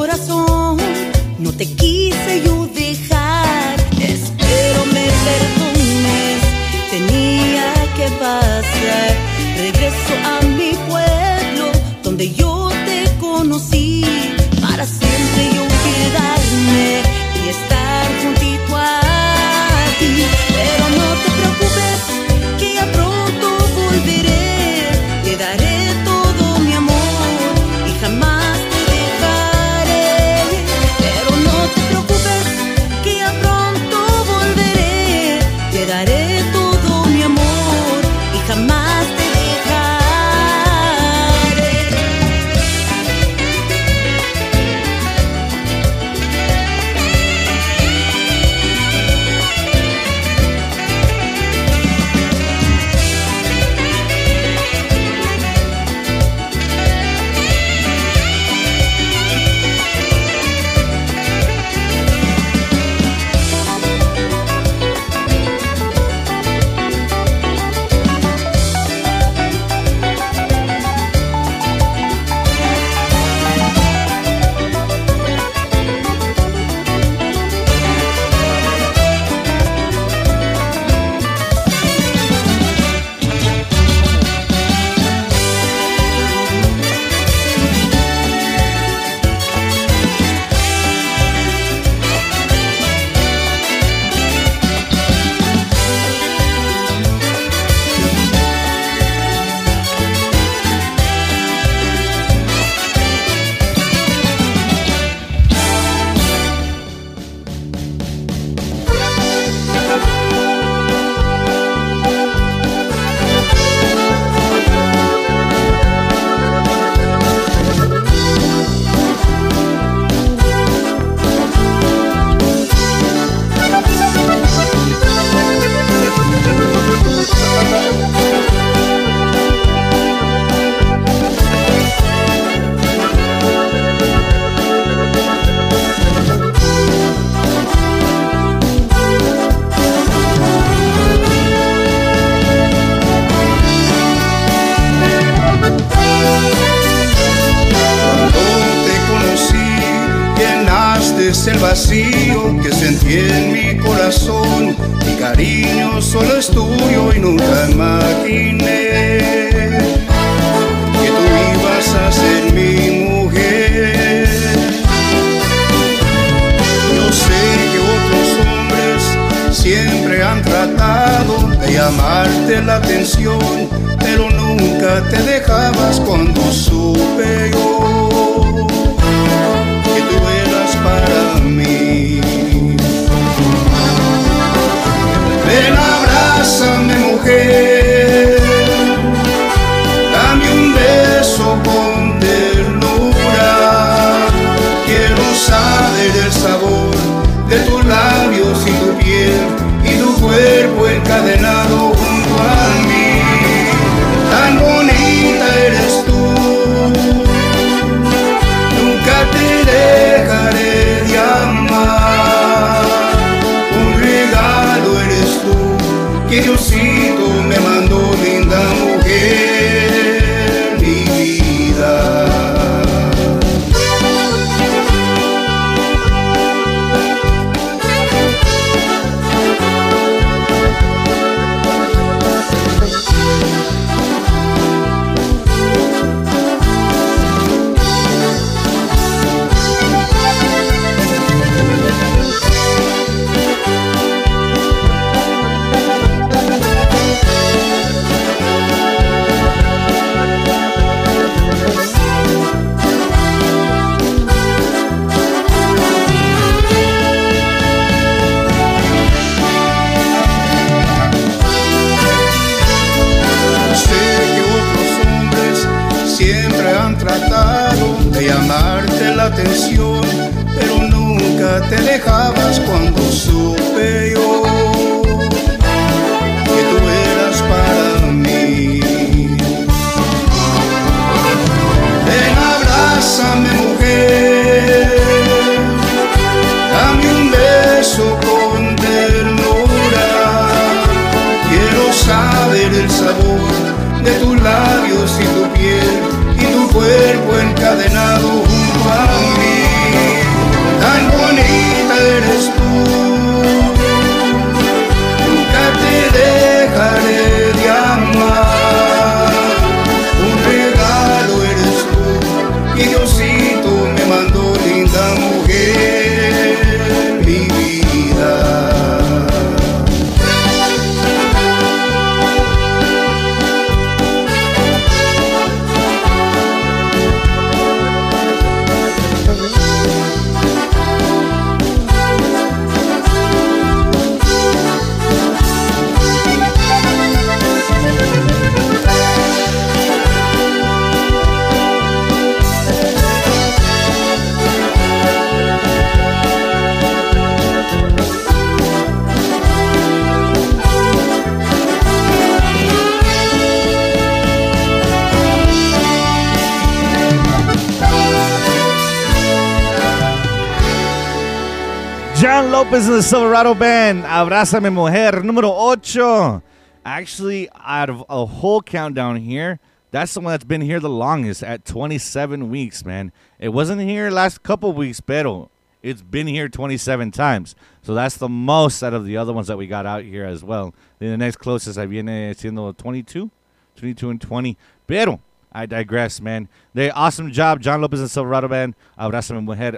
Lopez 362.71 362.87
and 362.87 362.97
the 362.99 363.03
Silverado 363.03 363.53
Band. 363.53 364.05
Abrázame 364.05 364.71
Mujer, 364.71 365.21
número 365.23 365.51
8. 365.73 366.41
Actually, 366.85 367.49
out 367.53 367.89
of 367.89 368.05
a 368.07 368.25
whole 368.25 368.61
countdown 368.61 369.17
here, 369.17 369.59
that's 369.91 370.13
the 370.13 370.21
one 370.21 370.31
that's 370.31 370.45
been 370.45 370.61
here 370.61 370.79
the 370.79 370.87
longest 370.87 371.43
at 371.43 371.65
27 371.65 372.49
weeks, 372.49 372.85
man. 372.85 373.11
It 373.39 373.49
wasn't 373.49 373.81
here 373.81 374.09
last 374.09 374.41
couple 374.41 374.71
weeks, 374.71 375.01
pero 375.01 375.49
it's 375.83 376.01
been 376.01 376.27
here 376.27 376.47
27 376.47 377.11
times. 377.11 377.55
So 377.81 377.93
that's 377.93 378.15
the 378.15 378.29
most 378.29 378.81
out 378.81 378.93
of 378.93 379.03
the 379.03 379.17
other 379.17 379.33
ones 379.33 379.47
that 379.47 379.57
we 379.57 379.67
got 379.67 379.85
out 379.85 380.05
here 380.05 380.23
as 380.23 380.41
well. 380.41 380.73
Then 380.99 381.11
the 381.11 381.17
next 381.17 381.39
closest 381.39 381.77
I 381.77 381.87
viene 381.87 382.33
siendo 382.35 382.77
22, 382.77 383.29
22 383.75 384.09
and 384.09 384.21
20. 384.21 384.57
Pero 384.87 385.19
I 385.51 385.65
digress, 385.65 386.21
man. 386.21 386.47
They 386.73 386.89
awesome 386.89 387.33
job, 387.33 387.59
John 387.59 387.81
Lopez 387.81 387.99
and 387.99 388.09
Silverado 388.09 388.47
Band. 388.47 388.75
Abrázame 388.97 389.43
Mujer. 389.43 389.77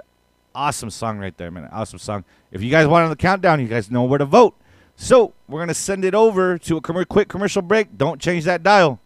Awesome 0.54 0.90
song 0.90 1.18
right 1.18 1.36
there, 1.36 1.50
man. 1.50 1.68
Awesome 1.72 1.98
song. 1.98 2.24
If 2.52 2.62
you 2.62 2.70
guys 2.70 2.86
want 2.86 3.04
on 3.04 3.10
the 3.10 3.16
countdown, 3.16 3.60
you 3.60 3.66
guys 3.66 3.90
know 3.90 4.04
where 4.04 4.18
to 4.18 4.24
vote. 4.24 4.54
So 4.96 5.32
we're 5.48 5.60
gonna 5.60 5.74
send 5.74 6.04
it 6.04 6.14
over 6.14 6.58
to 6.58 6.76
a 6.76 6.80
com- 6.80 7.04
quick 7.06 7.28
commercial 7.28 7.62
break. 7.62 7.98
Don't 7.98 8.20
change 8.20 8.44
that 8.44 8.62
dial. 8.62 9.00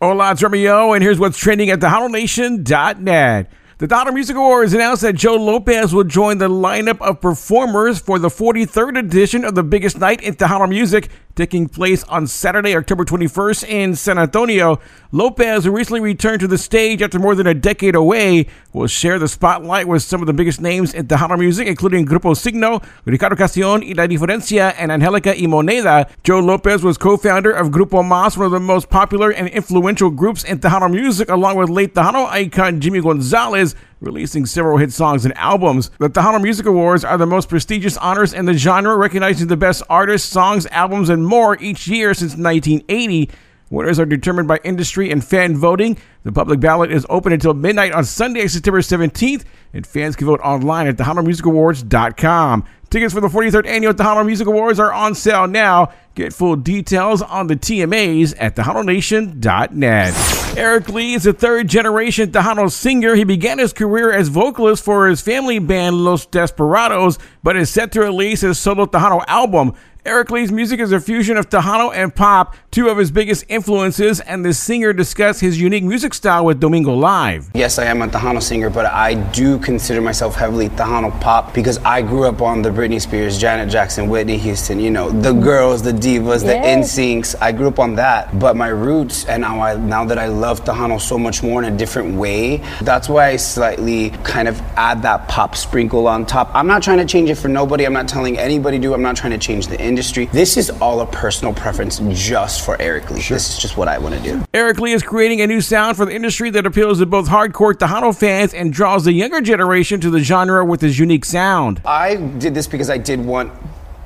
Hola, 0.00 0.36
Romeo, 0.40 0.92
and 0.92 1.02
here's 1.02 1.18
what's 1.18 1.38
trending 1.38 1.70
at 1.70 1.80
tejanonation.net. 1.80 3.50
The 3.78 3.86
Tejano 3.88 4.14
Music 4.14 4.36
Awards 4.36 4.72
announced 4.72 5.02
that 5.02 5.14
Joe 5.16 5.34
Lopez 5.34 5.92
will 5.92 6.04
join 6.04 6.38
the 6.38 6.48
lineup 6.48 7.00
of 7.00 7.20
performers 7.20 7.98
for 7.98 8.18
the 8.18 8.28
43rd 8.28 8.98
edition 8.98 9.44
of 9.44 9.54
the 9.54 9.62
biggest 9.62 9.98
night 9.98 10.22
in 10.22 10.34
Tejano 10.34 10.68
music, 10.68 11.10
taking 11.36 11.68
place 11.68 12.02
on 12.04 12.26
Saturday, 12.26 12.74
October 12.74 13.04
21st 13.04 13.68
in 13.68 13.94
San 13.94 14.18
Antonio. 14.18 14.80
Lopez, 15.12 15.64
who 15.64 15.70
recently 15.70 16.00
returned 16.00 16.40
to 16.40 16.48
the 16.48 16.56
stage 16.56 17.02
after 17.02 17.18
more 17.18 17.34
than 17.34 17.46
a 17.46 17.54
decade 17.54 17.94
away, 17.94 18.46
will 18.72 18.86
share 18.86 19.18
the 19.18 19.28
spotlight 19.28 19.86
with 19.86 20.02
some 20.02 20.22
of 20.22 20.26
the 20.26 20.32
biggest 20.32 20.60
names 20.60 20.94
in 20.94 21.06
Tejano 21.06 21.38
music, 21.38 21.68
including 21.68 22.06
Grupo 22.06 22.34
Siggno, 22.34 22.82
Ricardo 23.04 23.36
Castillon 23.36 23.82
y 23.82 23.92
La 23.94 24.06
Diferencia, 24.06 24.74
and 24.78 24.90
Angelica 24.90 25.30
y 25.30 25.46
Moneda. 25.46 26.10
Joe 26.24 26.40
Lopez 26.40 26.82
was 26.82 26.96
co-founder 26.96 27.52
of 27.52 27.68
Grupo 27.68 28.02
Mazz, 28.02 28.38
one 28.38 28.46
of 28.46 28.52
the 28.52 28.60
most 28.60 28.88
popular 28.88 29.30
and 29.30 29.48
influential 29.48 30.10
groups 30.10 30.42
in 30.42 30.58
Tejano 30.58 30.90
music, 30.90 31.28
along 31.28 31.56
with 31.56 31.68
late 31.68 31.94
Tejano 31.94 32.26
icon 32.28 32.80
Jimmy 32.80 33.02
Gonzalez, 33.02 33.74
releasing 34.00 34.46
several 34.46 34.78
hit 34.78 34.92
songs 34.92 35.24
and 35.24 35.36
albums. 35.36 35.90
The 35.98 36.08
Tejano 36.08 36.42
Music 36.42 36.66
Awards 36.66 37.04
are 37.04 37.18
the 37.18 37.26
most 37.26 37.48
prestigious 37.48 37.96
honors 37.96 38.32
in 38.32 38.44
the 38.44 38.54
genre, 38.54 38.96
recognizing 38.96 39.48
the 39.48 39.56
best 39.56 39.82
artists, 39.88 40.28
songs, 40.28 40.66
albums, 40.66 41.08
and 41.08 41.26
more 41.26 41.56
each 41.60 41.88
year 41.88 42.14
since 42.14 42.32
1980. 42.32 43.30
Winners 43.68 43.98
are 43.98 44.06
determined 44.06 44.46
by 44.46 44.60
industry 44.62 45.10
and 45.10 45.24
fan 45.24 45.56
voting. 45.56 45.98
The 46.22 46.32
public 46.32 46.60
ballot 46.60 46.92
is 46.92 47.06
open 47.08 47.32
until 47.32 47.54
midnight 47.54 47.92
on 47.92 48.04
Sunday, 48.04 48.46
September 48.46 48.80
17th, 48.80 49.44
and 49.72 49.86
fans 49.86 50.14
can 50.14 50.28
vote 50.28 50.40
online 50.40 50.86
at 50.86 50.96
TejanoMusicAwards.com. 50.96 52.64
Tickets 52.88 53.12
for 53.12 53.20
the 53.20 53.28
43rd 53.28 53.66
annual 53.66 53.92
Tejano 53.92 54.24
Music 54.24 54.46
Awards 54.46 54.78
are 54.78 54.92
on 54.92 55.16
sale 55.16 55.48
now. 55.48 55.92
Get 56.14 56.32
full 56.32 56.54
details 56.54 57.20
on 57.20 57.48
the 57.48 57.56
TMAs 57.56 58.34
at 58.38 58.54
TejanoNation.net. 58.54 60.56
Eric 60.56 60.88
Lee 60.88 61.14
is 61.14 61.26
a 61.26 61.32
third 61.32 61.68
generation 61.68 62.30
Tejano 62.30 62.70
singer. 62.70 63.16
He 63.16 63.24
began 63.24 63.58
his 63.58 63.72
career 63.72 64.12
as 64.12 64.28
vocalist 64.28 64.84
for 64.84 65.08
his 65.08 65.20
family 65.20 65.58
band 65.58 65.96
Los 65.96 66.26
Desperados, 66.26 67.18
but 67.42 67.56
is 67.56 67.70
set 67.70 67.90
to 67.92 68.00
release 68.00 68.42
his 68.42 68.58
solo 68.58 68.86
Tejano 68.86 69.24
album. 69.26 69.74
Eric 70.06 70.30
Lee's 70.30 70.52
music 70.52 70.78
is 70.78 70.92
a 70.92 71.00
fusion 71.00 71.36
of 71.36 71.50
Tejano 71.50 71.92
and 71.92 72.14
pop, 72.14 72.54
two 72.70 72.88
of 72.88 72.96
his 72.96 73.10
biggest 73.10 73.44
influences, 73.48 74.20
and 74.20 74.44
the 74.44 74.54
singer 74.54 74.92
discussed 74.92 75.40
his 75.40 75.60
unique 75.60 75.82
music 75.82 76.14
style 76.14 76.44
with 76.44 76.60
Domingo 76.60 76.94
Live. 76.94 77.50
Yes, 77.54 77.76
I 77.80 77.86
am 77.86 78.00
a 78.02 78.06
Tejano 78.06 78.40
singer, 78.40 78.70
but 78.70 78.86
I 78.86 79.14
do 79.32 79.58
consider 79.58 80.00
myself 80.00 80.36
heavily 80.36 80.68
Tejano 80.68 81.10
pop 81.20 81.52
because 81.52 81.78
I 81.78 82.02
grew 82.02 82.22
up 82.22 82.40
on 82.40 82.62
the 82.62 82.70
Britney 82.70 83.00
Spears, 83.00 83.36
Janet 83.36 83.68
Jackson, 83.68 84.08
Whitney 84.08 84.38
Houston, 84.38 84.78
you 84.78 84.92
know, 84.92 85.10
the 85.10 85.32
girls, 85.32 85.82
the 85.82 85.90
divas, 85.90 86.42
the 86.42 86.52
Yes. 86.54 86.96
NSYNCs. 86.96 87.34
I 87.40 87.50
grew 87.50 87.66
up 87.66 87.80
on 87.80 87.96
that. 87.96 88.38
But 88.38 88.54
my 88.54 88.68
roots, 88.68 89.24
and 89.24 89.40
now, 89.40 89.60
I, 89.60 89.74
now 89.74 90.04
that 90.04 90.18
I 90.20 90.28
love 90.28 90.64
Tejano 90.64 91.00
so 91.00 91.18
much 91.18 91.42
more 91.42 91.60
in 91.64 91.74
a 91.74 91.76
different 91.76 92.14
way, 92.16 92.58
that's 92.80 93.08
why 93.08 93.30
I 93.30 93.36
slightly 93.36 94.10
kind 94.22 94.46
of 94.46 94.60
add 94.76 95.02
that 95.02 95.26
pop 95.26 95.56
sprinkle 95.56 96.06
on 96.06 96.26
top. 96.26 96.48
I'm 96.54 96.68
not 96.68 96.84
trying 96.84 96.98
to 96.98 97.04
change 97.06 97.28
it 97.28 97.34
for 97.34 97.48
nobody. 97.48 97.84
I'm 97.84 97.92
not 97.92 98.06
telling 98.06 98.38
anybody 98.38 98.78
to. 98.78 98.94
I'm 98.94 99.02
not 99.02 99.16
trying 99.16 99.32
to 99.32 99.38
change 99.38 99.66
the 99.66 99.74
industry. 99.80 99.95
This 99.96 100.56
is 100.56 100.70
all 100.70 101.00
a 101.00 101.06
personal 101.06 101.54
preference 101.54 101.98
just 102.12 102.64
for 102.64 102.80
Eric 102.80 103.10
Lee. 103.10 103.22
This 103.22 103.50
is 103.50 103.58
just 103.58 103.76
what 103.76 103.88
I 103.88 103.98
want 103.98 104.14
to 104.14 104.22
do. 104.22 104.44
Eric 104.52 104.78
Lee 104.78 104.92
is 104.92 105.02
creating 105.02 105.40
a 105.40 105.46
new 105.46 105.60
sound 105.60 105.96
for 105.96 106.04
the 106.04 106.14
industry 106.14 106.50
that 106.50 106.66
appeals 106.66 106.98
to 106.98 107.06
both 107.06 107.28
hardcore 107.28 107.72
Tejano 107.72 108.16
fans 108.16 108.52
and 108.52 108.72
draws 108.72 109.04
the 109.04 109.12
younger 109.12 109.40
generation 109.40 110.00
to 110.00 110.10
the 110.10 110.20
genre 110.20 110.64
with 110.64 110.80
his 110.80 110.98
unique 110.98 111.24
sound. 111.24 111.80
I 111.84 112.16
did 112.16 112.54
this 112.54 112.66
because 112.66 112.90
I 112.90 112.98
did 112.98 113.24
want 113.24 113.52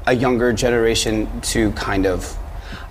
a 0.07 0.15
younger 0.15 0.53
generation 0.53 1.29
to 1.43 1.73
kind 1.73 2.07
of. 2.07 2.37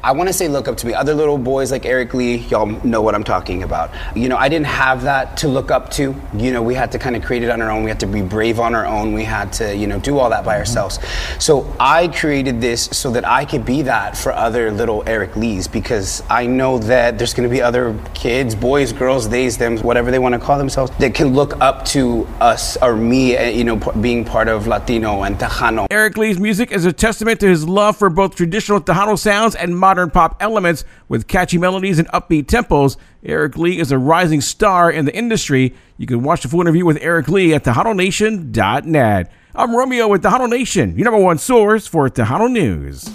I 0.02 0.14
want 0.14 0.30
to 0.30 0.34
say 0.34 0.48
look 0.48 0.70
up 0.70 0.78
to 0.78 0.88
me. 0.88 0.94
Other 0.94 1.14
little 1.14 1.38
boys 1.38 1.74
like 1.74 1.86
Eric 1.86 2.14
Lee, 2.14 2.38
y'all 2.38 2.68
know 2.86 3.02
what 3.02 3.16
I'm 3.16 3.24
talking 3.26 3.64
about. 3.64 3.92
You 4.16 4.30
know, 4.30 4.38
I 4.38 4.48
didn't 4.48 4.68
have 4.68 5.02
that 5.02 5.36
to 5.38 5.50
look 5.50 5.72
up 5.72 5.92
to. 5.92 6.16
You 6.34 6.54
know, 6.54 6.64
we 6.64 6.74
had 6.74 6.94
to 6.94 7.00
kind 7.00 7.18
of 7.18 7.24
create 7.26 7.44
it 7.44 7.50
on 7.50 7.62
our 7.62 7.70
own. 7.70 7.84
We 7.84 7.90
had 7.90 8.00
to 8.00 8.08
be 8.08 8.22
brave 8.22 8.62
on 8.62 8.76
our 8.76 8.86
own. 8.86 9.12
We 9.12 9.26
had 9.26 9.52
to, 9.54 9.76
you 9.76 9.88
know, 9.88 10.00
do 10.00 10.18
all 10.18 10.30
that 10.30 10.46
by 10.46 10.58
ourselves. 10.58 11.00
So 11.38 11.76
I 11.82 12.08
created 12.08 12.62
this 12.62 12.86
so 12.86 13.12
that 13.12 13.28
I 13.28 13.44
could 13.44 13.66
be 13.66 13.82
that 13.82 14.16
for 14.16 14.32
other 14.32 14.72
little 14.72 15.04
Eric 15.06 15.36
Lees 15.36 15.68
because 15.68 16.24
I 16.30 16.48
know 16.48 16.78
that 16.80 17.18
there's 17.18 17.34
going 17.34 17.50
to 17.50 17.54
be 17.54 17.62
other 17.62 17.94
kids, 18.14 18.56
boys, 18.56 18.94
girls, 18.94 19.28
theys, 19.28 19.58
them, 19.58 19.80
whatever 19.80 20.12
they 20.12 20.20
want 20.20 20.32
to 20.32 20.40
call 20.40 20.58
themselves, 20.58 20.94
that 21.00 21.14
can 21.14 21.34
look 21.34 21.60
up 21.60 21.84
to 21.88 22.26
us 22.40 22.78
or 22.78 22.96
me, 22.96 23.36
eh, 23.36 23.50
you 23.50 23.66
know, 23.66 23.76
being 23.76 24.24
part 24.24 24.48
of 24.48 24.66
Latino 24.66 25.24
and 25.24 25.38
Tejano. 25.38 25.88
Eric 25.92 26.16
Lee's 26.16 26.40
music 26.40 26.72
is 26.72 26.86
a 26.86 26.94
testament 26.94 27.42
to 27.42 27.50
his 27.50 27.68
love 27.68 27.98
for 27.98 28.10
both 28.10 28.36
traditional 28.36 28.80
Tejano 28.80 29.20
sounds 29.20 29.56
and 29.56 29.78
modern 29.78 29.89
pop 29.96 30.38
elements 30.40 30.86
with 31.08 31.28
catchy 31.28 31.58
melodies 31.58 32.00
and 32.00 32.08
upbeat 32.10 32.46
tempos. 32.46 32.98
Eric 33.24 33.58
Lee 33.58 33.80
is 33.80 33.92
a 33.92 33.98
rising 33.98 34.42
star 34.42 34.92
in 34.92 35.06
the 35.06 35.16
industry. 35.16 35.74
You 35.98 36.08
can 36.08 36.24
watch 36.24 36.44
the 36.44 36.48
full 36.48 36.62
interview 36.62 36.86
with 36.86 36.98
Eric 37.02 37.28
Lee 37.28 37.54
at 37.54 37.64
TejanoNation.net. 37.64 39.32
I'm 39.56 39.76
Romeo 39.76 40.08
with 40.08 40.24
Tejano 40.24 40.48
Nation, 40.50 40.96
your 40.96 41.06
number 41.06 41.20
one 41.20 41.38
source 41.38 41.88
for 41.88 42.08
Tejano 42.10 42.50
news. 42.52 43.06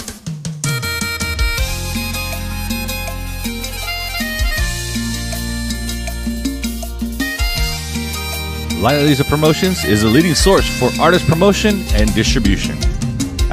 Lila 8.84 9.02
Lisa 9.02 9.24
Promotions 9.24 9.84
is 9.84 10.02
a 10.02 10.08
leading 10.08 10.34
source 10.34 10.68
for 10.78 10.90
artist 11.00 11.26
promotion 11.26 11.80
and 11.94 12.12
distribution. 12.14 12.76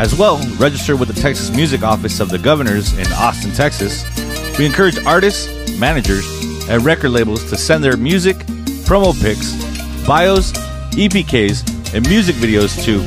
As 0.02 0.14
well, 0.16 0.38
register 0.58 0.96
with 0.96 1.10
the 1.14 1.22
Texas 1.22 1.52
Music 1.56 1.84
Office 1.84 2.20
of 2.20 2.30
the 2.30 2.40
Governors 2.40 2.98
in 2.98 3.06
Austin, 3.14 3.52
Texas. 3.52 4.04
We 4.58 4.66
encourage 4.66 4.98
artists, 5.06 5.48
managers, 5.78 6.26
and 6.68 6.84
record 6.84 7.12
labels 7.12 7.48
to 7.52 7.56
send 7.56 7.84
their 7.84 7.96
music, 7.96 8.38
promo 8.88 9.14
pics, 9.22 9.54
bios, 10.08 10.54
EPKs, 10.94 11.94
and 11.94 12.10
music 12.10 12.36
videos 12.38 12.84
to 12.84 12.98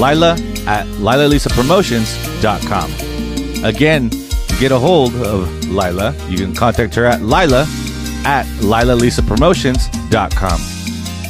Lila 0.00 0.34
at 0.68 0.86
LilaLisaPromotions.com. 0.86 3.64
Again, 3.64 4.10
to 4.10 4.56
get 4.60 4.70
a 4.70 4.78
hold 4.78 5.16
of 5.16 5.68
Lila, 5.68 6.14
you 6.28 6.36
can 6.36 6.54
contact 6.54 6.94
her 6.94 7.06
at 7.06 7.22
Lila 7.22 7.66
at 8.24 8.46
LilaLisaPromotions.com. 8.60 10.60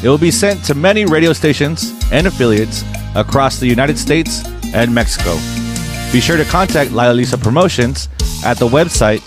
It 0.04 0.10
will 0.10 0.18
be 0.18 0.30
sent 0.30 0.62
to 0.66 0.74
many 0.74 1.06
radio 1.06 1.32
stations 1.32 1.94
and 2.12 2.26
affiliates 2.26 2.84
across 3.14 3.58
the 3.58 3.66
United 3.66 3.98
States 3.98 4.42
and 4.76 4.94
Mexico. 4.94 5.34
Be 6.12 6.20
sure 6.20 6.36
to 6.36 6.44
contact 6.44 6.92
Lila 6.92 7.14
Lisa 7.14 7.36
Promotions 7.36 8.08
at 8.44 8.58
the 8.58 8.68
website 8.68 9.18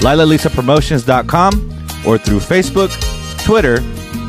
lilalisapromotions.com 0.00 1.52
or 2.06 2.18
through 2.18 2.38
Facebook, 2.38 2.92
Twitter, 3.44 3.78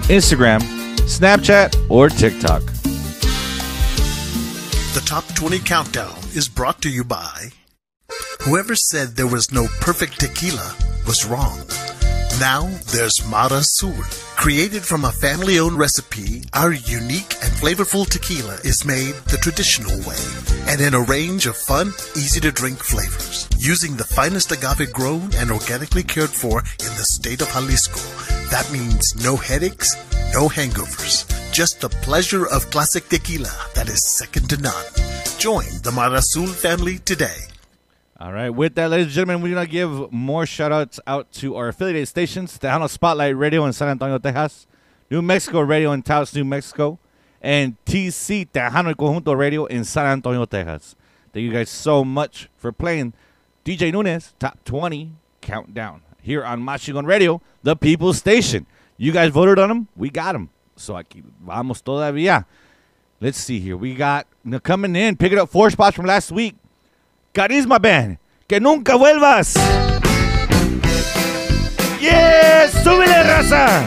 Instagram, 0.09 0.61
Snapchat, 1.01 1.75
or 1.89 2.09
TikTok. 2.09 2.63
The 4.93 5.03
Top 5.05 5.27
20 5.35 5.59
Countdown 5.59 6.17
is 6.33 6.49
brought 6.49 6.81
to 6.81 6.89
you 6.89 7.03
by 7.03 7.51
Whoever 8.43 8.73
said 8.73 9.15
there 9.15 9.27
was 9.27 9.51
no 9.51 9.67
perfect 9.81 10.19
tequila 10.19 10.73
was 11.05 11.25
wrong. 11.25 11.59
Now 12.39 12.67
there's 12.93 13.25
Mara 13.27 13.61
Sur. 13.63 13.93
Created 14.37 14.83
from 14.85 15.03
a 15.03 15.11
family 15.11 15.59
owned 15.59 15.77
recipe, 15.77 16.43
our 16.53 16.71
unique 16.71 17.35
and 17.43 17.51
flavorful 17.59 18.07
tequila 18.07 18.55
is 18.63 18.85
made 18.85 19.15
the 19.27 19.37
traditional 19.37 19.97
way 20.07 20.23
and 20.69 20.79
in 20.79 20.93
a 20.93 21.01
range 21.01 21.47
of 21.47 21.57
fun, 21.57 21.87
easy 22.15 22.39
to 22.39 22.51
drink 22.51 22.81
flavors. 22.81 23.49
Using 23.57 23.97
the 23.97 24.05
finest 24.05 24.51
agave 24.53 24.93
grown 24.93 25.33
and 25.35 25.51
organically 25.51 26.03
cared 26.03 26.29
for 26.29 26.59
in 26.59 26.93
the 26.95 27.09
state 27.17 27.41
of 27.41 27.49
Jalisco. 27.49 27.99
That 28.51 28.71
means 28.71 29.15
no 29.21 29.35
headaches, 29.35 29.95
no 30.31 30.47
hangovers. 30.47 31.25
Just 31.51 31.81
the 31.81 31.89
pleasure 31.89 32.45
of 32.47 32.69
classic 32.69 33.09
tequila 33.09 33.51
that 33.75 33.89
is 33.89 34.15
second 34.17 34.49
to 34.51 34.61
none. 34.61 34.85
Join 35.39 35.67
the 35.83 35.91
Marasul 35.91 36.47
family 36.47 36.99
today. 36.99 37.49
All 38.21 38.33
right, 38.33 38.49
with 38.49 38.75
that, 38.75 38.89
ladies 38.89 39.05
and 39.05 39.15
gentlemen, 39.15 39.41
we're 39.41 39.55
going 39.55 39.65
to 39.65 39.71
give 39.71 40.11
more 40.11 40.45
shout 40.45 40.73
outs 40.73 40.99
out 41.07 41.31
to 41.31 41.55
our 41.55 41.69
affiliated 41.69 42.05
stations 42.05 42.59
Tejano 42.59 42.89
Spotlight 42.89 43.37
Radio 43.37 43.63
in 43.63 43.71
San 43.71 43.87
Antonio, 43.87 44.17
Texas, 44.17 44.67
New 45.09 45.21
Mexico 45.21 45.61
Radio 45.61 45.93
in 45.93 46.01
Taos, 46.01 46.35
New 46.35 46.43
Mexico, 46.43 46.99
and 47.41 47.77
TC 47.85 48.49
Tejano 48.49 48.93
Conjunto 48.93 49.37
Radio 49.37 49.67
in 49.67 49.85
San 49.85 50.05
Antonio, 50.05 50.43
Texas. 50.43 50.97
Thank 51.31 51.45
you 51.45 51.53
guys 51.53 51.69
so 51.69 52.03
much 52.03 52.49
for 52.57 52.73
playing 52.73 53.13
DJ 53.63 53.93
Nunes 53.93 54.33
Top 54.37 54.61
20 54.65 55.13
Countdown 55.39 56.01
here 56.21 56.43
on 56.43 56.61
Maschingon 56.61 57.05
Radio, 57.05 57.41
the 57.63 57.77
People's 57.77 58.17
Station. 58.17 58.65
You 58.97 59.13
guys 59.13 59.31
voted 59.31 59.57
on 59.59 59.71
him, 59.71 59.87
we 59.95 60.09
got 60.09 60.35
him. 60.35 60.49
So 60.75 60.93
I 60.93 61.03
aquí 61.03 61.23
vamos 61.41 61.81
todavía. 61.81 62.43
Let's 63.21 63.37
see 63.37 63.61
here. 63.61 63.77
We 63.77 63.95
got 63.95 64.27
coming 64.63 64.97
in, 64.97 65.15
picking 65.15 65.39
up 65.39 65.47
four 65.49 65.69
spots 65.69 65.95
from 65.95 66.05
last 66.05 66.33
week. 66.33 66.57
Carisma 67.31 67.77
Band, 67.77 68.17
que 68.47 68.59
nunca 68.59 68.95
vuelvas. 68.95 69.53
¡Yes! 71.99 72.71
¡Súbele, 72.83 73.23
raza! 73.23 73.83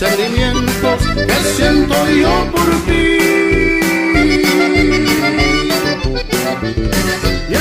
sentimientos 0.00 1.02
que 1.14 1.34
siento 1.54 1.94
yo 2.08 2.50
por 2.52 2.68
ti. 2.86 3.18
Y 7.50 7.54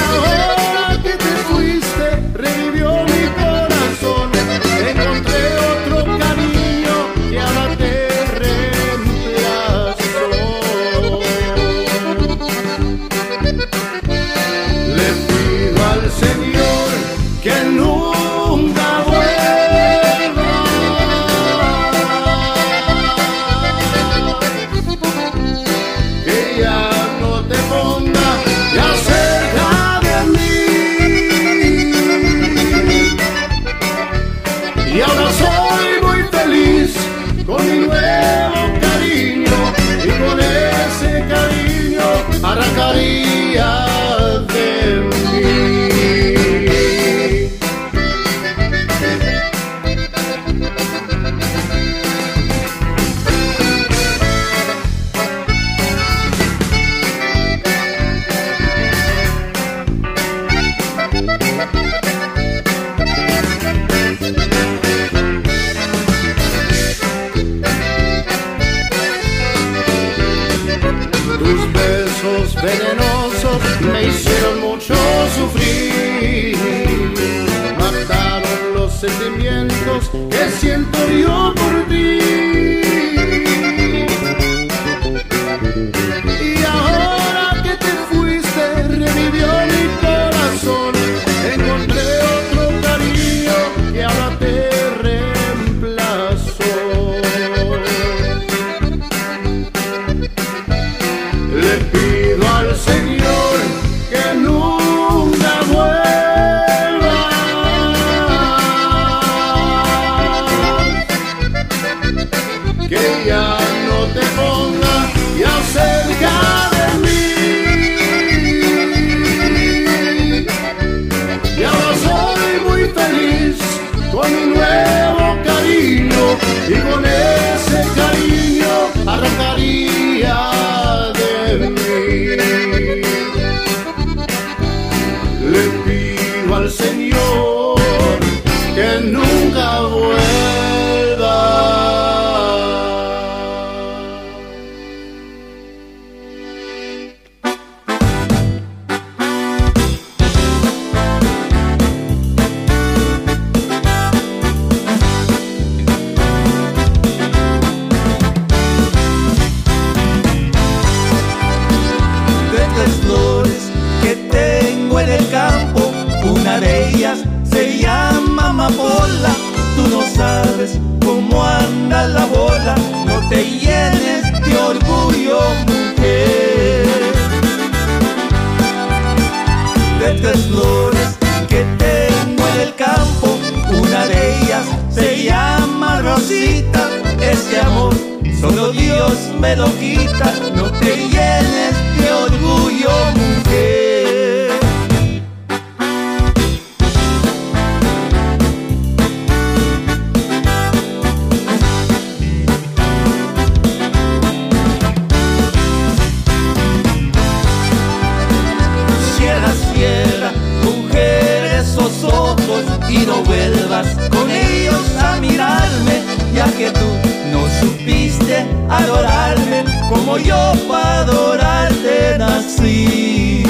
adorarme 218.84 219.64
como 219.90 220.18
yo 220.18 220.54
para 220.68 221.00
adorarte 221.00 222.18
nací. 222.18 223.44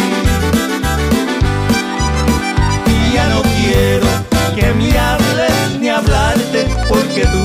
Y 2.85 3.13
ya 3.13 3.29
no 3.29 3.41
quiero 3.57 4.07
que 4.55 4.73
me 4.73 4.97
hables 4.97 5.79
ni 5.79 5.89
hablarte 5.89 6.67
porque 6.87 7.25
tú 7.25 7.43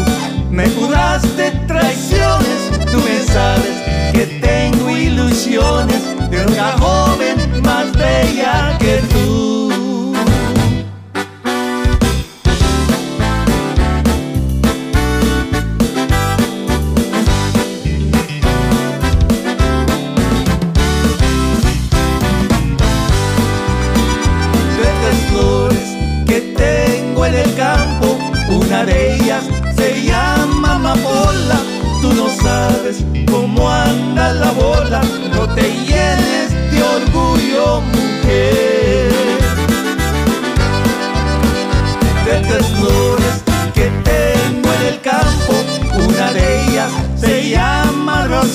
me 0.50 0.68
juraste 0.70 1.50
traiciones, 1.66 2.60
tú 2.90 2.98
me 2.98 3.18
sabes 3.32 3.76
que 4.12 4.26
tengo 4.40 4.96
ilusiones 4.96 6.02
de 6.30 6.46
una 6.46 6.72
joven 6.78 7.62
más 7.62 7.92
bella 7.92 8.76
que 8.78 8.98
tú. 9.10 9.13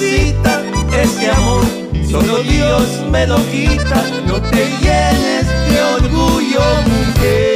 necesita 0.10 0.62
este 1.02 1.32
amor, 1.32 1.64
solo 2.10 2.38
Dios 2.40 3.04
me 3.12 3.28
lo 3.28 3.38
quita, 3.52 4.04
no 4.26 4.42
te 4.42 4.66
llenes 4.82 5.48
de 5.70 5.82
orgullo. 5.82 7.49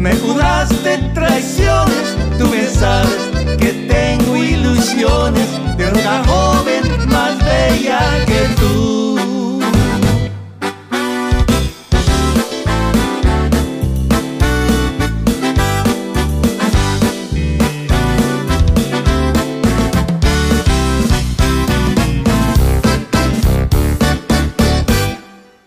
Me 0.00 0.16
juraste 0.16 0.98
traiciones. 1.14 2.16
Tú 2.38 2.46
me 2.48 2.66
sabes 2.66 3.30
que 3.58 3.72
tengo 3.86 4.36
ilusiones 4.36 5.46
de 5.76 5.90
una 5.90 6.24
joven 6.24 7.08
más 7.08 7.38
bella 7.44 8.24
que 8.26 8.40
tú. 8.58 9.60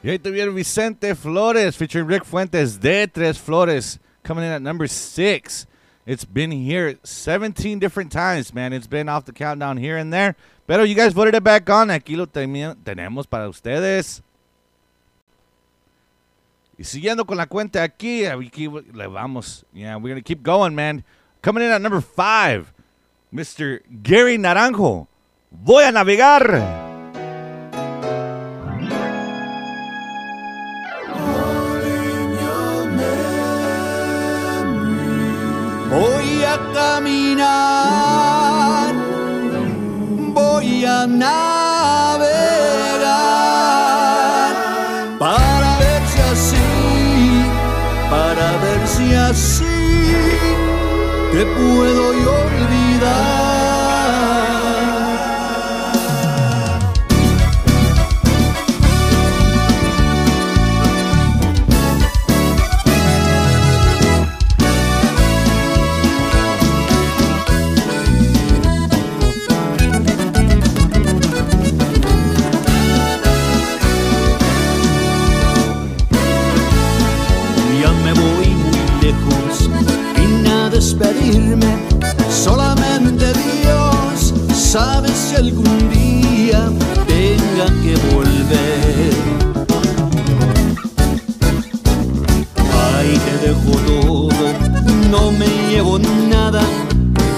Y 0.01 0.10
ahí 0.10 0.19
tuvieron 0.19 0.53
Vicente 0.53 1.15
Flores 1.15 1.77
featuring 1.77 2.10
Rick 2.10 2.26
Fuentes 2.26 2.81
de 2.81 3.07
Tres 3.07 3.39
Flores 3.39 4.01
coming 4.23 4.43
in 4.43 4.51
at 4.51 4.61
number 4.61 4.87
six. 4.87 5.67
It's 6.05 6.25
been 6.25 6.51
here 6.51 6.97
17 7.03 7.79
different 7.79 8.11
times, 8.11 8.53
man. 8.53 8.73
It's 8.73 8.87
been 8.87 9.07
off 9.07 9.25
the 9.25 9.31
countdown 9.31 9.77
here 9.77 9.95
and 9.97 10.11
there. 10.11 10.35
Pero 10.67 10.83
you 10.83 10.95
guys 10.95 11.13
voted 11.13 11.35
it 11.35 11.43
back 11.43 11.69
on. 11.69 11.89
Aquí 11.89 12.17
lo 12.17 12.25
tenemos 12.25 13.29
para 13.29 13.47
ustedes. 13.47 14.21
Y 16.77 16.83
siguiendo 16.83 17.25
con 17.25 17.37
la 17.37 17.45
cuenta 17.45 17.83
aquí, 17.83 18.25
aquí 18.25 18.67
le 18.67 19.07
vamos. 19.07 19.63
Yeah, 19.73 19.95
we're 19.95 20.09
going 20.09 20.15
to 20.15 20.27
keep 20.27 20.43
going, 20.43 20.75
man. 20.75 21.03
Coming 21.41 21.63
in 21.63 21.69
at 21.69 21.81
number 21.81 22.01
five, 22.01 22.73
Mr. 23.33 23.81
Gary 24.01 24.37
Naranjo. 24.37 25.07
Voy 25.51 25.83
a 25.83 25.91
navegar. 25.91 26.82
Caminar, 36.94 38.94
voy 40.34 40.86
a 40.86 41.07
navegar 41.07 42.24
para 45.18 45.78
ver 45.80 46.02
si 46.11 46.20
así, 46.34 46.70
para 48.11 48.48
ver 48.64 48.82
si 48.88 49.15
así 49.15 49.80
te 51.32 51.44
puedo 51.57 52.03
olvidar. 52.44 53.62
Solamente 82.30 83.25
Dios 83.34 84.34
sabe 84.53 85.09
si 85.09 85.35
algún 85.35 85.89
día 85.89 86.69
tenga 87.07 87.67
que 87.81 87.95
volver. 88.13 89.13
Ay, 92.95 93.19
te 93.25 93.47
dejo 93.47 93.77
todo, 93.88 94.45
no 95.09 95.31
me 95.31 95.47
llevo 95.69 95.99
nada. 96.30 96.61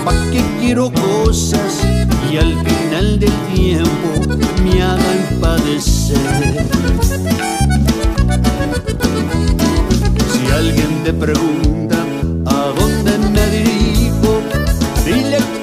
¿Pa' 0.03 0.31
qué 0.31 0.43
quiero 0.59 0.91
cosas 0.91 1.81
y 2.31 2.37
al 2.37 2.53
final 2.65 3.19
del 3.19 3.33
tiempo 3.53 4.37
me 4.63 4.81
hagan 4.81 5.39
padecer? 5.39 6.67
Si 10.31 10.51
alguien 10.51 11.03
te 11.03 11.13
pregunta 11.13 11.74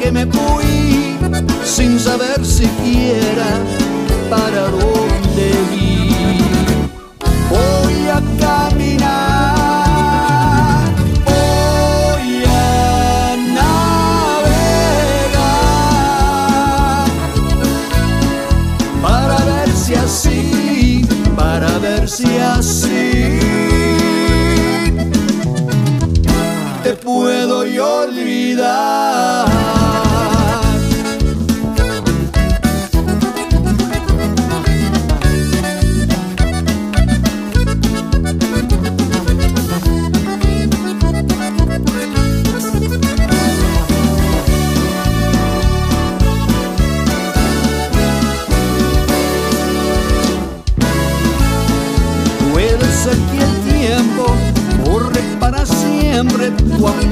que 0.02 0.10
me 0.10 0.26
fui 0.26 1.16
sin 1.64 1.98
saber 2.00 2.44
siquiera 2.44 3.60
para 4.28 4.62
dónde 4.68 5.50
ir. 5.76 6.42
Voy 7.48 8.08
a 8.08 8.20
caminar, 8.44 9.94
voy 11.24 12.44
a 12.46 13.36
navegar 13.58 14.66
para 19.02 19.36
ver 19.44 19.70
si 19.84 19.94
así, 19.94 21.06
para 21.36 21.78
ver 21.78 22.08
si 22.08 22.38
así 22.38 23.38
te 26.82 26.92
puedo 26.94 27.64
yo 27.64 28.02
olvidar. 28.02 29.81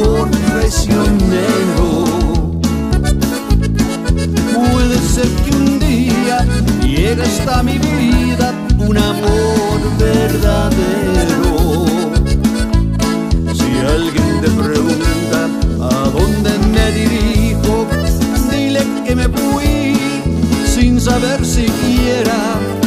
Amor 0.00 0.30
traicionero. 0.30 2.04
Puede 4.54 4.98
ser 4.98 5.28
que 5.44 5.56
un 5.56 5.78
día 5.78 6.46
llegue 6.82 7.22
hasta 7.22 7.62
mi 7.62 7.78
vida 7.78 8.54
un 8.78 8.96
amor 8.96 9.80
verdadero. 9.98 11.86
Si 13.54 13.70
alguien 13.94 14.40
te 14.40 14.50
pregunta 14.50 15.48
a 15.80 16.08
dónde 16.10 16.50
me 16.72 16.92
dirijo, 16.92 17.86
dile 18.50 18.82
que 19.06 19.14
me 19.14 19.28
fui 19.28 19.96
sin 20.66 21.00
saber 21.00 21.44
siquiera 21.44 22.79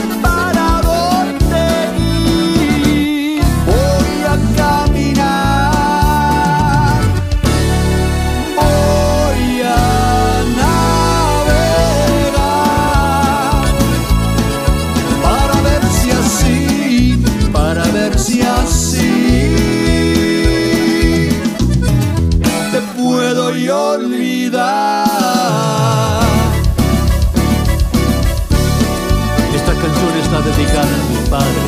padre, 31.34 31.66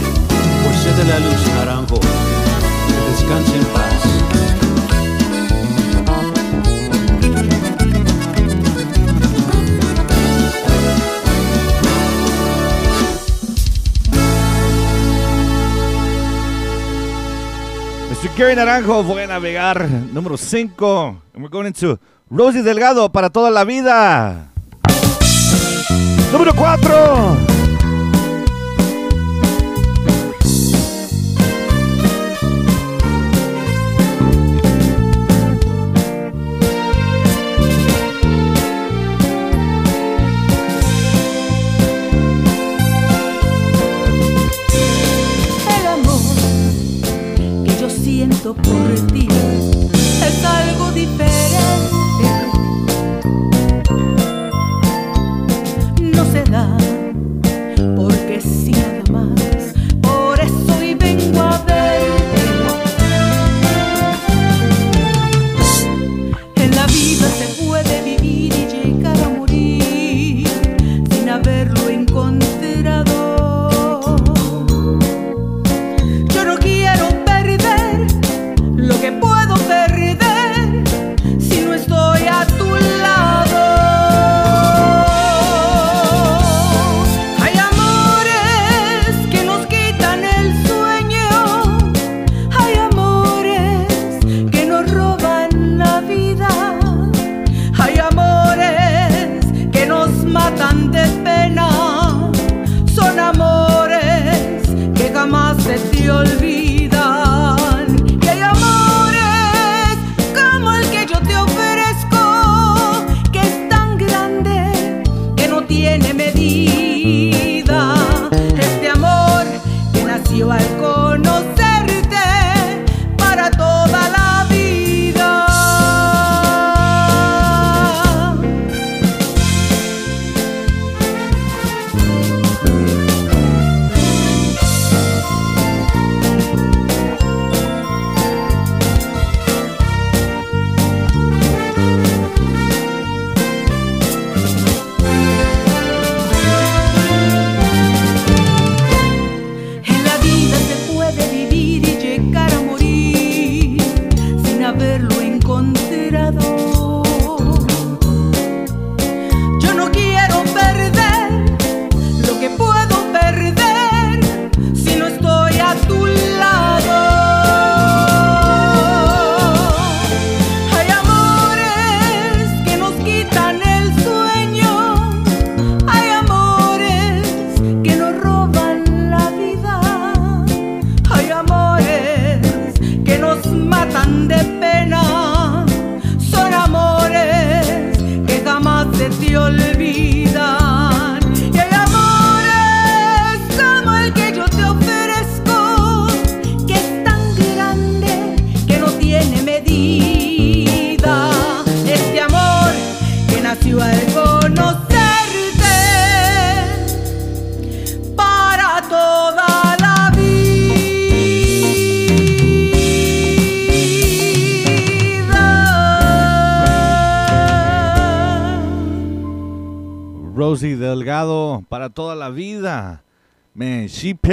José 0.63 0.93
de 0.93 1.05
la 1.09 1.19
Luz 1.19 1.47
Naranjo. 1.55 1.99
Que 1.99 3.11
descanse 3.11 3.55
en 3.57 3.65
paz. 3.73 4.01
Gary 18.37 18.53
Naranjo, 18.53 19.01
voy 19.01 19.21
a 19.21 19.27
navegar. 19.27 19.87
Número 20.11 20.35
5. 20.35 21.21
And 21.33 21.41
we're 21.41 21.49
going 21.49 21.67
into 21.67 21.97
Rosy 22.29 22.61
Delgado 22.61 23.09
para 23.09 23.29
toda 23.29 23.49
la 23.49 23.63
vida. 23.63 24.51
Número 26.33 26.53
4. 26.53 27.54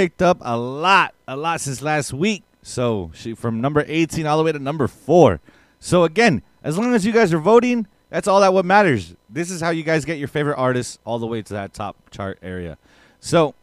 Picked 0.03 0.21
up 0.21 0.39
a 0.41 0.57
lot, 0.57 1.15
a 1.29 1.37
lot 1.37 1.61
since 1.61 1.81
last 1.81 2.13
week. 2.13 2.43
So 2.61 3.13
she 3.15 3.35
from 3.35 3.61
number 3.61 3.85
18 3.87 4.27
all 4.27 4.37
the 4.37 4.43
way 4.43 4.51
to 4.51 4.59
number 4.59 4.89
four. 4.89 5.39
So 5.79 6.03
again, 6.03 6.43
as 6.65 6.77
long 6.77 6.93
as 6.93 7.07
you 7.07 7.13
guys 7.13 7.33
are 7.33 7.39
voting, 7.39 7.87
that's 8.11 8.27
all 8.27 8.41
that 8.41 8.53
what 8.53 8.65
matters. 8.65 9.15
This 9.31 9.49
is 9.49 9.61
how 9.61 9.71
you 9.71 9.85
guys 9.85 10.05
get 10.05 10.19
your 10.19 10.27
favorite 10.27 10.57
artists 10.57 10.99
all 11.05 11.21
the 11.21 11.27
way 11.29 11.41
to 11.41 11.53
that 11.55 11.73
top 11.73 12.11
chart 12.11 12.41
area. 12.43 12.79
So 13.21 13.55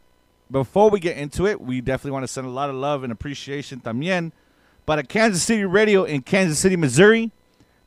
before 0.50 0.88
we 0.88 0.98
get 0.98 1.18
into 1.18 1.46
it, 1.46 1.60
we 1.60 1.82
definitely 1.82 2.12
want 2.12 2.22
to 2.22 2.28
send 2.28 2.46
a 2.46 2.50
lot 2.50 2.70
of 2.70 2.76
love 2.76 3.04
and 3.04 3.12
appreciation 3.12 3.80
también 3.80 4.32
But 4.86 4.98
at 4.98 5.10
Kansas 5.10 5.42
City 5.42 5.66
Radio 5.66 6.04
in 6.04 6.22
Kansas 6.22 6.58
City, 6.58 6.74
Missouri, 6.74 7.32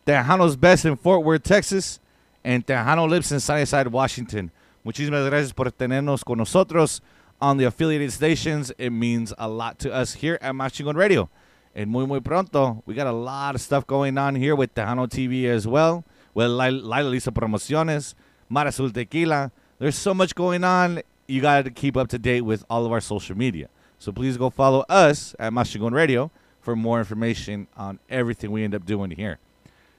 Tejano's 0.05 0.55
Best 0.55 0.85
in 0.85 0.95
Fort 0.95 1.23
Worth, 1.23 1.41
Texas, 1.41 1.99
and 2.43 2.63
Tejano 2.67 3.09
Lips 3.09 3.31
in 3.31 3.39
Sunnyside, 3.39 3.87
Washington. 3.87 4.51
Muchísimas 4.85 5.27
gracias 5.27 5.53
por 5.53 5.71
tenernos 5.71 6.23
con 6.23 6.37
nosotros 6.37 7.01
on 7.43 7.57
the 7.57 7.65
affiliated 7.65 8.09
stations. 8.13 8.71
It 8.77 8.91
means 8.91 9.33
a 9.37 9.49
lot 9.49 9.77
to 9.79 9.93
us 9.93 10.13
here 10.13 10.39
at 10.41 10.53
Maschingon 10.53 10.95
Radio. 10.95 11.29
And 11.75 11.91
muy, 11.91 12.05
muy 12.05 12.21
pronto, 12.21 12.81
we 12.85 12.93
got 12.93 13.05
a 13.05 13.11
lot 13.11 13.53
of 13.53 13.59
stuff 13.59 13.85
going 13.85 14.17
on 14.17 14.35
here 14.35 14.55
with 14.55 14.73
Tejano 14.73 15.09
TV 15.09 15.45
as 15.47 15.67
well, 15.67 16.05
with 16.33 16.47
Lila 16.47 17.03
Lisa 17.03 17.33
Promociones, 17.33 18.13
Mar 18.47 18.67
Azul 18.67 18.91
Tequila. 18.91 19.51
There's 19.77 19.97
so 19.97 20.13
much 20.13 20.35
going 20.35 20.63
on. 20.63 21.01
You 21.27 21.41
got 21.41 21.65
to 21.65 21.71
keep 21.71 21.97
up 21.97 22.07
to 22.09 22.17
date 22.17 22.41
with 22.41 22.63
all 22.69 22.85
of 22.85 22.93
our 22.93 23.01
social 23.01 23.37
media. 23.37 23.67
So 23.99 24.13
please 24.13 24.37
go 24.37 24.49
follow 24.49 24.85
us 24.87 25.35
at 25.37 25.51
Maschingon 25.51 25.91
Radio 25.91 26.31
for 26.61 26.77
more 26.77 26.99
information 26.99 27.67
on 27.75 27.99
everything 28.09 28.51
we 28.51 28.63
end 28.63 28.73
up 28.73 28.85
doing 28.85 29.11
here. 29.11 29.39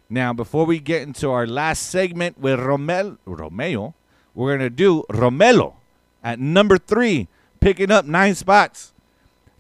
Now, 0.09 0.33
before 0.33 0.65
we 0.65 0.79
get 0.79 1.03
into 1.03 1.31
our 1.31 1.47
last 1.47 1.91
segment 1.91 2.41
with 2.41 2.59
Romel, 2.59 3.19
Romeo, 3.27 3.93
we're 4.35 4.57
going 4.57 4.61
to 4.61 4.75
do 4.75 5.05
Romelo 5.11 5.75
at 6.23 6.41
number 6.41 6.79
three, 6.79 7.29
picking 7.65 7.91
up 7.91 8.05
nine 8.05 8.35
spots. 8.35 8.93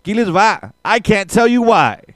Aquí 0.02 0.14
les 0.14 0.28
va. 0.28 0.74
I 0.84 1.00
can't 1.00 1.30
tell 1.30 1.48
you 1.48 1.62
why. 1.62 2.13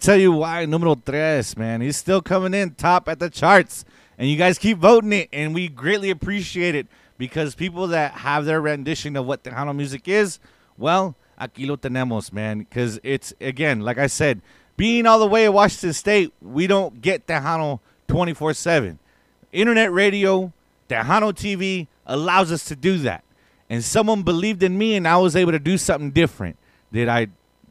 Tell 0.00 0.16
you 0.16 0.32
why. 0.32 0.64
Numero 0.64 0.94
tres, 0.94 1.56
man. 1.56 1.80
He's 1.80 1.96
still 1.96 2.22
coming 2.22 2.54
in 2.54 2.74
top 2.74 3.08
at 3.08 3.18
the 3.18 3.30
charts. 3.30 3.84
And 4.18 4.28
you 4.28 4.36
guys 4.36 4.58
keep 4.58 4.78
voting 4.78 5.12
it. 5.12 5.28
And 5.32 5.54
we 5.54 5.68
greatly 5.68 6.10
appreciate 6.10 6.74
it 6.74 6.86
because 7.18 7.54
people 7.54 7.86
that 7.88 8.12
have 8.12 8.44
their 8.44 8.60
rendition 8.60 9.16
of 9.16 9.26
what 9.26 9.44
Tejano 9.44 9.74
music 9.74 10.08
is, 10.08 10.40
well, 10.76 11.14
aquí 11.40 11.66
lo 11.68 11.76
tenemos, 11.76 12.32
man. 12.32 12.60
Because 12.60 12.98
it's, 13.02 13.32
again, 13.40 13.80
like 13.80 13.98
I 13.98 14.06
said, 14.06 14.40
being 14.76 15.06
all 15.06 15.18
the 15.18 15.26
way 15.26 15.44
in 15.44 15.52
Washington 15.52 15.92
State, 15.92 16.32
we 16.40 16.66
don't 16.66 17.00
get 17.00 17.26
Tejano 17.26 17.80
24 18.08 18.54
7. 18.54 18.98
Internet 19.52 19.92
radio, 19.92 20.52
Tejano 20.88 21.32
TV 21.32 21.86
allows 22.06 22.50
us 22.50 22.64
to 22.64 22.76
do 22.76 22.98
that. 22.98 23.24
And 23.68 23.84
someone 23.84 24.22
believed 24.22 24.62
in 24.62 24.76
me, 24.76 24.96
and 24.96 25.06
I 25.06 25.16
was 25.18 25.36
able 25.36 25.52
to 25.52 25.58
do 25.58 25.78
something 25.78 26.10
different. 26.10 26.56
Did 26.92 27.08
I 27.08 27.28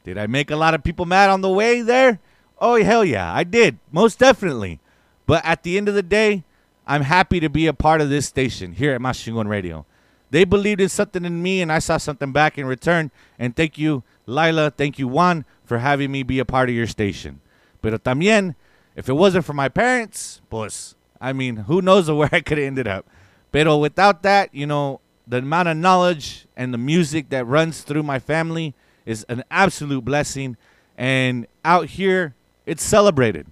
did 0.09 0.17
I 0.17 0.25
make 0.25 0.49
a 0.49 0.55
lot 0.55 0.73
of 0.73 0.83
people 0.83 1.05
mad 1.05 1.29
on 1.29 1.41
the 1.41 1.49
way 1.51 1.83
there? 1.83 2.17
Oh 2.57 2.81
hell 2.81 3.05
yeah, 3.05 3.31
I 3.31 3.43
did. 3.43 3.77
Most 3.91 4.17
definitely. 4.17 4.79
But 5.27 5.45
at 5.45 5.61
the 5.61 5.77
end 5.77 5.87
of 5.87 5.93
the 5.93 6.01
day, 6.01 6.43
I'm 6.87 7.03
happy 7.03 7.39
to 7.39 7.47
be 7.47 7.67
a 7.67 7.73
part 7.73 8.01
of 8.01 8.09
this 8.09 8.25
station 8.25 8.73
here 8.73 8.91
at 8.95 9.01
Maschingon 9.01 9.47
Radio. 9.47 9.85
They 10.31 10.45
believed 10.45 10.81
in 10.81 10.89
something 10.89 11.25
in 11.25 11.43
me 11.43 11.61
and 11.61 11.71
I 11.71 11.77
saw 11.77 11.97
something 11.97 12.31
back 12.31 12.57
in 12.57 12.65
return. 12.65 13.11
And 13.37 13.55
thank 13.55 13.77
you, 13.77 14.01
Lila, 14.25 14.71
thank 14.71 14.97
you, 14.97 15.07
Juan, 15.07 15.45
for 15.63 15.77
having 15.77 16.11
me 16.11 16.23
be 16.23 16.39
a 16.39 16.45
part 16.45 16.69
of 16.69 16.75
your 16.75 16.87
station. 16.87 17.39
Pero 17.79 17.99
también, 17.99 18.55
if 18.95 19.09
it 19.09 19.13
wasn't 19.13 19.45
for 19.45 19.53
my 19.53 19.69
parents, 19.69 20.41
pues, 20.49 20.95
I 21.21 21.33
mean, 21.33 21.69
who 21.69 21.83
knows 21.83 22.09
where 22.11 22.29
I 22.31 22.41
could 22.41 22.57
have 22.57 22.65
ended 22.65 22.87
up. 22.87 23.05
Pero 23.51 23.77
without 23.77 24.23
that, 24.23 24.49
you 24.55 24.65
know, 24.65 25.01
the 25.27 25.37
amount 25.37 25.67
of 25.67 25.77
knowledge 25.77 26.47
and 26.57 26.73
the 26.73 26.79
music 26.79 27.29
that 27.29 27.45
runs 27.45 27.81
through 27.83 28.01
my 28.01 28.17
family 28.17 28.73
is 29.05 29.25
an 29.29 29.43
absolute 29.49 30.03
blessing. 30.03 30.57
And 30.97 31.47
out 31.63 31.87
here, 31.87 32.35
it's 32.65 32.83
celebrated. 32.83 33.47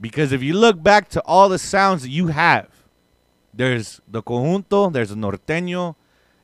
Because 0.00 0.32
if 0.32 0.42
you 0.42 0.54
look 0.54 0.82
back 0.82 1.08
to 1.10 1.20
all 1.22 1.48
the 1.48 1.58
sounds 1.58 2.02
that 2.02 2.10
you 2.10 2.28
have, 2.28 2.68
there's 3.52 4.00
the 4.08 4.22
conjunto, 4.22 4.92
there's 4.92 5.10
the 5.10 5.16
norteño, 5.16 5.94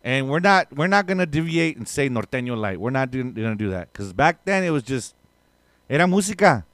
and 0.05 0.29
we're 0.29 0.41
not 0.41 0.69
we're 0.77 0.87
not 0.87 1.07
gonna 1.07 1.27
deviate 1.27 1.77
and 1.77 1.89
say 1.89 2.09
norteño 2.09 2.57
light. 2.57 2.79
We're 2.79 2.91
not 2.91 3.11
gonna 3.11 3.57
do 3.57 3.71
that 3.71 3.93
because 3.93 4.13
back 4.13 4.45
then 4.45 4.63
it 4.63 4.71
was 4.71 4.83
just 4.83 5.15
era 5.89 6.05
música. 6.05 6.65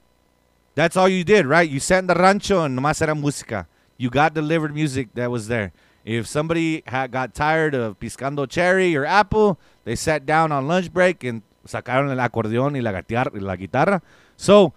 That's 0.75 0.97
all 0.97 1.07
you 1.07 1.23
did, 1.23 1.45
right? 1.45 1.69
You 1.69 1.79
sat 1.79 1.99
in 1.99 2.07
the 2.07 2.15
rancho 2.15 2.63
and 2.63 2.77
nomás 2.77 3.01
era 3.01 3.13
música. 3.13 3.67
You 3.97 4.09
got 4.09 4.33
delivered 4.33 4.73
music 4.73 5.09
that 5.13 5.31
was 5.31 5.47
there. 5.47 5.71
If 6.05 6.27
somebody 6.27 6.83
had 6.87 7.11
got 7.11 7.33
tired 7.33 7.73
of 7.75 7.99
piscando 7.99 8.49
cherry 8.49 8.95
or 8.95 9.05
apple, 9.05 9.57
they 9.85 9.95
sat 9.95 10.25
down 10.25 10.51
on 10.51 10.67
lunch 10.67 10.91
break 10.91 11.23
and 11.23 11.41
sacaron 11.65 12.11
el 12.11 12.17
acordeón 12.17 12.73
y 12.73 12.79
la, 12.79 12.91
la 12.91 13.55
guitarra. 13.55 14.01
So 14.35 14.73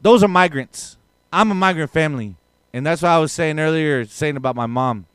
those 0.00 0.22
are 0.22 0.28
migrants. 0.28 0.96
I'm 1.32 1.50
a 1.50 1.54
migrant 1.54 1.90
family. 1.90 2.36
And 2.72 2.86
that's 2.86 3.02
what 3.02 3.10
I 3.10 3.18
was 3.18 3.32
saying 3.32 3.58
earlier, 3.58 4.04
saying 4.04 4.36
about 4.36 4.54
my 4.54 4.66
mom. 4.66 5.06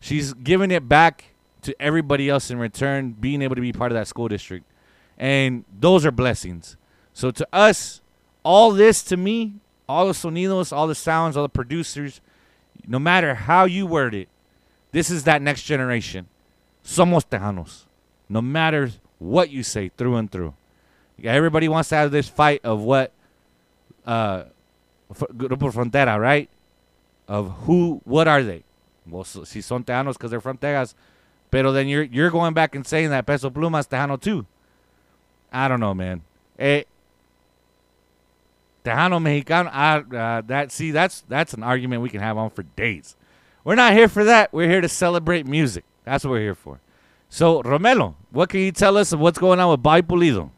She's 0.00 0.34
giving 0.34 0.70
it 0.70 0.88
back 0.88 1.24
to 1.62 1.74
everybody 1.80 2.28
else 2.28 2.50
in 2.50 2.58
return, 2.58 3.12
being 3.12 3.42
able 3.42 3.54
to 3.54 3.60
be 3.60 3.72
part 3.72 3.92
of 3.92 3.96
that 3.96 4.08
school 4.08 4.28
district. 4.28 4.66
And 5.16 5.64
those 5.78 6.04
are 6.04 6.10
blessings. 6.10 6.76
So 7.12 7.30
to 7.30 7.46
us, 7.52 8.00
all 8.42 8.72
this 8.72 9.02
to 9.04 9.16
me, 9.16 9.54
all 9.88 10.06
the 10.06 10.12
sonidos, 10.12 10.72
all 10.72 10.86
the 10.86 10.94
sounds, 10.94 11.36
all 11.36 11.42
the 11.44 11.48
producers, 11.48 12.20
no 12.86 12.98
matter 12.98 13.34
how 13.34 13.64
you 13.64 13.86
word 13.86 14.14
it, 14.14 14.28
this 14.94 15.10
is 15.10 15.24
that 15.24 15.42
next 15.42 15.64
generation. 15.64 16.28
Somos 16.84 17.24
Tejanos. 17.28 17.82
No 18.28 18.40
matter 18.40 18.92
what 19.18 19.50
you 19.50 19.64
say, 19.64 19.90
through 19.96 20.14
and 20.14 20.30
through. 20.30 20.54
Everybody 21.22 21.68
wants 21.68 21.88
to 21.88 21.96
have 21.96 22.12
this 22.12 22.28
fight 22.28 22.60
of 22.62 22.80
what 22.80 23.10
uh, 24.06 24.44
Grupo 25.12 25.72
Frontera, 25.72 26.16
right? 26.20 26.48
Of 27.26 27.50
who, 27.64 28.02
what 28.04 28.28
are 28.28 28.44
they? 28.44 28.62
Well, 29.04 29.24
si 29.24 29.60
son 29.60 29.82
Tejanos 29.82 30.12
because 30.12 30.30
they're 30.30 30.40
from 30.40 30.58
Texas, 30.58 30.94
pero 31.50 31.72
then 31.72 31.88
you're 31.88 32.04
you're 32.04 32.30
going 32.30 32.54
back 32.54 32.76
and 32.76 32.86
saying 32.86 33.10
that 33.10 33.26
Peso 33.26 33.50
Pluma 33.50 33.80
is 33.80 33.88
Tejano 33.88 34.20
too. 34.20 34.46
I 35.52 35.66
don't 35.66 35.80
know, 35.80 35.92
man. 35.92 36.22
Eh, 36.56 36.84
Tejano 38.84 39.20
Mexicano, 39.20 39.70
I, 39.72 39.98
uh, 40.16 40.40
that 40.42 40.70
see 40.70 40.92
that's 40.92 41.24
that's 41.28 41.52
an 41.52 41.64
argument 41.64 42.00
we 42.02 42.10
can 42.10 42.20
have 42.20 42.38
on 42.38 42.50
for 42.50 42.62
days. 42.62 43.16
We're 43.64 43.76
not 43.76 43.94
here 43.94 44.08
for 44.08 44.24
that. 44.24 44.52
We're 44.52 44.68
here 44.68 44.82
to 44.82 44.88
celebrate 44.90 45.46
music. 45.46 45.84
That's 46.04 46.22
what 46.22 46.32
we're 46.32 46.40
here 46.40 46.54
for. 46.54 46.80
So, 47.30 47.62
Romelo, 47.62 48.14
what 48.30 48.50
can 48.50 48.60
you 48.60 48.70
tell 48.70 48.98
us 48.98 49.12
of 49.12 49.20
what's 49.20 49.38
going 49.38 49.58
on 49.58 49.70
with 49.70 49.82
Bobby 49.82 50.02
Pulido? 50.02 50.50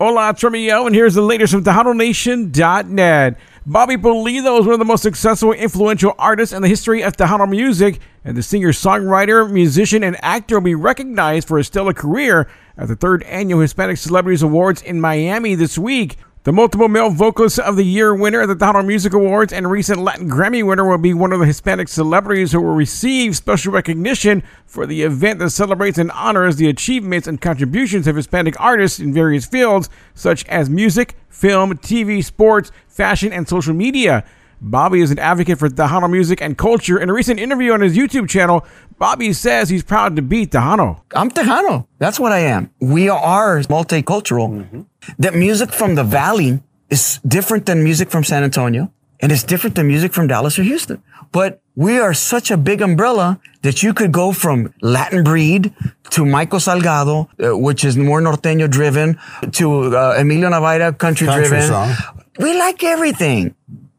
Hola, 0.00 0.34
Tremio, 0.34 0.86
and 0.86 0.94
here's 0.94 1.14
the 1.14 1.22
latest 1.22 1.52
from 1.52 1.64
TejanoNation.net. 1.64 3.38
Bobby 3.66 3.96
Pulido 3.96 4.58
is 4.58 4.66
one 4.66 4.72
of 4.72 4.78
the 4.78 4.84
most 4.86 5.02
successful 5.02 5.52
influential 5.52 6.14
artists 6.18 6.54
in 6.54 6.62
the 6.62 6.68
history 6.68 7.02
of 7.02 7.14
Tejano 7.14 7.48
music, 7.48 8.00
and 8.24 8.36
the 8.36 8.42
singer, 8.42 8.72
songwriter, 8.72 9.50
musician, 9.50 10.02
and 10.02 10.16
actor 10.22 10.56
will 10.56 10.64
be 10.64 10.74
recognized 10.74 11.46
for 11.46 11.58
his 11.58 11.66
stellar 11.66 11.92
career 11.92 12.48
at 12.78 12.88
the 12.88 12.96
third 12.96 13.22
annual 13.24 13.60
Hispanic 13.60 13.98
Celebrities 13.98 14.42
Awards 14.42 14.82
in 14.82 15.00
Miami 15.00 15.54
this 15.54 15.76
week. 15.78 16.16
The 16.46 16.52
multiple 16.52 16.86
male 16.86 17.10
vocalist 17.10 17.58
of 17.58 17.74
the 17.74 17.82
year 17.82 18.14
winner 18.14 18.42
at 18.42 18.46
the 18.46 18.54
Tejano 18.54 18.86
Music 18.86 19.12
Awards 19.12 19.52
and 19.52 19.68
recent 19.68 19.98
Latin 19.98 20.30
Grammy 20.30 20.64
winner 20.64 20.88
will 20.88 20.96
be 20.96 21.12
one 21.12 21.32
of 21.32 21.40
the 21.40 21.44
Hispanic 21.44 21.88
celebrities 21.88 22.52
who 22.52 22.60
will 22.60 22.76
receive 22.76 23.36
special 23.36 23.72
recognition 23.72 24.44
for 24.64 24.86
the 24.86 25.02
event 25.02 25.40
that 25.40 25.50
celebrates 25.50 25.98
and 25.98 26.12
honors 26.12 26.54
the 26.54 26.68
achievements 26.68 27.26
and 27.26 27.40
contributions 27.40 28.06
of 28.06 28.14
Hispanic 28.14 28.54
artists 28.60 29.00
in 29.00 29.12
various 29.12 29.44
fields 29.44 29.90
such 30.14 30.44
as 30.46 30.70
music, 30.70 31.16
film, 31.28 31.76
TV, 31.78 32.22
sports, 32.22 32.70
fashion, 32.86 33.32
and 33.32 33.48
social 33.48 33.74
media. 33.74 34.24
Bobby 34.60 35.00
is 35.00 35.10
an 35.10 35.18
advocate 35.18 35.58
for 35.58 35.68
Tejano 35.68 36.10
music 36.10 36.40
and 36.40 36.56
culture. 36.56 36.98
In 36.98 37.10
a 37.10 37.12
recent 37.12 37.38
interview 37.38 37.72
on 37.72 37.80
his 37.80 37.96
YouTube 37.96 38.28
channel, 38.28 38.64
Bobby 38.98 39.32
says 39.32 39.68
he's 39.68 39.82
proud 39.82 40.16
to 40.16 40.22
be 40.22 40.46
Tejano. 40.46 41.02
I'm 41.14 41.30
Tejano. 41.30 41.86
That's 41.98 42.18
what 42.18 42.32
I 42.32 42.40
am. 42.40 42.70
We 42.80 43.08
are 43.08 43.58
multicultural. 43.60 44.86
That 45.18 45.34
music 45.34 45.72
from 45.72 45.94
the 45.94 46.04
valley 46.04 46.60
is 46.90 47.20
different 47.26 47.66
than 47.66 47.84
music 47.84 48.10
from 48.10 48.24
San 48.24 48.42
Antonio 48.42 48.90
and 49.20 49.32
it's 49.32 49.42
different 49.42 49.76
than 49.76 49.86
music 49.86 50.12
from 50.12 50.26
Dallas 50.26 50.58
or 50.58 50.62
Houston. 50.62 51.02
But 51.32 51.60
we 51.74 51.98
are 51.98 52.14
such 52.14 52.50
a 52.50 52.56
big 52.56 52.80
umbrella 52.80 53.40
that 53.62 53.82
you 53.82 53.92
could 53.92 54.12
go 54.12 54.32
from 54.32 54.72
Latin 54.80 55.24
breed 55.24 55.72
to 56.10 56.24
Michael 56.24 56.58
Salgado, 56.58 57.28
uh, 57.42 57.56
which 57.58 57.84
is 57.84 57.96
more 57.96 58.20
norteño 58.20 58.70
driven, 58.70 59.18
to 59.52 59.96
uh, 59.96 60.14
Emilio 60.18 60.48
Navaira 60.50 60.96
country, 60.96 61.26
Country 61.26 61.48
driven. 61.48 61.68
song. 61.68 61.94
We 62.38 62.56
like 62.58 62.82
everything. 62.84 63.54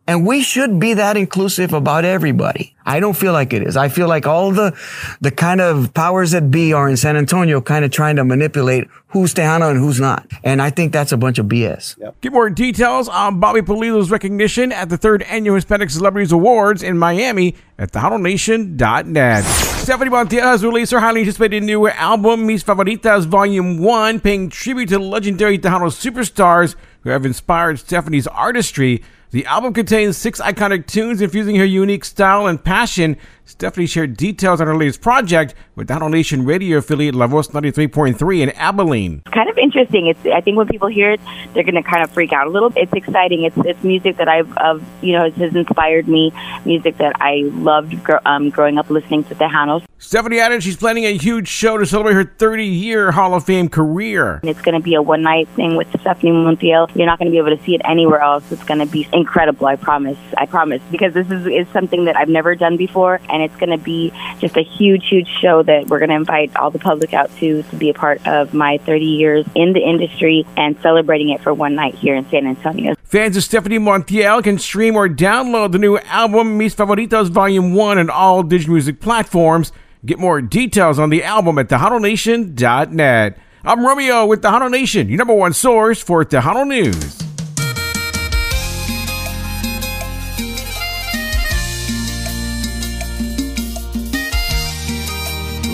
And 0.08 0.26
we 0.26 0.42
should 0.42 0.80
be 0.80 0.94
that 0.94 1.18
inclusive 1.18 1.74
about 1.74 2.06
everybody. 2.06 2.74
I 2.86 3.02
don't 3.02 3.16
feel 3.16 3.34
like 3.34 3.52
it 3.52 3.62
is. 3.62 3.76
I 3.76 3.90
feel 3.90 4.08
like 4.08 4.26
all 4.26 4.52
the, 4.54 4.74
the 5.20 5.32
kind 5.32 5.60
of 5.60 5.94
powers 5.94 6.32
that 6.32 6.50
be 6.50 6.72
are 6.72 6.88
in 6.88 6.96
San 6.96 7.18
Antonio 7.18 7.60
kind 7.60 7.84
of 7.84 7.92
trying 7.92 8.16
to 8.16 8.24
manipulate 8.24 8.88
who's 9.08 9.34
Tejano 9.34 9.70
and 9.70 9.78
who's 9.78 10.00
not. 10.00 10.26
And 10.46 10.62
I 10.62 10.70
think 10.70 10.94
that's 10.94 11.12
a 11.12 11.18
bunch 11.18 11.40
of 11.40 11.48
BS. 11.48 11.98
Get 12.22 12.32
more 12.32 12.50
details 12.50 13.10
on 13.10 13.42
Bobby 13.42 13.62
Pulido's 13.62 14.10
recognition 14.10 14.72
at 14.72 14.88
the 14.88 14.98
third 14.98 15.24
annual 15.24 15.56
Hispanic 15.56 15.90
Celebrities 15.90 16.32
Awards 16.32 16.82
in 16.82 16.98
Miami 16.98 17.56
at 17.78 17.92
tejanonation.net. 17.92 19.44
Stephanie 19.44 20.10
Montiel 20.10 20.42
has 20.44 20.64
released 20.64 20.94
her 20.94 21.02
highly 21.02 21.22
anticipated 21.22 21.64
new 21.64 21.88
album, 21.90 22.48
Mis 22.48 22.64
Favoritas 22.64 23.26
Volume 23.26 23.80
1, 23.80 24.22
paying 24.22 24.50
tribute 24.50 24.88
to 24.90 25.00
legendary 25.00 25.60
Tejano 25.60 25.92
superstars 25.92 26.76
who 27.02 27.10
have 27.10 27.26
inspired 27.26 27.80
Stephanie's 27.80 28.28
artistry. 28.28 29.04
The 29.32 29.46
album 29.46 29.74
contains 29.74 30.16
six 30.16 30.40
iconic 30.40 30.88
tunes 30.88 31.22
infusing 31.22 31.58
her 31.58 31.66
unique 31.66 32.06
style 32.06 32.48
and 32.48 32.64
passion. 32.64 33.18
Stephanie 33.48 33.88
shared 33.88 34.18
details 34.18 34.60
on 34.60 34.68
her 34.68 34.76
latest 34.76 35.00
project 35.00 35.56
with 35.76 35.88
Tejano 35.88 36.12
Nation 36.12 36.44
radio 36.44 36.80
affiliate 36.80 37.16
La 37.16 37.28
Voz 37.28 37.48
93.3 37.48 38.42
in 38.42 38.50
Abilene. 38.50 39.22
It's 39.26 39.34
kind 39.34 39.50
of 39.50 39.58
interesting. 39.58 40.08
It's 40.08 40.20
I 40.26 40.42
think 40.42 40.58
when 40.58 40.68
people 40.68 40.90
hear 40.90 41.12
it, 41.12 41.22
they're 41.54 41.64
going 41.64 41.76
to 41.76 41.82
kind 41.82 42.04
of 42.04 42.12
freak 42.12 42.34
out 42.34 42.48
a 42.48 42.50
little. 42.50 42.70
Bit 42.70 42.84
it's 42.84 42.94
exciting. 42.94 43.46
It's 43.46 43.56
it's 43.60 43.82
music 43.86 44.18
that 44.18 44.28
I've 44.28 44.52
of 44.58 44.84
you 45.02 45.14
know 45.14 45.32
has 45.32 45.56
inspired 45.56 46.10
me. 46.10 46.34
Music 46.66 46.98
that 46.98 47.16
I 47.22 47.44
loved 47.54 47.96
um, 48.26 48.50
growing 48.50 48.78
up 48.78 48.90
listening 48.90 49.24
to 49.26 49.36
Tejanos. 49.36 49.88
Stephanie 50.00 50.40
added 50.40 50.62
she's 50.62 50.78
planning 50.78 51.06
a 51.06 51.18
huge 51.18 51.48
show 51.48 51.78
to 51.78 51.86
celebrate 51.86 52.14
her 52.14 52.24
30 52.24 52.66
year 52.66 53.12
Hall 53.12 53.34
of 53.34 53.46
Fame 53.46 53.68
career. 53.68 54.36
And 54.36 54.50
it's 54.50 54.62
going 54.62 54.76
to 54.76 54.84
be 54.84 54.94
a 54.94 55.02
one 55.02 55.24
night 55.24 55.48
thing 55.56 55.76
with 55.76 55.88
Stephanie 56.02 56.32
Montiel. 56.32 56.94
You're 56.96 57.08
not 57.08 57.18
going 57.18 57.26
to 57.26 57.32
be 57.32 57.40
able 57.40 57.56
to 57.58 57.64
see 57.64 57.74
it 57.74 57.82
anywhere 57.84 58.20
else. 58.20 58.52
It's 58.52 58.64
going 58.64 58.80
to 58.80 58.86
be 58.86 59.08
incredible. 59.12 59.66
I 59.66 59.76
promise. 59.76 60.18
I 60.38 60.46
promise 60.46 60.82
because 60.92 61.14
this 61.14 61.30
is 61.32 61.48
is 61.48 61.68
something 61.74 62.06
that 62.06 62.16
I've 62.16 62.30
never 62.30 62.54
done 62.56 62.78
before, 62.78 63.20
and 63.30 63.37
it's 63.44 63.56
going 63.58 63.70
to 63.70 63.78
be 63.78 64.12
just 64.40 64.56
a 64.58 64.64
huge, 64.64 65.08
huge 65.08 65.28
show 65.42 65.64
that 65.64 65.88
we're 65.88 66.00
going 66.00 66.10
to 66.10 66.16
invite 66.16 66.56
all 66.56 66.72
the 66.72 66.80
public 66.80 67.14
out 67.14 67.36
to 67.38 67.64
to 67.64 67.76
be 67.76 67.90
a 67.90 67.94
part 67.94 68.26
of 68.28 68.54
my 68.54 68.78
30 68.80 69.06
years 69.06 69.46
in 69.56 69.74
the 69.74 69.80
industry 69.80 70.46
and 70.56 70.78
celebrating 70.82 71.30
it 71.30 71.42
for 71.42 71.54
one 71.54 71.76
night 71.76 71.96
here 71.96 72.16
in 72.16 72.28
San 72.30 72.48
Antonio. 72.48 72.96
Fans 73.04 73.38
of 73.38 73.44
Stephanie 73.44 73.80
Montiel 73.80 74.44
can 74.44 74.58
stream 74.58 74.96
or 74.96 75.08
download 75.08 75.72
the 75.72 75.80
new 75.80 75.98
album 75.98 76.58
Mis 76.58 76.76
Favoritas 76.76 77.30
Volume 77.30 77.74
1 77.74 77.98
on 77.98 78.10
all 78.10 78.44
digital 78.44 78.74
music 78.74 79.00
platforms. 79.00 79.72
Get 80.06 80.20
more 80.20 80.42
details 80.42 81.00
on 81.00 81.10
the 81.10 81.24
album 81.24 81.58
at 81.58 81.70
TejanoNation.net. 81.70 83.38
I'm 83.64 83.86
Romeo 83.86 84.26
with 84.26 84.42
Tejano 84.42 84.72
Nation, 84.72 85.10
your 85.10 85.18
number 85.18 85.34
one 85.34 85.54
source 85.54 86.02
for 86.02 86.24
Tejano 86.24 86.66
News. 86.66 87.27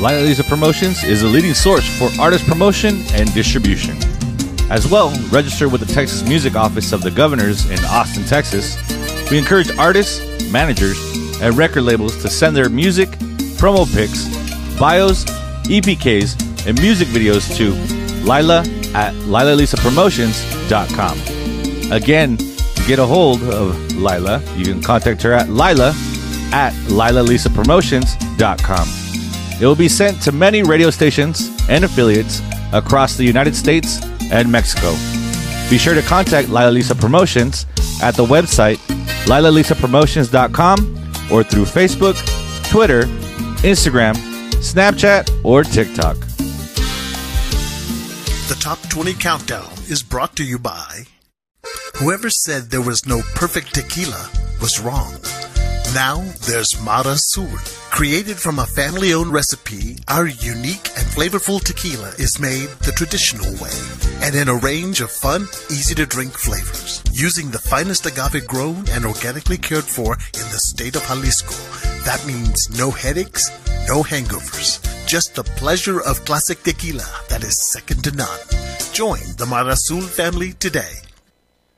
Lila 0.04 0.20
Lisa 0.20 0.44
Promotions 0.44 1.04
is 1.06 1.24
a 1.24 1.28
leading 1.28 1.54
source 1.54 1.88
for 1.98 2.10
artist 2.20 2.46
promotion 2.46 3.02
and 3.14 3.34
distribution. 3.34 3.96
As 4.70 4.86
well, 4.86 5.12
register 5.30 5.70
with 5.70 5.80
the 5.80 5.88
Texas 5.94 6.28
Music 6.28 6.58
Office 6.58 6.92
of 6.92 7.04
the 7.04 7.10
Governors 7.10 7.70
in 7.70 7.80
Austin, 7.86 8.26
Texas. 8.26 8.76
We 9.32 9.38
encourage 9.38 9.72
artists, 9.78 10.20
managers, 10.52 10.98
and 11.42 11.56
record 11.56 11.84
labels 11.84 12.22
to 12.22 12.28
send 12.28 12.54
their 12.54 12.68
music, 12.68 13.12
promo 13.62 13.86
pics, 13.96 14.28
bios, 14.78 15.24
EPKs, 15.70 16.68
and 16.68 16.78
music 16.82 17.08
videos 17.08 17.56
to 17.56 17.72
Lila 18.26 18.66
at 18.94 19.14
LilaLisaPromotions.com. 19.14 21.92
Again, 21.94 22.36
to 22.36 22.84
get 22.86 23.00
a 23.00 23.06
hold 23.06 23.42
of 23.44 23.96
Lila, 23.96 24.42
you 24.58 24.66
can 24.66 24.82
contact 24.82 25.22
her 25.22 25.32
at 25.32 25.48
Lila 25.48 25.94
at 26.52 26.74
LilaLisaPromotions.com. 26.90 29.03
It 29.62 29.66
will 29.66 29.76
be 29.76 29.88
sent 29.88 30.22
to 30.24 30.32
many 30.32 30.64
radio 30.64 30.90
stations 30.90 31.50
and 31.70 31.84
affiliates 31.84 32.42
across 32.72 33.16
the 33.16 33.24
United 33.24 33.56
States 33.56 34.02
and 34.32 34.52
Mexico. 34.52 34.92
Be 35.70 35.78
sure 35.78 35.94
to 35.94 36.02
contact 36.02 36.50
Lila 36.50 36.72
Lisa 36.72 36.96
Promotions 36.96 37.66
at 38.02 38.16
the 38.16 38.26
website 38.26 38.78
lilalisapromotions.com 39.26 40.78
or 41.32 41.44
through 41.44 41.66
Facebook, 41.66 42.16
Twitter, 42.70 43.04
Instagram, 43.64 44.16
Snapchat, 44.60 45.30
or 45.46 45.64
TikTok. 45.64 46.18
The 48.50 48.58
Top 48.60 48.82
20 48.90 49.14
Countdown 49.14 49.72
is 49.88 50.04
brought 50.04 50.36
to 50.36 50.44
you 50.44 50.60
by 50.60 51.06
Whoever 51.98 52.30
said 52.30 52.64
there 52.64 52.82
was 52.82 53.06
no 53.06 53.22
perfect 53.36 53.74
tequila 53.76 54.30
was 54.60 54.80
wrong. 54.80 55.14
Now 55.94 56.22
there's 56.48 56.82
Mara. 56.82 57.16
Created 57.92 58.38
from 58.38 58.58
a 58.58 58.66
family 58.66 59.14
owned 59.14 59.32
recipe, 59.32 59.98
our 60.08 60.26
unique 60.26 60.90
and 60.98 61.06
flavorful 61.06 61.64
tequila 61.64 62.10
is 62.18 62.40
made 62.40 62.70
the 62.82 62.92
traditional 62.92 63.52
way 63.62 64.04
and 64.24 64.34
in 64.36 64.48
a 64.48 64.56
range 64.56 65.02
of 65.02 65.12
fun, 65.12 65.44
easy 65.70 65.94
to 65.96 66.06
drink 66.06 66.34
flavors. 66.34 67.04
Using 67.12 67.52
the 67.52 67.60
finest 67.60 68.06
agave 68.06 68.48
grown 68.48 68.86
and 68.92 69.06
organically 69.06 69.58
cared 69.58 69.84
for 69.84 70.14
in 70.14 70.48
the 70.50 70.64
state 70.64 70.96
of 70.96 71.06
Jalisco. 71.06 71.54
That 72.06 72.26
means 72.26 72.70
no 72.78 72.90
headaches, 72.90 73.52
no 73.88 74.02
hangovers, 74.02 74.80
just 75.06 75.36
the 75.36 75.44
pleasure 75.44 76.00
of 76.02 76.26
classic 76.26 76.64
tequila 76.64 77.06
that 77.30 77.44
is 77.44 77.72
second 77.72 78.04
to 78.06 78.16
none. 78.16 78.40
Join 78.94 79.22
the 79.38 79.46
Mar 79.46 79.70
Azul 79.70 80.02
family 80.02 80.54
today. 80.54 81.04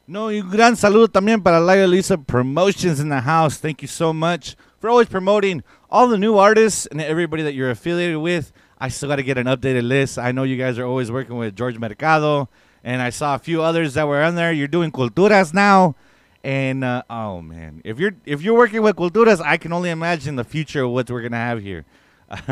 No, 0.07 0.29
y 0.31 0.39
un 0.39 0.51
gran 0.51 0.77
saludo 0.77 1.07
también 1.07 1.41
para 1.41 1.59
Lila 1.59 1.87
Lisa 1.87 2.15
Promotions 2.15 2.99
in 2.99 3.09
the 3.09 3.21
house. 3.21 3.57
Thank 3.57 3.81
you 3.81 3.87
so 3.87 4.13
much 4.13 4.55
for 4.79 4.87
always 4.87 5.07
promoting 5.07 5.63
all 5.89 6.07
the 6.07 6.17
new 6.17 6.37
artists 6.37 6.85
and 6.85 7.01
everybody 7.01 7.41
that 7.41 7.55
you're 7.55 7.71
affiliated 7.71 8.17
with. 8.17 8.53
I 8.79 8.89
still 8.89 9.09
got 9.09 9.15
to 9.15 9.23
get 9.23 9.39
an 9.39 9.47
updated 9.47 9.81
list. 9.87 10.19
I 10.19 10.31
know 10.31 10.43
you 10.43 10.57
guys 10.57 10.77
are 10.77 10.85
always 10.85 11.09
working 11.09 11.37
with 11.37 11.55
George 11.55 11.79
Mercado, 11.79 12.49
and 12.83 13.01
I 13.01 13.09
saw 13.09 13.33
a 13.33 13.39
few 13.39 13.63
others 13.63 13.95
that 13.95 14.07
were 14.07 14.21
on 14.21 14.35
there. 14.35 14.51
You're 14.51 14.67
doing 14.67 14.91
Culturas 14.91 15.55
now, 15.55 15.95
and 16.43 16.83
uh, 16.83 17.01
oh 17.09 17.41
man, 17.41 17.81
if 17.83 17.97
you're 17.97 18.13
if 18.25 18.43
you're 18.43 18.55
working 18.55 18.83
with 18.83 18.97
Culturas, 18.97 19.41
I 19.41 19.57
can 19.57 19.73
only 19.73 19.89
imagine 19.89 20.35
the 20.35 20.43
future 20.43 20.83
of 20.83 20.91
what 20.91 21.09
we're 21.09 21.23
gonna 21.23 21.37
have 21.37 21.63
here. 21.63 21.83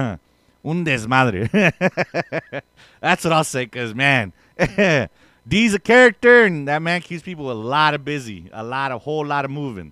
Un 0.66 0.84
desmadre. 0.84 1.52
That's 3.00 3.24
what 3.24 3.32
I'll 3.32 3.44
say, 3.44 3.68
cause 3.68 3.94
man. 3.94 4.34
D's 5.48 5.74
a 5.74 5.80
character, 5.80 6.46
and 6.46 6.68
that 6.68 6.82
man 6.82 7.02
keeps 7.02 7.24
people 7.24 7.52
a 7.52 7.54
lot 7.54 7.94
of 7.94 8.06
busy, 8.06 8.50
a 8.54 8.64
lot, 8.64 8.92
a 8.92 8.98
whole 8.98 9.26
lot 9.26 9.46
of 9.46 9.52
moving. 9.52 9.92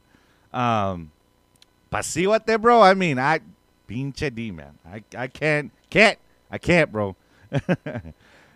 Um, 0.53 1.11
Pasiwate, 1.91 2.59
bro. 2.61 2.81
I 2.81 2.93
mean, 2.93 3.19
I 3.19 3.41
pinche 3.87 4.33
D, 4.33 4.51
man. 4.51 4.77
I, 4.85 5.03
I 5.17 5.27
can't, 5.27 5.71
can't, 5.89 6.17
I 6.49 6.57
can't, 6.57 6.91
bro. 6.91 7.15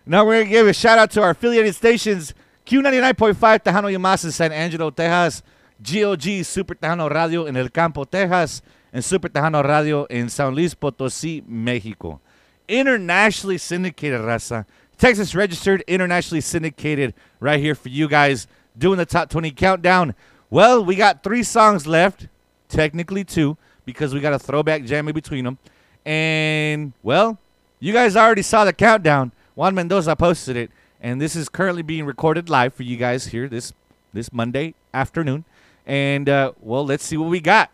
now 0.06 0.24
we're 0.24 0.40
gonna 0.40 0.50
give 0.50 0.66
a 0.66 0.72
shout 0.72 0.98
out 0.98 1.10
to 1.12 1.22
our 1.22 1.30
affiliated 1.30 1.74
stations: 1.74 2.32
Q99.5 2.64 3.34
Tejano 3.62 3.94
Yamas 3.94 4.24
in 4.24 4.32
San 4.32 4.52
Angelo, 4.52 4.90
Texas, 4.90 5.42
GOG 5.82 6.44
Super 6.44 6.74
Tejano 6.74 7.10
Radio 7.12 7.44
in 7.44 7.56
El 7.56 7.68
Campo, 7.68 8.04
Texas, 8.04 8.62
and 8.90 9.04
Super 9.04 9.28
Tejano 9.28 9.62
Radio 9.62 10.04
in 10.04 10.30
San 10.30 10.54
Luis 10.54 10.74
Potosí, 10.74 11.46
Mexico. 11.46 12.20
Internationally 12.66 13.58
syndicated, 13.58 14.22
raza. 14.22 14.64
Texas 14.98 15.34
registered, 15.34 15.82
internationally 15.86 16.40
syndicated, 16.40 17.14
right 17.38 17.60
here 17.60 17.74
for 17.74 17.88
you 17.88 18.08
guys 18.08 18.46
doing 18.76 18.98
the 18.98 19.06
top 19.06 19.28
20 19.28 19.50
countdown. 19.52 20.14
Well, 20.48 20.84
we 20.84 20.96
got 20.96 21.22
three 21.22 21.42
songs 21.42 21.86
left, 21.86 22.28
technically 22.68 23.24
two, 23.24 23.56
because 23.84 24.14
we 24.14 24.20
got 24.20 24.32
a 24.32 24.38
throwback 24.38 24.84
jam 24.84 25.08
in 25.08 25.14
between 25.14 25.44
them. 25.44 25.58
And, 26.04 26.92
well, 27.02 27.38
you 27.78 27.92
guys 27.92 28.16
already 28.16 28.42
saw 28.42 28.64
the 28.64 28.72
countdown. 28.72 29.32
Juan 29.54 29.74
Mendoza 29.74 30.14
posted 30.16 30.56
it, 30.56 30.70
and 31.00 31.20
this 31.20 31.34
is 31.36 31.48
currently 31.48 31.82
being 31.82 32.04
recorded 32.04 32.48
live 32.48 32.74
for 32.74 32.82
you 32.82 32.96
guys 32.96 33.28
here 33.28 33.48
this 33.48 33.72
this 34.12 34.32
Monday 34.32 34.74
afternoon. 34.94 35.44
And, 35.86 36.28
uh, 36.28 36.52
well, 36.60 36.84
let's 36.84 37.04
see 37.04 37.16
what 37.16 37.28
we 37.28 37.40
got. 37.40 37.70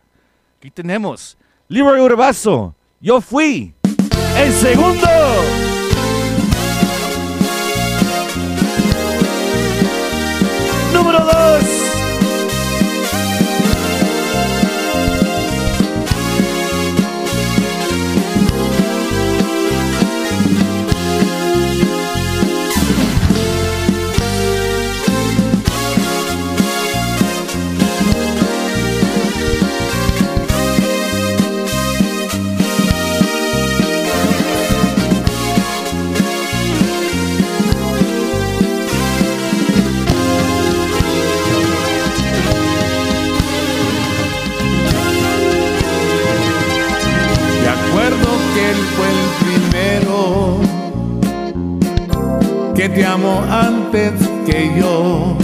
Aquí 0.60 0.72
tenemos 0.72 1.36
Leroy 1.68 1.98
Urbazo, 1.98 2.74
Yo 3.00 3.20
Fui, 3.20 3.74
en 4.36 4.52
segundo. 4.52 5.71
Número 11.02 11.18
2. 11.18 11.81
Te 52.94 53.06
amó 53.06 53.42
antes 53.50 54.12
que 54.46 54.70
yo. 54.78 55.36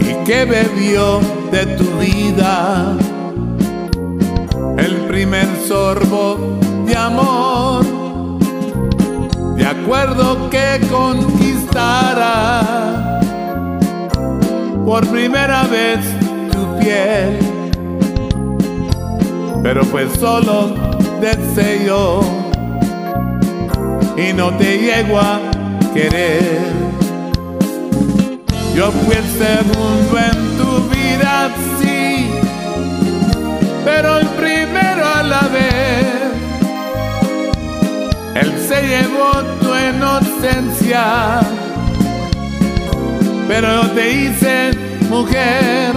Y 0.00 0.24
que 0.24 0.44
bebió 0.44 1.20
de 1.50 1.66
tu 1.76 1.84
vida 1.98 2.96
el 4.78 4.94
primer 5.08 5.46
sorbo 5.66 6.58
de 6.86 6.96
amor. 6.96 7.84
De 9.56 9.66
acuerdo 9.66 10.50
que 10.50 10.80
conquistara 10.90 12.60
por 14.84 15.06
primera 15.06 15.64
vez 15.64 16.00
tu 16.52 16.78
piel, 16.78 17.38
pero 19.62 19.84
fue 19.84 20.08
solo 20.18 20.74
deseo 21.20 22.20
y 24.16 24.32
no 24.32 24.50
te 24.56 24.78
llego 24.78 25.18
a 25.18 25.40
querer. 25.94 26.58
Yo 28.74 28.90
fui 28.90 29.16
el 29.16 29.28
segundo 29.44 30.18
en 30.18 30.38
tu 30.58 30.70
vida, 30.90 31.50
sí, 31.80 32.28
pero 33.84 34.18
el 34.18 34.26
primero 34.30 35.06
a 35.06 35.22
la 35.22 35.42
vez. 35.42 36.04
Él 38.34 38.52
se 38.68 38.82
llevó 38.82 39.30
tu 39.60 39.70
inocencia, 39.92 41.40
pero 43.46 43.82
yo 43.82 43.90
te 43.90 44.12
hice 44.12 44.70
mujer. 45.08 45.92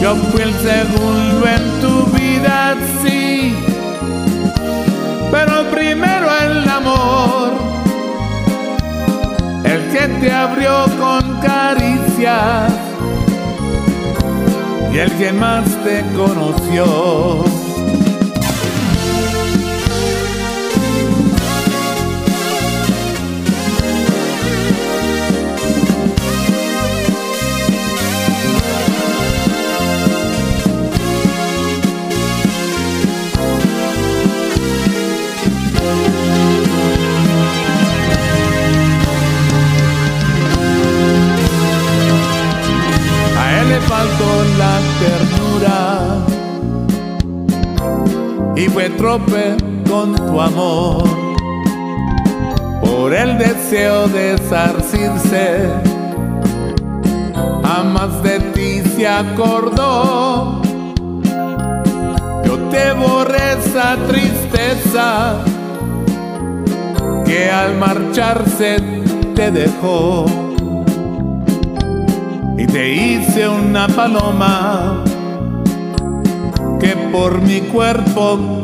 Yo 0.00 0.16
fui 0.16 0.40
el 0.40 0.54
segundo 0.54 1.46
en 1.46 1.80
tu 1.82 2.06
vida, 2.18 2.74
sí, 3.02 3.54
pero 5.30 5.70
primero 5.70 6.26
el 6.40 6.66
amor, 6.66 7.59
que 9.92 10.08
te 10.20 10.32
abrió 10.32 10.84
con 10.98 11.40
caricias 11.40 12.72
y 14.92 14.98
el 14.98 15.10
que 15.12 15.32
más 15.32 15.64
te 15.84 16.02
conoció. 16.16 17.59
Trope 49.00 49.56
con 49.88 50.14
tu 50.14 50.38
amor. 50.38 51.04
Por 52.82 53.14
el 53.14 53.38
deseo 53.38 54.06
de 54.08 54.36
zarcirse, 54.36 55.70
jamás 57.64 58.22
de 58.22 58.40
ti 58.52 58.82
se 58.94 59.08
acordó. 59.08 60.60
Yo 62.44 62.58
te 62.70 62.92
borré 62.92 63.54
esa 63.58 63.96
tristeza 64.06 65.36
que 67.24 67.50
al 67.50 67.78
marcharse 67.78 68.76
te 69.34 69.50
dejó 69.50 70.26
y 72.58 72.66
te 72.66 72.92
hice 72.92 73.48
una 73.48 73.88
paloma 73.88 75.02
que 76.78 76.94
por 77.10 77.40
mi 77.40 77.60
cuerpo 77.60 78.60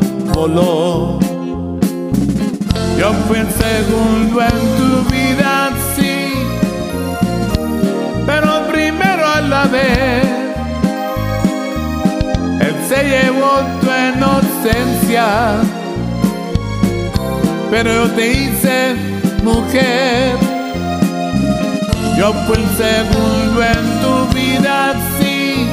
Yo 2.98 3.12
fui 3.26 3.38
el 3.38 3.50
segundo 3.50 4.42
en 4.42 4.58
tu 4.76 4.90
vida, 5.10 5.70
sí, 5.96 6.16
pero 8.26 8.48
primero 8.70 9.26
a 9.26 9.40
la 9.40 9.64
vez. 9.64 10.26
Él 12.60 12.76
se 12.86 12.98
llevó 13.12 13.52
tu 13.80 13.88
inocencia, 14.12 15.26
pero 17.70 17.88
yo 17.90 18.06
te 18.10 18.24
hice 18.30 18.94
mujer. 19.42 20.36
Yo 22.18 22.26
fui 22.46 22.56
el 22.56 22.68
segundo 22.76 23.62
en 23.62 23.84
tu 24.02 24.14
vida, 24.34 24.76
sí, 25.18 25.66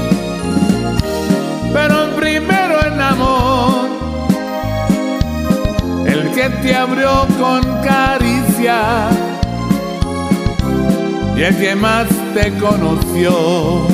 pero 1.74 1.96
primero 2.16 2.76
en 2.88 3.02
amor, 3.02 3.53
que 6.34 6.50
te 6.50 6.76
abrió 6.76 7.28
con 7.40 7.62
caricia 7.84 9.10
y 11.36 11.42
el 11.42 11.58
que 11.58 11.76
más 11.76 12.08
te 12.34 12.52
conoció. 12.58 13.93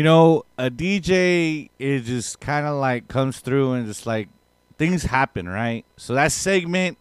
You 0.00 0.04
know, 0.04 0.46
a 0.56 0.70
DJ 0.70 1.68
is 1.78 2.06
just 2.06 2.40
kind 2.40 2.64
of 2.64 2.76
like 2.76 3.06
comes 3.06 3.40
through 3.40 3.72
and 3.72 3.86
just 3.86 4.06
like 4.06 4.30
things 4.78 5.02
happen, 5.02 5.46
right? 5.46 5.84
So 5.98 6.14
that 6.14 6.32
segment 6.32 6.96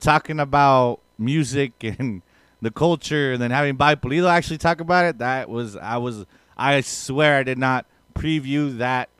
talking 0.00 0.40
about 0.40 0.98
music 1.16 1.74
and 1.84 2.22
the 2.60 2.72
culture 2.72 3.32
and 3.32 3.40
then 3.40 3.52
having 3.52 3.76
Bobby 3.76 4.00
Pulido 4.00 4.28
actually 4.28 4.58
talk 4.58 4.80
about 4.80 5.04
it, 5.04 5.18
that 5.18 5.48
was 5.48 5.76
I 5.76 5.98
was 5.98 6.26
I 6.56 6.80
swear 6.80 7.36
I 7.36 7.44
did 7.44 7.56
not 7.56 7.86
preview 8.16 8.78
that 8.78 9.10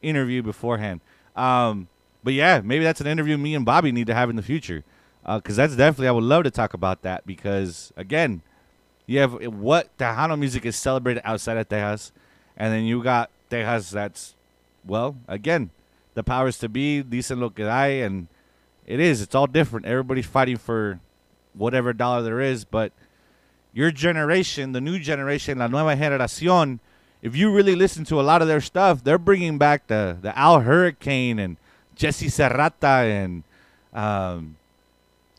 interview 0.00 0.42
beforehand. 0.42 1.02
Um, 1.36 1.88
but 2.24 2.32
yeah, 2.32 2.62
maybe 2.64 2.84
that's 2.84 3.02
an 3.02 3.06
interview 3.06 3.36
me 3.36 3.54
and 3.54 3.66
Bobby 3.66 3.92
need 3.92 4.06
to 4.06 4.14
have 4.14 4.30
in 4.30 4.36
the 4.36 4.42
future. 4.42 4.82
Because 5.26 5.56
that's 5.56 5.76
definitely, 5.76 6.08
I 6.08 6.12
would 6.12 6.24
love 6.24 6.44
to 6.44 6.50
talk 6.50 6.72
about 6.72 7.02
that. 7.02 7.26
Because 7.26 7.92
again, 7.98 8.40
you 9.04 9.18
have 9.18 9.34
what 9.52 9.94
Tejano 9.98 10.38
music 10.38 10.64
is 10.64 10.74
celebrated 10.74 11.20
outside 11.26 11.58
of 11.58 11.68
Tejas, 11.68 12.12
and 12.58 12.74
then 12.74 12.84
you 12.84 13.02
got 13.02 13.30
Tejas 13.50 13.90
that's, 13.90 14.34
well, 14.84 15.16
again, 15.26 15.70
the 16.14 16.22
powers 16.22 16.58
to 16.58 16.68
be, 16.68 17.02
dicen 17.02 17.40
lo 17.40 17.48
que 17.48 17.64
hay, 17.64 18.02
and 18.02 18.26
it 18.86 19.00
is. 19.00 19.22
It's 19.22 19.34
all 19.34 19.46
different. 19.46 19.86
Everybody's 19.86 20.26
fighting 20.26 20.56
for 20.56 21.00
whatever 21.54 21.92
dollar 21.92 22.22
there 22.22 22.40
is, 22.40 22.64
but 22.64 22.92
your 23.72 23.90
generation, 23.90 24.72
the 24.72 24.80
new 24.80 24.98
generation, 24.98 25.58
la 25.58 25.68
nueva 25.68 25.96
generación, 25.96 26.80
if 27.22 27.36
you 27.36 27.52
really 27.52 27.76
listen 27.76 28.04
to 28.06 28.20
a 28.20 28.22
lot 28.22 28.42
of 28.42 28.48
their 28.48 28.60
stuff, 28.60 29.04
they're 29.04 29.18
bringing 29.18 29.58
back 29.58 29.86
the 29.86 30.16
the 30.20 30.36
Al 30.38 30.60
Hurricane 30.60 31.38
and 31.38 31.56
Jesse 31.94 32.26
Serrata 32.26 33.04
and 33.04 33.42
um, 33.92 34.56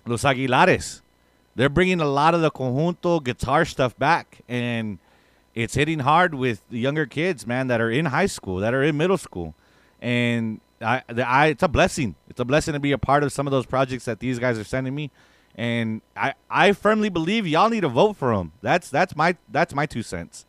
Los 0.06 0.24
Aguilares. 0.24 1.02
They're 1.56 1.70
bringing 1.70 2.00
a 2.00 2.08
lot 2.08 2.34
of 2.34 2.41
the 2.41 2.52
conjunto 2.52 3.24
guitar 3.24 3.66
stuff 3.66 3.98
back, 3.98 4.40
and 4.48 5.00
it's 5.56 5.76
hitting 5.76 6.00
hard 6.00 6.36
with 6.36 6.62
the 6.70 6.80
younger 6.80 7.06
kids, 7.06 7.46
man, 7.46 7.68
that 7.68 7.82
are 7.82 7.90
in 7.90 8.06
high 8.06 8.28
school, 8.28 8.58
that 8.58 8.74
are 8.74 8.84
in 8.84 8.98
middle 8.98 9.18
school, 9.18 9.56
and 10.02 10.62
I, 10.82 11.04
the, 11.08 11.28
I, 11.28 11.48
it's 11.48 11.64
a 11.64 11.68
blessing. 11.68 12.16
It's 12.30 12.40
a 12.40 12.46
blessing 12.46 12.74
to 12.74 12.80
be 12.80 12.92
a 12.92 12.98
part 12.98 13.24
of 13.24 13.32
some 13.32 13.48
of 13.48 13.52
those 13.52 13.66
projects 13.66 14.06
that 14.06 14.20
these 14.20 14.40
guys 14.40 14.58
are 14.58 14.64
sending 14.64 14.96
me, 14.96 15.12
and 15.56 16.02
I, 16.16 16.34
I 16.50 16.72
firmly 16.72 17.10
believe 17.10 17.46
y'all 17.48 17.70
need 17.70 17.82
to 17.82 17.90
vote 17.90 18.16
for 18.16 18.36
them. 18.36 18.54
That's 18.62 18.90
that's 18.90 19.16
my 19.16 19.36
that's 19.50 19.74
my 19.74 19.86
two 19.86 20.04
cents. 20.04 20.46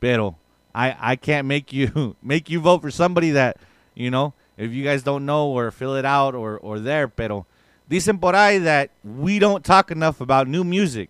Pero 0.00 0.36
I 0.74 0.96
I 0.98 1.16
can't 1.16 1.46
make 1.46 1.72
you 1.72 2.16
make 2.22 2.50
you 2.50 2.60
vote 2.60 2.82
for 2.82 2.90
somebody 2.90 3.30
that 3.30 3.56
you 3.94 4.10
know 4.10 4.34
if 4.56 4.72
you 4.72 4.84
guys 4.84 5.02
don't 5.02 5.24
know 5.24 5.48
or 5.48 5.70
fill 5.70 5.96
it 5.96 6.04
out 6.04 6.34
or 6.34 6.58
or 6.58 6.78
there. 6.78 7.08
Pero 7.08 7.46
dicen 7.88 8.20
por 8.20 8.34
ahí 8.34 8.62
that 8.62 8.90
we 9.02 9.38
don't 9.38 9.64
talk 9.64 9.90
enough 9.90 10.20
about 10.20 10.46
new 10.46 10.64
music. 10.64 11.08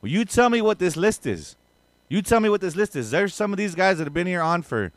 Will 0.00 0.10
you 0.10 0.24
tell 0.24 0.48
me 0.48 0.62
what 0.62 0.78
this 0.78 0.96
list 0.96 1.26
is. 1.26 1.56
You 2.08 2.22
tell 2.22 2.40
me 2.40 2.48
what 2.48 2.60
this 2.60 2.76
list 2.76 2.94
is. 2.94 3.10
There's 3.10 3.34
some 3.34 3.52
of 3.52 3.56
these 3.56 3.74
guys 3.74 3.98
that 3.98 4.04
have 4.04 4.14
been 4.14 4.26
here 4.26 4.42
on 4.42 4.62
for 4.62 4.92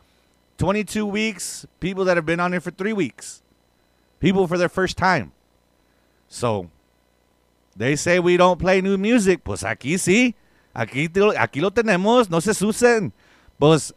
22 0.58 1.06
weeks, 1.06 1.66
people 1.80 2.06
that 2.06 2.18
have 2.18 2.26
been 2.26 2.40
on 2.40 2.52
here 2.52 2.62
for 2.62 2.72
three 2.72 2.94
weeks, 2.94 3.42
people 4.20 4.48
for 4.48 4.58
their 4.58 4.70
first 4.70 4.98
time. 4.98 5.32
So 6.28 6.70
they 7.76 7.96
say 7.96 8.20
we 8.20 8.38
don't 8.38 8.60
play 8.60 8.82
new 8.82 8.98
music. 8.98 9.44
Pues 9.44 9.64
aquí 9.64 9.96
sí. 9.96 10.36
Aquí, 10.76 11.10
aquí 11.10 11.62
lo 11.62 11.72
tenemos. 11.72 12.30
No 12.30 12.40
se 12.40 12.52
asusten. 12.52 13.12
Pues 13.60 13.92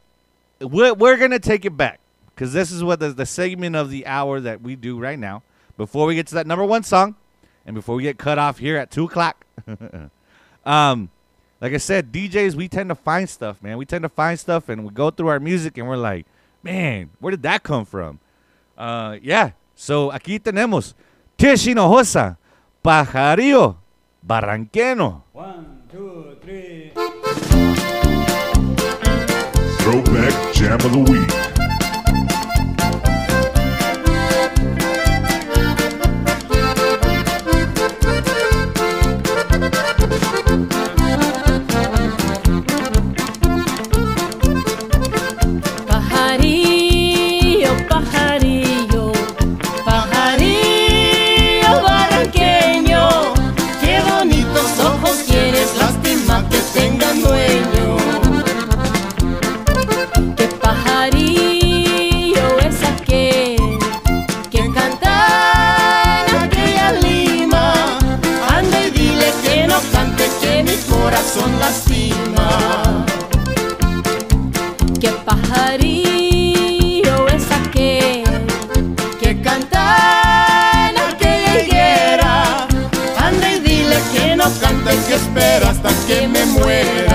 we're, 0.60 0.94
we're 0.94 1.16
going 1.16 1.32
to 1.32 1.38
take 1.38 1.64
it 1.64 1.76
back 1.76 2.00
because 2.34 2.52
this 2.52 2.70
is 2.70 2.82
what 2.82 3.00
the, 3.00 3.12
the 3.12 3.26
segment 3.26 3.76
of 3.76 3.90
the 3.90 4.06
hour 4.06 4.40
that 4.40 4.62
we 4.62 4.76
do 4.76 4.98
right 4.98 5.18
now. 5.18 5.42
Before 5.76 6.06
we 6.06 6.14
get 6.14 6.26
to 6.28 6.34
that 6.36 6.46
number 6.46 6.64
one 6.64 6.82
song 6.82 7.16
and 7.66 7.74
before 7.74 7.96
we 7.96 8.02
get 8.04 8.18
cut 8.18 8.38
off 8.38 8.58
here 8.58 8.76
at 8.76 8.90
2 8.90 9.04
o'clock. 9.04 9.44
um, 10.64 11.10
like 11.62 11.74
I 11.74 11.76
said, 11.76 12.10
DJs, 12.10 12.56
we 12.56 12.66
tend 12.66 12.88
to 12.88 12.96
find 12.96 13.30
stuff, 13.30 13.62
man. 13.62 13.78
We 13.78 13.86
tend 13.86 14.02
to 14.02 14.08
find 14.08 14.38
stuff 14.38 14.68
and 14.68 14.82
we 14.82 14.90
go 14.90 15.10
through 15.12 15.28
our 15.28 15.38
music 15.38 15.78
and 15.78 15.86
we're 15.86 15.96
like, 15.96 16.26
man, 16.60 17.10
where 17.20 17.30
did 17.30 17.44
that 17.44 17.62
come 17.62 17.84
from? 17.84 18.18
Uh, 18.76 19.18
yeah. 19.22 19.52
So 19.76 20.10
aquí 20.10 20.40
tenemos 20.40 20.94
Tish 21.38 21.68
Hinojosa, 21.68 22.36
Pajarillo, 22.84 23.76
Barranqueno. 24.26 25.22
Throwback 29.78 30.54
Jam 30.54 30.80
of 30.80 30.92
the 30.92 30.98
Week. 30.98 31.41
Lastima. 71.72 73.04
Qué 75.00 75.10
pajarillo 75.24 77.16
es 77.28 77.44
aquel 77.50 78.24
que 79.20 79.40
canta 79.40 80.90
en 80.90 80.96
aquella 80.98 81.62
higuera. 81.62 82.66
Anda 83.18 83.52
y 83.54 83.60
dile 83.60 83.98
que 84.12 84.36
no 84.36 84.44
cante, 84.60 84.90
que 85.08 85.14
espera 85.14 85.70
hasta 85.70 85.90
que 86.06 86.28
me 86.28 86.44
muera. 86.46 87.11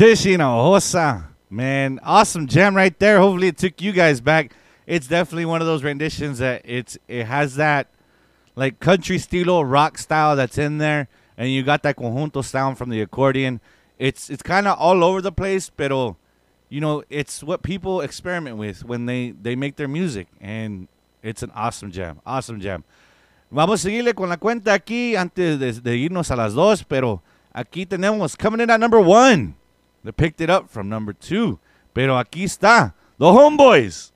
Tish 0.00 0.24
Hinojosa. 0.24 1.26
Man, 1.50 2.00
awesome 2.02 2.46
jam 2.46 2.74
right 2.74 2.98
there. 2.98 3.18
Hopefully 3.18 3.48
it 3.48 3.58
took 3.58 3.82
you 3.82 3.92
guys 3.92 4.22
back. 4.22 4.50
It's 4.86 5.06
definitely 5.06 5.44
one 5.44 5.60
of 5.60 5.66
those 5.66 5.84
renditions 5.84 6.38
that 6.38 6.62
it's 6.64 6.96
it 7.06 7.26
has 7.26 7.56
that 7.56 7.88
like 8.56 8.80
country 8.80 9.18
stilo 9.18 9.60
rock 9.60 9.98
style 9.98 10.36
that's 10.36 10.56
in 10.56 10.78
there 10.78 11.08
and 11.36 11.50
you 11.50 11.62
got 11.62 11.82
that 11.82 11.96
conjunto 11.96 12.42
sound 12.42 12.78
from 12.78 12.88
the 12.88 13.02
accordion. 13.02 13.60
It's 13.98 14.30
it's 14.30 14.42
kind 14.42 14.66
of 14.66 14.78
all 14.78 15.04
over 15.04 15.20
the 15.20 15.32
place, 15.32 15.68
pero 15.68 16.16
you 16.70 16.80
know, 16.80 17.04
it's 17.10 17.44
what 17.44 17.62
people 17.62 18.00
experiment 18.00 18.56
with 18.56 18.82
when 18.82 19.04
they 19.04 19.32
they 19.32 19.54
make 19.54 19.76
their 19.76 19.86
music 19.86 20.28
and 20.40 20.88
it's 21.22 21.42
an 21.42 21.50
awesome 21.54 21.90
jam. 21.90 22.22
Awesome 22.24 22.58
jam. 22.58 22.84
Vamos 23.52 23.84
a 23.84 23.90
seguirle 23.90 24.14
con 24.14 24.30
la 24.30 24.38
cuenta 24.38 24.72
aquí 24.72 25.14
antes 25.14 25.58
de, 25.58 25.72
de 25.72 25.96
irnos 26.08 26.30
a 26.30 26.36
las 26.36 26.54
dos, 26.54 26.84
pero 26.84 27.20
aquí 27.54 27.84
tenemos 27.84 28.34
coming 28.38 28.62
in 28.62 28.70
at 28.70 28.80
number 28.80 28.98
one. 28.98 29.59
They 30.02 30.12
picked 30.12 30.40
it 30.40 30.48
up 30.48 30.70
from 30.70 30.88
number 30.88 31.12
two, 31.12 31.58
pero 31.92 32.16
aquí 32.18 32.44
está 32.44 32.94
the 33.18 33.26
Homeboys. 33.26 34.12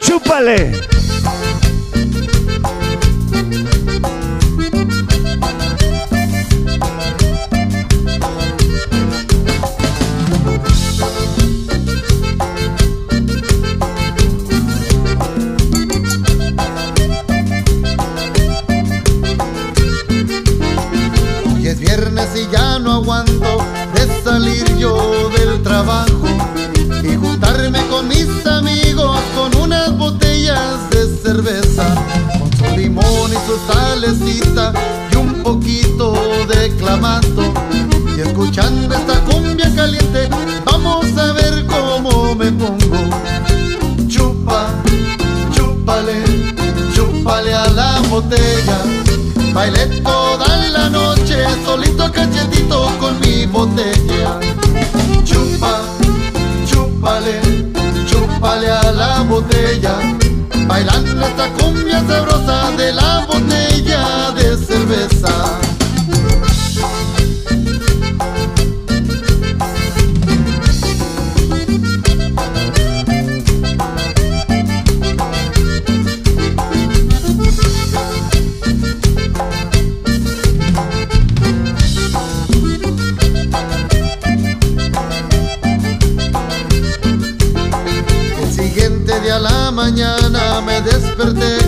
Chúpale. 0.00 0.72
Hoy 21.54 21.68
es 21.68 21.78
viernes 21.78 22.28
y 22.34 22.50
ya 22.50 22.78
no 22.80 22.94
aguanto 22.94 23.59
salir 24.30 24.64
yo 24.78 25.28
del 25.30 25.60
trabajo 25.60 26.28
y 27.02 27.16
juntarme 27.16 27.84
con 27.88 28.06
mis 28.06 28.28
amigos 28.46 29.18
con 29.34 29.56
unas 29.56 29.90
botellas 29.98 30.88
de 30.90 31.02
cerveza. 31.24 31.86
su 33.46 33.56
salecita 33.72 34.72
y 35.10 35.16
un 35.16 35.42
poquito 35.42 36.12
de 36.46 36.70
clamato. 36.76 37.42
Y 38.16 38.20
escuchando 38.20 38.94
esta 38.94 39.18
cumbia 39.24 39.74
caliente, 39.74 40.28
vamos 40.64 41.06
a 41.18 41.32
ver 41.32 41.66
cómo 41.66 42.34
me 42.36 42.52
pongo. 42.52 43.02
Chupa, 44.06 44.68
chúpale, 45.54 46.18
chúpale 46.94 47.52
a 47.52 47.66
la 47.70 48.00
botella. 48.08 48.78
Bailé 49.52 49.86
toda 50.04 50.46
la 50.68 50.88
noche, 50.88 51.19
solito 51.64 52.10
cachetito 52.10 52.90
con 52.98 53.18
mi 53.20 53.46
botella. 53.46 54.38
Chupa, 55.24 55.80
chúpale, 56.66 57.40
chúpale 58.06 58.70
a 58.70 58.90
la 58.92 59.22
botella. 59.22 59.94
Bailando 60.66 61.26
esta 61.26 61.48
cumbia 61.52 62.02
sabrosa 62.06 62.70
de 62.76 62.92
la 62.92 63.26
botella 63.26 64.32
de 64.34 64.56
cerveza. 64.56 65.69
Me 91.34 91.59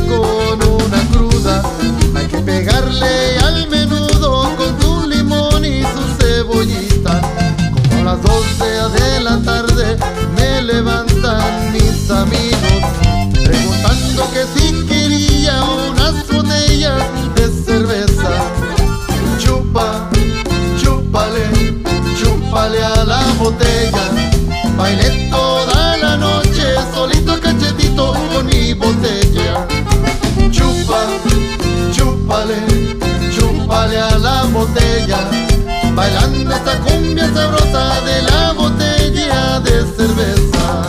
Bailando 35.95 36.55
esta 36.55 36.79
cumbia 36.79 37.29
sabrosa 37.35 38.01
de 38.03 38.23
la 38.23 38.53
botella 38.53 39.61
de 39.61 39.85
cerveza. 39.97 40.87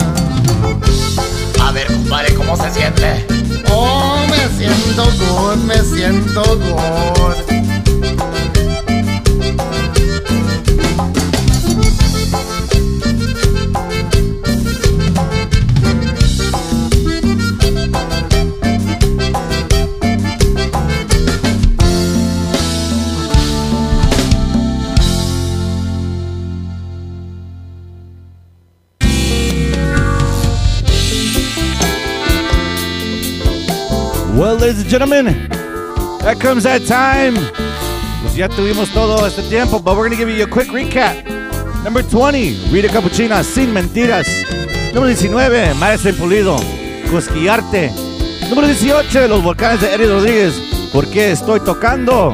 A 1.60 1.72
ver, 1.72 1.86
compadre, 1.88 2.34
¿cómo 2.34 2.56
se 2.56 2.70
siente? 2.70 3.26
Oh, 3.70 4.18
me 4.30 4.48
siento 4.56 5.04
good, 5.04 5.56
me 5.64 5.78
siento 5.82 6.42
good. 6.58 7.73
Gentlemen, 34.88 35.48
that 36.20 36.38
comes 36.40 36.64
that 36.64 36.82
time. 36.86 37.34
Pues 38.22 38.36
ya 38.36 38.48
tuvimos 38.48 38.90
todo 38.90 39.26
este 39.26 39.42
tiempo, 39.48 39.78
but 39.78 39.96
we're 39.96 40.08
going 40.08 40.10
to 40.10 40.16
give 40.16 40.30
you 40.30 40.44
a 40.44 40.48
quick 40.48 40.68
recap. 40.68 41.14
Number 41.84 42.02
20, 42.02 42.70
Rita 42.70 42.88
Capuchina, 42.88 43.42
Sin 43.44 43.72
Mentiras. 43.72 44.26
Número 44.92 45.08
19, 45.08 45.74
Maestre 45.74 46.12
Pulido, 46.12 46.56
Cosquillarte. 47.10 47.90
Número 48.48 48.66
18, 48.66 49.28
Los 49.28 49.42
Volcanes 49.42 49.80
de 49.80 49.94
Eddie 49.94 50.06
Rodríguez, 50.06 50.54
¿Por 50.92 51.08
qué 51.08 51.32
estoy 51.32 51.58
tocando? 51.60 52.32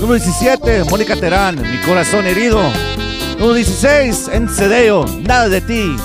Número 0.00 0.14
17, 0.14 0.84
Mónica 0.90 1.14
Terán, 1.14 1.60
Mi 1.62 1.78
Corazón 1.86 2.26
Herido. 2.26 2.60
Número 3.38 3.54
16, 3.54 4.28
Encedeo, 4.32 5.06
Nada 5.20 5.48
de 5.48 5.60
Ti. 5.60 5.96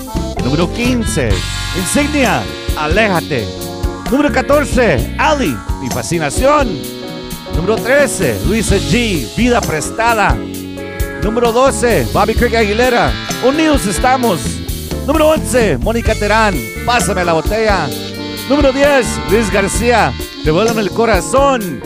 Número 0.43 0.71
15, 0.71 1.29
Insignia, 1.77 2.43
Aléjate. 2.77 3.60
Número 4.11 4.29
14, 4.29 5.15
Ali, 5.17 5.57
Mi 5.79 5.87
Fascinación. 5.89 6.67
Número 7.55 7.77
13, 7.77 8.41
Luisa 8.45 8.75
G, 8.75 9.25
Vida 9.37 9.61
Prestada. 9.61 10.37
Número 11.23 11.53
12, 11.53 12.09
Bobby 12.11 12.35
Crick 12.35 12.55
Aguilera, 12.55 13.13
Unidos 13.41 13.85
Estamos. 13.85 14.41
Número 15.07 15.29
11, 15.29 15.77
Mónica 15.77 16.13
Terán, 16.13 16.53
Pásame 16.85 17.23
la 17.23 17.31
botella. 17.31 17.87
Número 18.49 18.73
10, 18.73 19.31
Luis 19.31 19.49
García, 19.49 20.11
Devuélveme 20.43 20.81
el 20.81 20.91
corazón. 20.91 21.81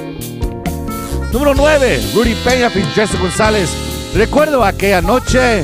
Número 1.32 1.54
9, 1.54 2.10
Rudy 2.16 2.34
Peña, 2.44 2.72
Jesse 2.96 3.20
González, 3.20 3.70
Recuerdo 4.16 4.64
aquella 4.64 5.00
noche. 5.00 5.64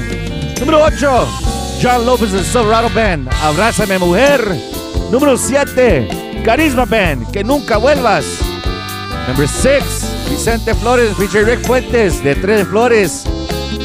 Número 0.59 0.83
8, 0.83 1.27
John 1.81 2.05
López 2.05 2.31
del 2.31 2.45
Silverado 2.45 2.91
Band, 2.91 3.27
Abrázame 3.41 3.97
mujer. 3.97 4.45
Número 5.11 5.35
7, 5.35 6.30
Carisma 6.43 6.85
Band, 6.85 7.31
Que 7.31 7.43
nunca 7.43 7.77
vuelvas. 7.77 8.25
Number 9.27 9.47
6, 9.47 9.83
Vicente 10.29 10.73
Flores, 10.73 11.15
featuring 11.15 11.45
Rick 11.45 11.65
Fuentes, 11.65 12.23
de 12.23 12.35
Tres 12.35 12.67
Flores. 12.67 13.23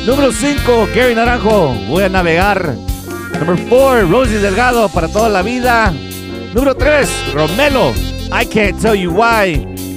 Número 0.06 0.32
5, 0.32 0.88
Gary 0.94 1.14
Naranjo, 1.14 1.74
Voy 1.88 2.04
a 2.04 2.08
navegar. 2.08 2.74
Number 3.38 3.58
4, 3.68 4.08
Rosie 4.08 4.38
Delgado, 4.38 4.88
Para 4.88 5.08
toda 5.08 5.28
la 5.28 5.42
vida. 5.42 5.92
Número 6.54 6.74
3, 6.74 7.34
Romelo, 7.34 7.92
I 8.32 8.46
can't 8.46 8.80
tell 8.80 8.94
you 8.94 9.10
why. 9.12 9.56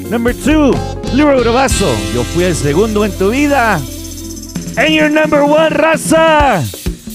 Number 0.10 0.36
2, 0.36 0.76
Liro 1.14 1.40
Gravazo, 1.40 1.90
Yo 2.14 2.24
fui 2.24 2.44
el 2.44 2.56
segundo 2.56 3.06
en 3.06 3.12
tu 3.18 3.30
vida. 3.30 3.80
And 4.78 4.94
your 4.94 5.10
number 5.10 5.44
one, 5.44 5.72
raza, 5.72 6.62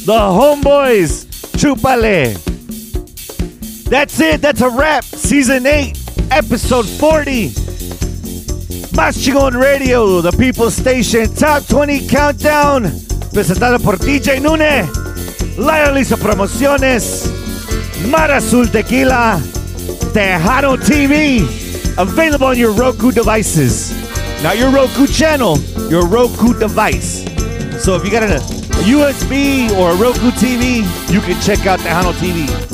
the 0.05 0.13
Homeboys, 0.13 1.27
Chúpale. 1.57 2.54
That's 3.85 4.19
it. 4.21 4.41
That's 4.41 4.61
a 4.61 4.71
wrap. 4.71 5.05
Season 5.05 5.67
8, 5.67 5.97
episode 6.31 6.87
40. 6.87 7.51
Maschingon 8.95 9.61
Radio, 9.61 10.21
the 10.21 10.31
People's 10.33 10.77
Station, 10.77 11.33
Top 11.35 11.67
20 11.67 12.07
Countdown, 12.07 12.85
presentado 13.33 13.83
por 13.83 13.97
DJ 13.97 14.41
Nune, 14.41 14.87
Lila 15.59 15.91
Lisa 15.93 16.17
Promociones, 16.17 17.27
Mar 18.09 18.31
Azul 18.31 18.69
Tequila, 18.69 19.41
Tejano 20.13 20.77
TV, 20.77 21.43
available 21.99 22.47
on 22.47 22.57
your 22.57 22.73
Roku 22.73 23.11
devices. 23.11 23.93
Not 24.45 24.59
your 24.59 24.71
Roku 24.71 25.09
channel, 25.09 25.59
your 25.91 26.07
Roku 26.07 26.55
device. 26.55 27.25
So 27.83 27.97
if 27.97 28.05
you 28.05 28.13
got 28.13 28.23
a, 28.23 28.37
a 28.37 28.85
USB 28.85 29.71
or 29.77 29.91
a 29.91 29.97
Roku 29.97 30.31
TV, 30.31 30.83
you 31.13 31.21
can 31.21 31.41
check 31.43 31.67
out 31.67 31.81
Tejano 31.81 32.13
TV. 32.13 32.74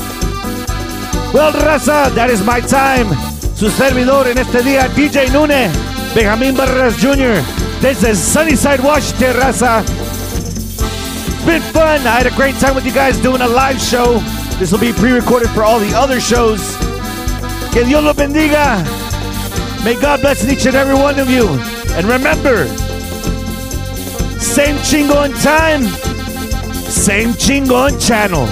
Well, 1.33 1.53
raza, 1.53 2.13
that 2.13 2.29
is 2.29 2.43
my 2.43 2.59
time. 2.59 3.07
Su 3.55 3.69
servidor 3.69 4.27
en 4.27 4.37
este 4.37 4.61
día, 4.63 4.89
DJ 4.89 5.31
Nune, 5.31 5.71
Benjamin 6.13 6.57
Barras 6.57 6.95
Jr., 6.97 7.41
desde 7.81 8.15
Sunnyside, 8.15 8.81
Washington, 8.81 9.35
raza. 9.37 9.83
Been 11.45 11.61
fun. 11.73 12.05
I 12.05 12.17
had 12.19 12.27
a 12.27 12.35
great 12.35 12.55
time 12.59 12.75
with 12.75 12.85
you 12.85 12.91
guys 12.91 13.17
doing 13.17 13.41
a 13.41 13.47
live 13.47 13.79
show. 13.79 14.19
This 14.59 14.71
will 14.71 14.79
be 14.79 14.93
pre-recorded 14.93 15.49
for 15.51 15.63
all 15.63 15.79
the 15.79 15.95
other 15.95 16.19
shows. 16.19 16.77
Que 17.71 17.83
Dios 17.85 18.03
los 18.03 18.15
bendiga. 18.15 18.83
May 19.83 19.95
God 19.99 20.21
bless 20.21 20.45
each 20.47 20.65
and 20.65 20.75
every 20.75 20.93
one 20.93 21.17
of 21.17 21.29
you. 21.29 21.47
And 21.95 22.05
remember, 22.05 22.67
same 24.37 24.75
chingo 24.83 25.15
on 25.15 25.31
time, 25.41 25.83
same 26.91 27.29
chingo 27.29 27.87
on 27.87 27.99
channel. 27.99 28.47